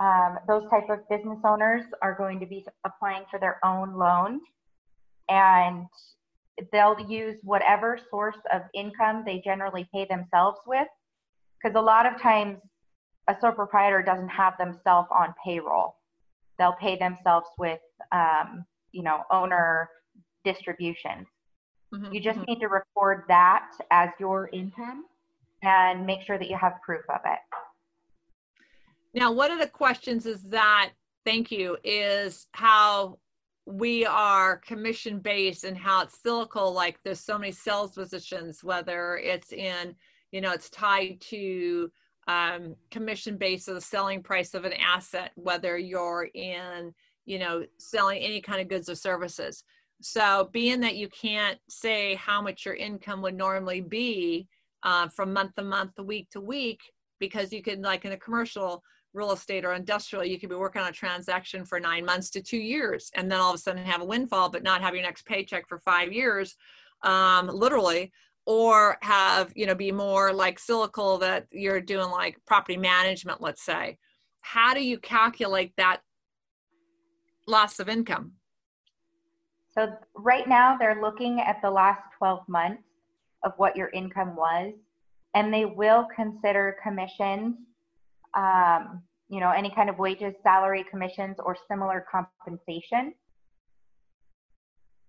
[0.00, 4.40] um, those type of business owners are going to be applying for their own loan,
[5.28, 5.86] and
[6.72, 10.88] they'll use whatever source of income they generally pay themselves with
[11.60, 12.58] because a lot of times
[13.28, 15.96] a sole proprietor doesn't have themselves on payroll
[16.58, 17.80] they'll pay themselves with
[18.12, 19.88] um, you know owner
[20.44, 21.26] distributions
[21.94, 22.12] mm-hmm.
[22.12, 22.52] you just mm-hmm.
[22.52, 25.04] need to record that as your income
[25.62, 27.38] and make sure that you have proof of it
[29.14, 30.90] now one of the questions is that
[31.24, 33.18] thank you is how
[33.66, 39.18] we are commission based and how it's cyclical like there's so many sales positions whether
[39.18, 39.94] it's in
[40.32, 41.90] you know it's tied to
[42.28, 46.94] um, commission based the selling price of an asset, whether you're in,
[47.24, 49.64] you know, selling any kind of goods or services.
[50.00, 54.46] So, being that you can't say how much your income would normally be
[54.84, 56.80] uh, from month to month, week to week,
[57.18, 58.82] because you can, like in a commercial
[59.14, 62.42] real estate or industrial, you could be working on a transaction for nine months to
[62.42, 65.02] two years, and then all of a sudden have a windfall, but not have your
[65.02, 66.54] next paycheck for five years,
[67.02, 68.12] um, literally
[68.48, 73.62] or have you know be more like cyclical that you're doing like property management let's
[73.62, 73.98] say.
[74.40, 76.00] How do you calculate that
[77.46, 78.32] loss of income?
[79.72, 82.82] So right now they're looking at the last 12 months
[83.44, 84.72] of what your income was
[85.34, 87.54] and they will consider commissions
[88.34, 93.12] um, you know any kind of wages salary commissions or similar compensation.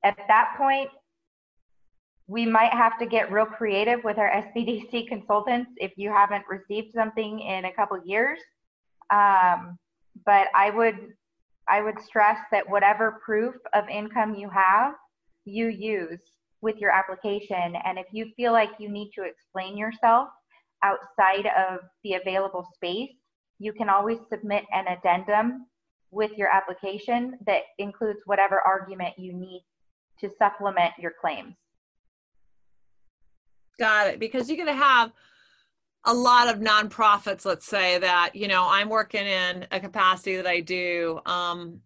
[0.03, 0.89] At that point
[2.29, 6.93] we might have to get real creative with our SBDC consultants if you haven't received
[6.93, 8.37] something in a couple years.
[9.09, 9.79] Um,
[10.27, 11.13] but I would
[11.67, 14.93] I would stress that whatever proof of income you have,
[15.45, 16.19] you use
[16.61, 17.75] with your application.
[17.83, 20.29] And if you feel like you need to explain yourself
[20.83, 23.11] outside of the available space,
[23.57, 25.65] you can always submit an addendum
[26.11, 29.63] with your application that includes whatever argument you need
[30.19, 31.55] to supplement your claims.
[33.79, 34.19] Got it.
[34.19, 35.11] Because you're going to have
[36.05, 40.47] a lot of nonprofits, let's say that, you know, I'm working in a capacity that
[40.47, 41.79] I do, um,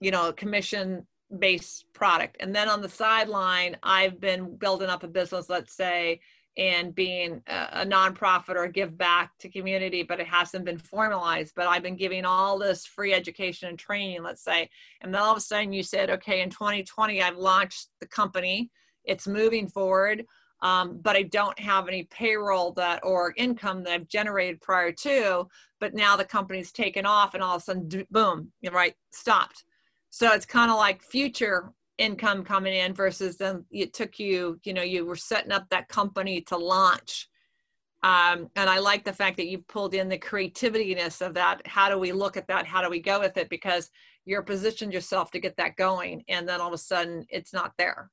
[0.00, 1.06] you know, commission
[1.38, 2.36] based product.
[2.40, 6.20] And then on the sideline, I've been building up a business, let's say,
[6.56, 11.54] and being a, a nonprofit or give back to community, but it hasn't been formalized.
[11.56, 14.68] But I've been giving all this free education and training, let's say.
[15.00, 18.70] And then all of a sudden you said, okay, in 2020, I've launched the company,
[19.04, 20.24] it's moving forward
[20.62, 25.46] um, but I don't have any payroll that or income that I've generated prior to.
[25.80, 29.64] But now the company's taken off, and all of a sudden, boom, right, stopped.
[30.10, 34.72] So it's kind of like future income coming in versus then it took you, you
[34.72, 37.28] know, you were setting up that company to launch.
[38.02, 41.66] Um, and I like the fact that you pulled in the creativitiness of that.
[41.66, 42.66] How do we look at that?
[42.66, 43.48] How do we go with it?
[43.48, 43.90] Because
[44.24, 47.72] you're positioned yourself to get that going, and then all of a sudden it's not
[47.78, 48.10] there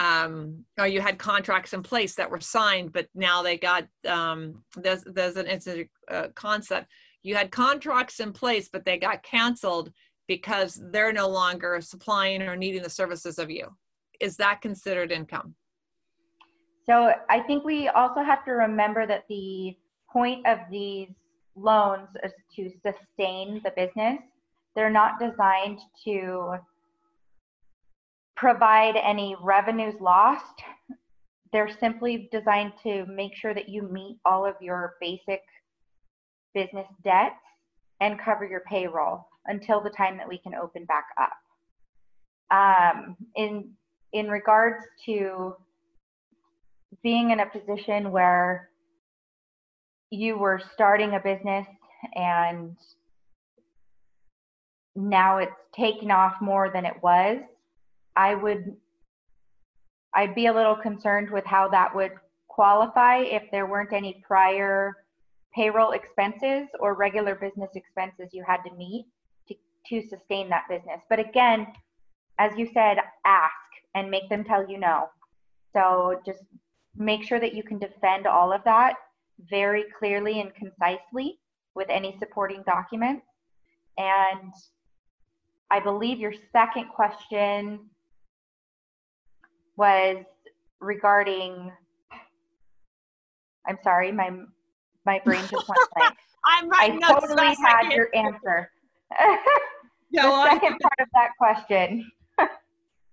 [0.00, 4.64] um, or you had contracts in place that were signed, but now they got um,
[4.74, 6.90] there's there's an instant uh, concept.
[7.22, 9.92] You had contracts in place, but they got canceled
[10.26, 13.66] because they're no longer supplying or needing the services of you.
[14.20, 15.54] Is that considered income?
[16.88, 19.76] So I think we also have to remember that the
[20.10, 21.10] point of these
[21.56, 24.18] loans is to sustain the business.
[24.74, 26.54] They're not designed to
[28.40, 30.62] provide any revenues lost.
[31.52, 35.42] They're simply designed to make sure that you meet all of your basic
[36.54, 37.34] business debts
[38.00, 41.32] and cover your payroll until the time that we can open back up.
[42.50, 43.72] Um, in
[44.12, 45.54] in regards to
[47.02, 48.70] being in a position where
[50.10, 51.66] you were starting a business
[52.14, 52.76] and
[54.96, 57.38] now it's taken off more than it was,
[58.16, 58.76] I would
[60.14, 62.12] I'd be a little concerned with how that would
[62.48, 64.96] qualify if there weren't any prior
[65.54, 69.06] payroll expenses or regular business expenses you had to meet
[69.48, 69.54] to,
[69.86, 71.00] to sustain that business.
[71.08, 71.66] But again,
[72.38, 73.52] as you said, ask
[73.94, 75.08] and make them tell you no.
[75.72, 76.42] So just
[76.96, 78.94] make sure that you can defend all of that
[79.48, 81.38] very clearly and concisely
[81.74, 83.26] with any supporting documents.
[83.96, 84.52] And
[85.70, 87.80] I believe your second question
[89.80, 90.18] was
[90.80, 91.72] regarding
[93.66, 94.30] I'm sorry, my
[95.06, 96.14] my brain just went blank.
[96.44, 96.98] I'm right.
[97.02, 98.70] I totally had your answer.
[100.10, 102.10] yeah, the well, second I, part of that question.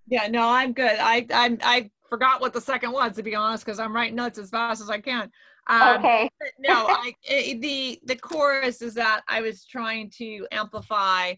[0.08, 0.96] yeah, no, I'm good.
[0.98, 4.38] I I'm I forgot what the second was to be honest because I'm writing notes
[4.38, 5.30] as fast as I can.
[5.68, 6.30] Um, okay.
[6.58, 11.34] no, I, it, the the chorus is that I was trying to amplify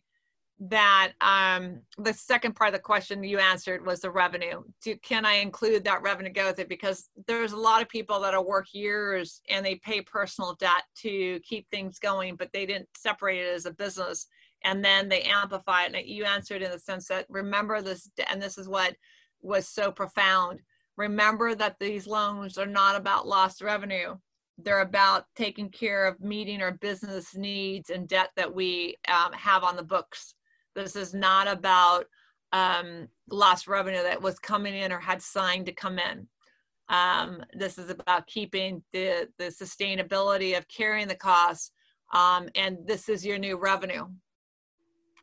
[0.61, 4.63] that um, the second part of the question you answered was the revenue.
[4.83, 6.69] Do, can I include that revenue go with it?
[6.69, 10.83] Because there's a lot of people that will work years and they pay personal debt
[10.99, 14.27] to keep things going, but they didn't separate it as a business.
[14.63, 15.95] And then they amplify it.
[15.95, 18.95] And you answered in the sense that remember this, and this is what
[19.41, 20.61] was so profound.
[20.99, 24.15] Remember that these loans are not about lost revenue.
[24.59, 29.65] They're about taking care of meeting our business needs and debt that we um, have
[29.65, 30.35] on the books
[30.75, 32.07] this is not about
[32.53, 36.27] um, lost revenue that was coming in or had signed to come in.
[36.89, 41.71] Um, this is about keeping the, the sustainability of carrying the costs.
[42.13, 44.07] Um, and this is your new revenue.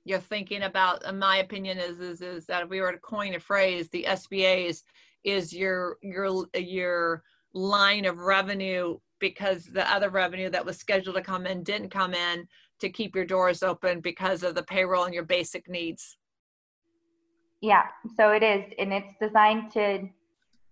[0.05, 3.35] You're thinking about, in my opinion, is, is, is that if we were to coin
[3.35, 4.83] a phrase, the SBAs
[5.25, 11.21] is your, your, your line of revenue because the other revenue that was scheduled to
[11.21, 12.47] come in didn't come in
[12.79, 16.17] to keep your doors open because of the payroll and your basic needs.
[17.61, 17.83] Yeah,
[18.15, 20.09] so it is, and it's designed to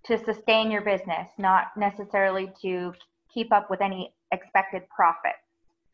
[0.05, 2.93] to sustain your business, not necessarily to
[3.33, 5.35] keep up with any expected profits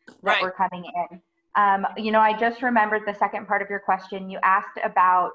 [0.06, 0.42] that right.
[0.42, 1.20] were coming in.
[1.56, 4.28] Um, you know, I just remembered the second part of your question.
[4.28, 5.32] You asked about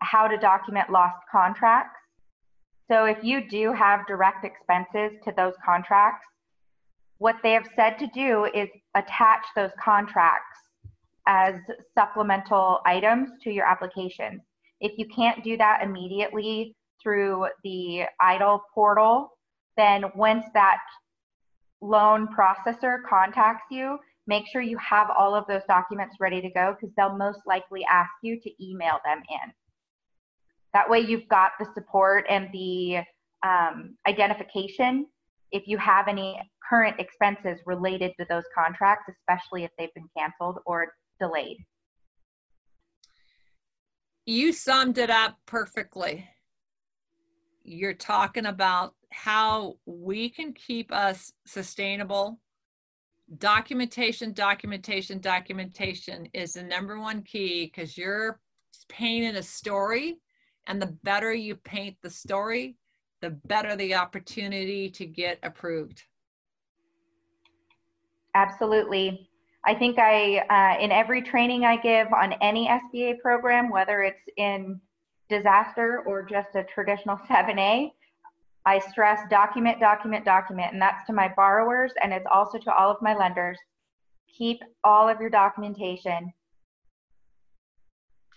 [0.00, 1.98] how to document lost contracts.
[2.88, 6.26] So if you do have direct expenses to those contracts,
[7.18, 10.58] what they have said to do is attach those contracts
[11.26, 11.54] as
[11.94, 14.40] supplemental items to your application.
[14.80, 19.32] If you can't do that immediately through the EIDL portal,
[19.76, 20.78] then once that
[21.80, 26.76] loan processor contacts you, make sure you have all of those documents ready to go
[26.78, 29.52] because they'll most likely ask you to email them in.
[30.72, 32.98] That way you've got the support and the
[33.42, 35.06] um, identification
[35.52, 36.38] if you have any
[36.68, 41.58] current expenses related to those contracts, especially if they've been canceled or delayed.
[44.26, 46.28] You summed it up perfectly.
[47.62, 52.38] You're talking about how we can keep us sustainable.
[53.38, 58.38] Documentation, documentation, documentation is the number one key because you're
[58.88, 60.18] painting a story,
[60.66, 62.76] and the better you paint the story,
[63.20, 66.02] the better the opportunity to get approved.
[68.34, 69.28] Absolutely.
[69.64, 74.22] I think I, uh, in every training I give on any SBA program, whether it's
[74.36, 74.80] in
[75.28, 77.90] disaster or just a traditional 7A,
[78.64, 80.72] I stress document, document, document.
[80.72, 83.58] And that's to my borrowers and it's also to all of my lenders.
[84.36, 86.32] Keep all of your documentation.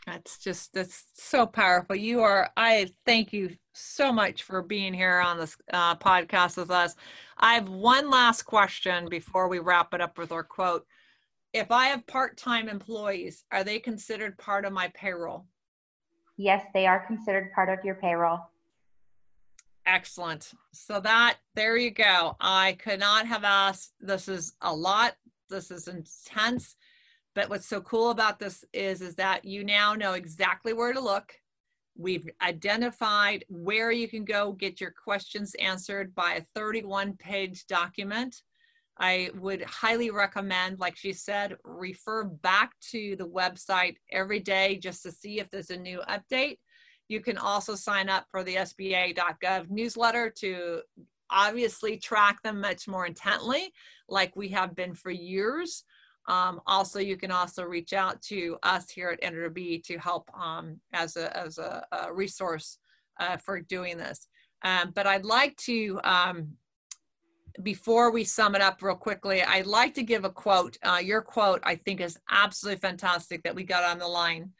[0.06, 1.96] That's just, that's so powerful.
[1.96, 6.72] You are, I thank you so much for being here on this uh, podcast with
[6.72, 6.96] us.
[7.38, 10.86] I have one last question before we wrap it up with our quote.
[11.54, 15.46] If I have part time employees, are they considered part of my payroll?
[16.38, 18.40] Yes, they are considered part of your payroll.
[19.86, 20.52] Excellent.
[20.74, 22.36] So that there you go.
[22.40, 23.94] I could not have asked.
[24.00, 25.16] This is a lot.
[25.50, 26.76] This is intense.
[27.34, 31.00] But what's so cool about this is is that you now know exactly where to
[31.00, 31.34] look
[31.98, 38.42] We've identified where you can go get your questions answered by a 31 page document.
[38.98, 45.04] I would highly recommend, like she said, refer back to the website every day just
[45.04, 46.60] to see if there's a new update.
[47.08, 50.82] You can also sign up for the SBA.gov newsletter to
[51.30, 53.74] obviously track them much more intently,
[54.08, 55.84] like we have been for years.
[56.28, 60.80] Um, also, you can also reach out to us here at Enter to help um,
[60.94, 62.78] as, a, as a, a resource
[63.20, 64.28] uh, for doing this.
[64.64, 66.54] Um, but I'd like to, um,
[67.64, 70.78] before we sum it up real quickly, I'd like to give a quote.
[70.84, 74.52] Uh, your quote, I think, is absolutely fantastic that we got on the line.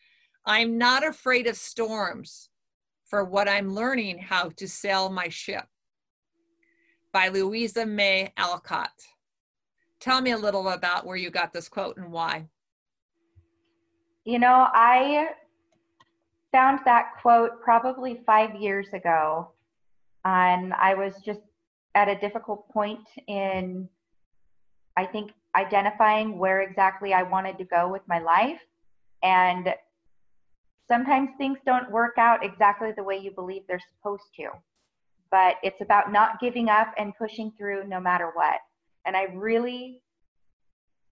[0.46, 2.50] I'm not afraid of storms
[3.06, 5.66] for what I'm learning how to sail my ship
[7.14, 8.92] by Louisa May Alcott.
[10.02, 12.48] Tell me a little about where you got this quote and why.
[14.26, 15.30] You know, I
[16.52, 19.52] found that quote probably five years ago,
[20.26, 21.42] and I was just
[21.96, 23.88] at a difficult point in,
[24.98, 28.60] I think, identifying where exactly I wanted to go with my life.
[29.24, 29.74] And
[30.88, 34.50] sometimes things don't work out exactly the way you believe they're supposed to
[35.32, 38.60] but it's about not giving up and pushing through no matter what.
[39.06, 40.02] And I really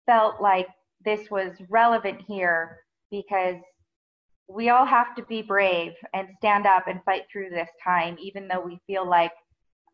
[0.07, 0.69] felt like
[1.05, 2.79] this was relevant here
[3.11, 3.57] because
[4.49, 8.49] we all have to be brave and stand up and fight through this time, even
[8.49, 9.33] though we feel like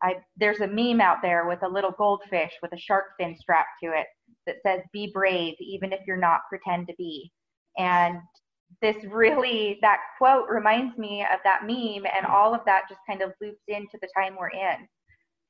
[0.01, 3.69] I, there's a meme out there with a little goldfish with a shark fin strapped
[3.83, 4.07] to it
[4.45, 7.31] that says, Be brave, even if you're not, pretend to be.
[7.77, 8.17] And
[8.81, 13.21] this really that quote reminds me of that meme and all of that just kind
[13.21, 14.87] of loops into the time we're in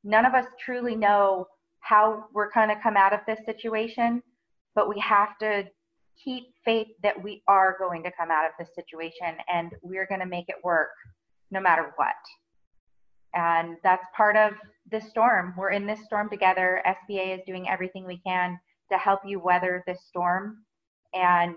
[0.03, 1.45] none of us truly know
[1.81, 4.21] how we're going to come out of this situation
[4.75, 5.63] but we have to
[6.23, 10.19] keep faith that we are going to come out of this situation and we're going
[10.19, 10.89] to make it work
[11.51, 12.15] no matter what
[13.33, 14.53] and that's part of
[14.91, 18.59] this storm we're in this storm together sba is doing everything we can
[18.91, 20.57] to help you weather this storm
[21.13, 21.55] and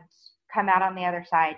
[0.53, 1.57] come out on the other side.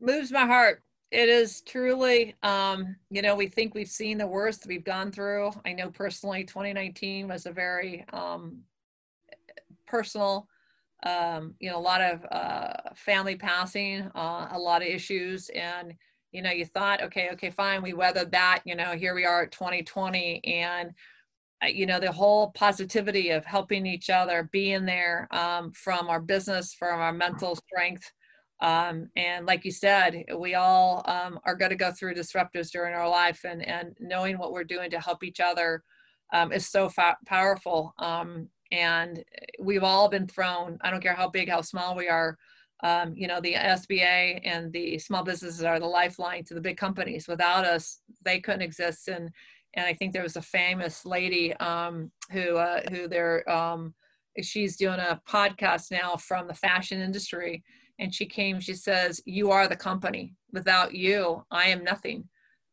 [0.00, 0.82] Moves my heart.
[1.10, 5.52] It is truly, um, you know, we think we've seen the worst we've gone through.
[5.64, 8.62] I know personally, 2019 was a very um,
[9.86, 10.48] personal,
[11.04, 15.50] um, you know, a lot of uh, family passing, uh, a lot of issues.
[15.50, 15.94] And,
[16.32, 18.62] you know, you thought, okay, okay, fine, we weathered that.
[18.64, 20.42] You know, here we are at 2020.
[20.44, 20.92] And
[21.66, 26.74] you know the whole positivity of helping each other being there um, from our business
[26.74, 28.12] from our mental strength
[28.60, 32.94] um, and like you said we all um, are going to go through disruptors during
[32.94, 35.82] our life and and knowing what we're doing to help each other
[36.32, 37.94] um, is so fa- powerful.
[37.98, 39.22] Um, and
[39.60, 42.38] we've all been thrown i don't care how big how small we are
[42.82, 46.76] um, you know the sba and the small businesses are the lifeline to the big
[46.76, 47.28] companies.
[47.28, 49.30] Without us they couldn't exist and
[49.76, 53.94] and I think there was a famous lady um, who uh, who they're um,
[54.40, 57.62] she's doing a podcast now from the fashion industry,
[57.98, 58.60] and she came.
[58.60, 60.34] She says, "You are the company.
[60.52, 62.28] Without you, I am nothing."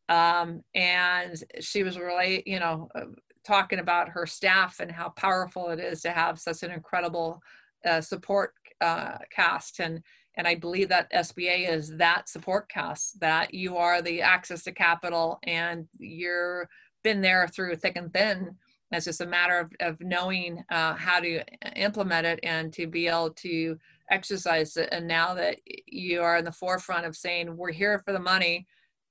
[0.08, 3.04] Um, and she was really, you know, uh,
[3.46, 7.40] talking about her staff and how powerful it is to have such an incredible
[7.84, 10.02] uh, support uh, cast and
[10.34, 14.72] and I believe that SBA is that support cast that you are the access to
[14.72, 16.68] capital and you're
[17.04, 18.56] been there through thick and thin.
[18.92, 21.42] It's just a matter of, of knowing uh, how to
[21.76, 23.78] implement it and to be able to
[24.10, 24.88] exercise it.
[24.92, 28.66] And now that you are in the forefront of saying, we're here for the money,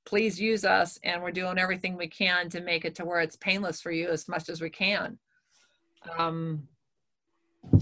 [0.06, 1.00] please use us.
[1.04, 4.10] And we're doing everything we can to make it to where it's painless for you
[4.10, 5.18] as much as we can.
[6.18, 6.68] Um,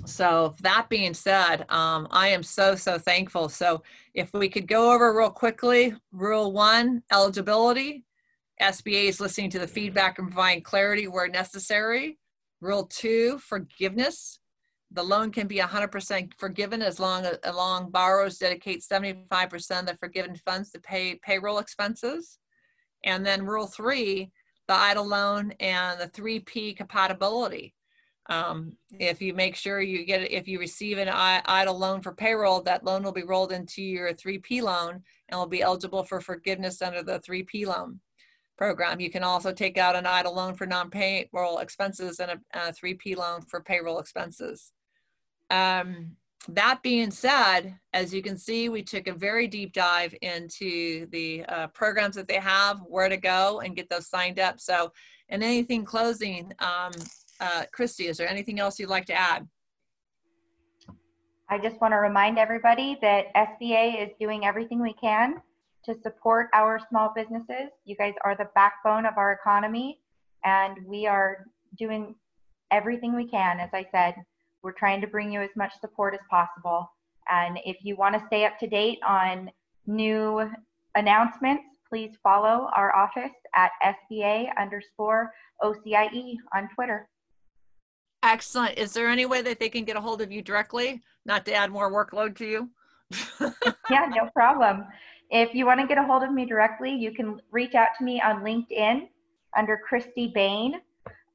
[0.06, 3.50] so that being said, um, I am so, so thankful.
[3.50, 3.84] So
[4.14, 8.04] if we could go over real quickly, rule one, eligibility.
[8.62, 12.18] SBA is listening to the feedback and providing clarity where necessary.
[12.60, 14.40] Rule two, forgiveness.
[14.92, 19.98] The loan can be 100% forgiven as long as long borrowers dedicate 75% of the
[20.00, 22.40] forgiven funds to pay payroll expenses.
[23.04, 24.32] And then rule three,
[24.68, 27.76] the EIDL loan and the 3P compatibility.
[28.30, 32.62] Um, if you make sure you get if you receive an EIDL loan for payroll,
[32.62, 36.82] that loan will be rolled into your 3P loan and will be eligible for forgiveness
[36.82, 38.00] under the 3P loan
[38.58, 39.00] program.
[39.00, 43.16] You can also take out an EIDL loan for non-payroll expenses and a, a 3P
[43.16, 44.74] loan for payroll expenses.
[45.50, 46.16] Um,
[46.48, 51.46] that being said, as you can see, we took a very deep dive into the
[51.46, 54.60] uh, programs that they have, where to go and get those signed up.
[54.60, 54.92] So,
[55.30, 56.92] and anything closing, um,
[57.40, 59.48] uh, Kristy, is there anything else you'd like to add?
[61.50, 65.42] I just want to remind everybody that SBA is doing everything we can
[65.86, 67.70] to support our small businesses.
[67.86, 70.00] You guys are the backbone of our economy,
[70.44, 71.48] and we are
[71.78, 72.16] doing
[72.72, 73.60] everything we can.
[73.60, 74.16] As I said,
[74.64, 76.90] we're trying to bring you as much support as possible.
[77.30, 79.52] And if you want to stay up to date on
[79.88, 80.50] new
[80.96, 85.32] announcements, please follow our office at SBA underscore
[85.64, 87.08] OCIE on Twitter.
[88.24, 88.78] Excellent.
[88.78, 91.54] Is there any way that they can get a hold of you directly, not to
[91.54, 92.70] add more workload to you?
[93.90, 94.86] yeah, no problem
[95.32, 98.04] If you want to get a hold of me directly, you can reach out to
[98.04, 99.08] me on LinkedIn
[99.58, 100.76] under Kristy Bain,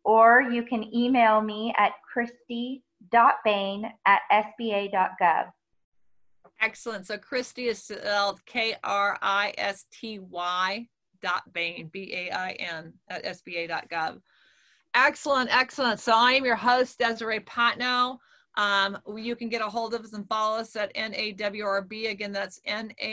[0.05, 1.93] or you can email me at
[3.13, 5.53] kristy.bain at sba.gov.
[6.61, 7.07] Excellent.
[7.07, 10.87] So Kristy is spelled K R I S T Y
[11.21, 14.21] dot Bain, B A I N, at SBA.gov.
[14.95, 15.99] Excellent, excellent.
[16.01, 18.19] So I am your host, Desiree Patno.
[18.57, 22.11] Um, you can get a hold of us and follow us at NAWRB.
[22.11, 23.07] Again, that's NAWRB.com.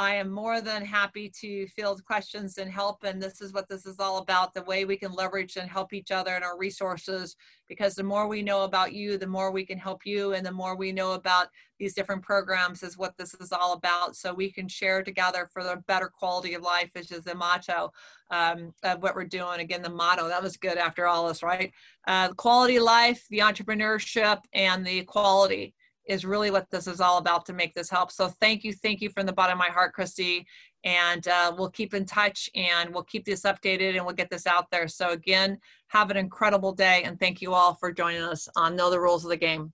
[0.00, 3.04] I am more than happy to field questions and help.
[3.04, 5.92] And this is what this is all about the way we can leverage and help
[5.92, 7.36] each other and our resources.
[7.68, 10.32] Because the more we know about you, the more we can help you.
[10.32, 11.48] And the more we know about
[11.78, 14.16] these different programs, is what this is all about.
[14.16, 17.92] So we can share together for the better quality of life, which is the motto
[18.30, 19.60] um, of what we're doing.
[19.60, 21.72] Again, the motto that was good after all this, right?
[22.08, 25.74] Uh, quality life, the entrepreneurship, and the equality
[26.10, 28.10] is really what this is all about to make this help.
[28.10, 30.44] So thank you, thank you from the bottom of my heart, Kristy.
[30.82, 34.46] And uh, we'll keep in touch and we'll keep this updated and we'll get this
[34.46, 34.88] out there.
[34.88, 35.58] So again,
[35.88, 39.24] have an incredible day and thank you all for joining us on Know the Rules
[39.24, 39.72] of the Game.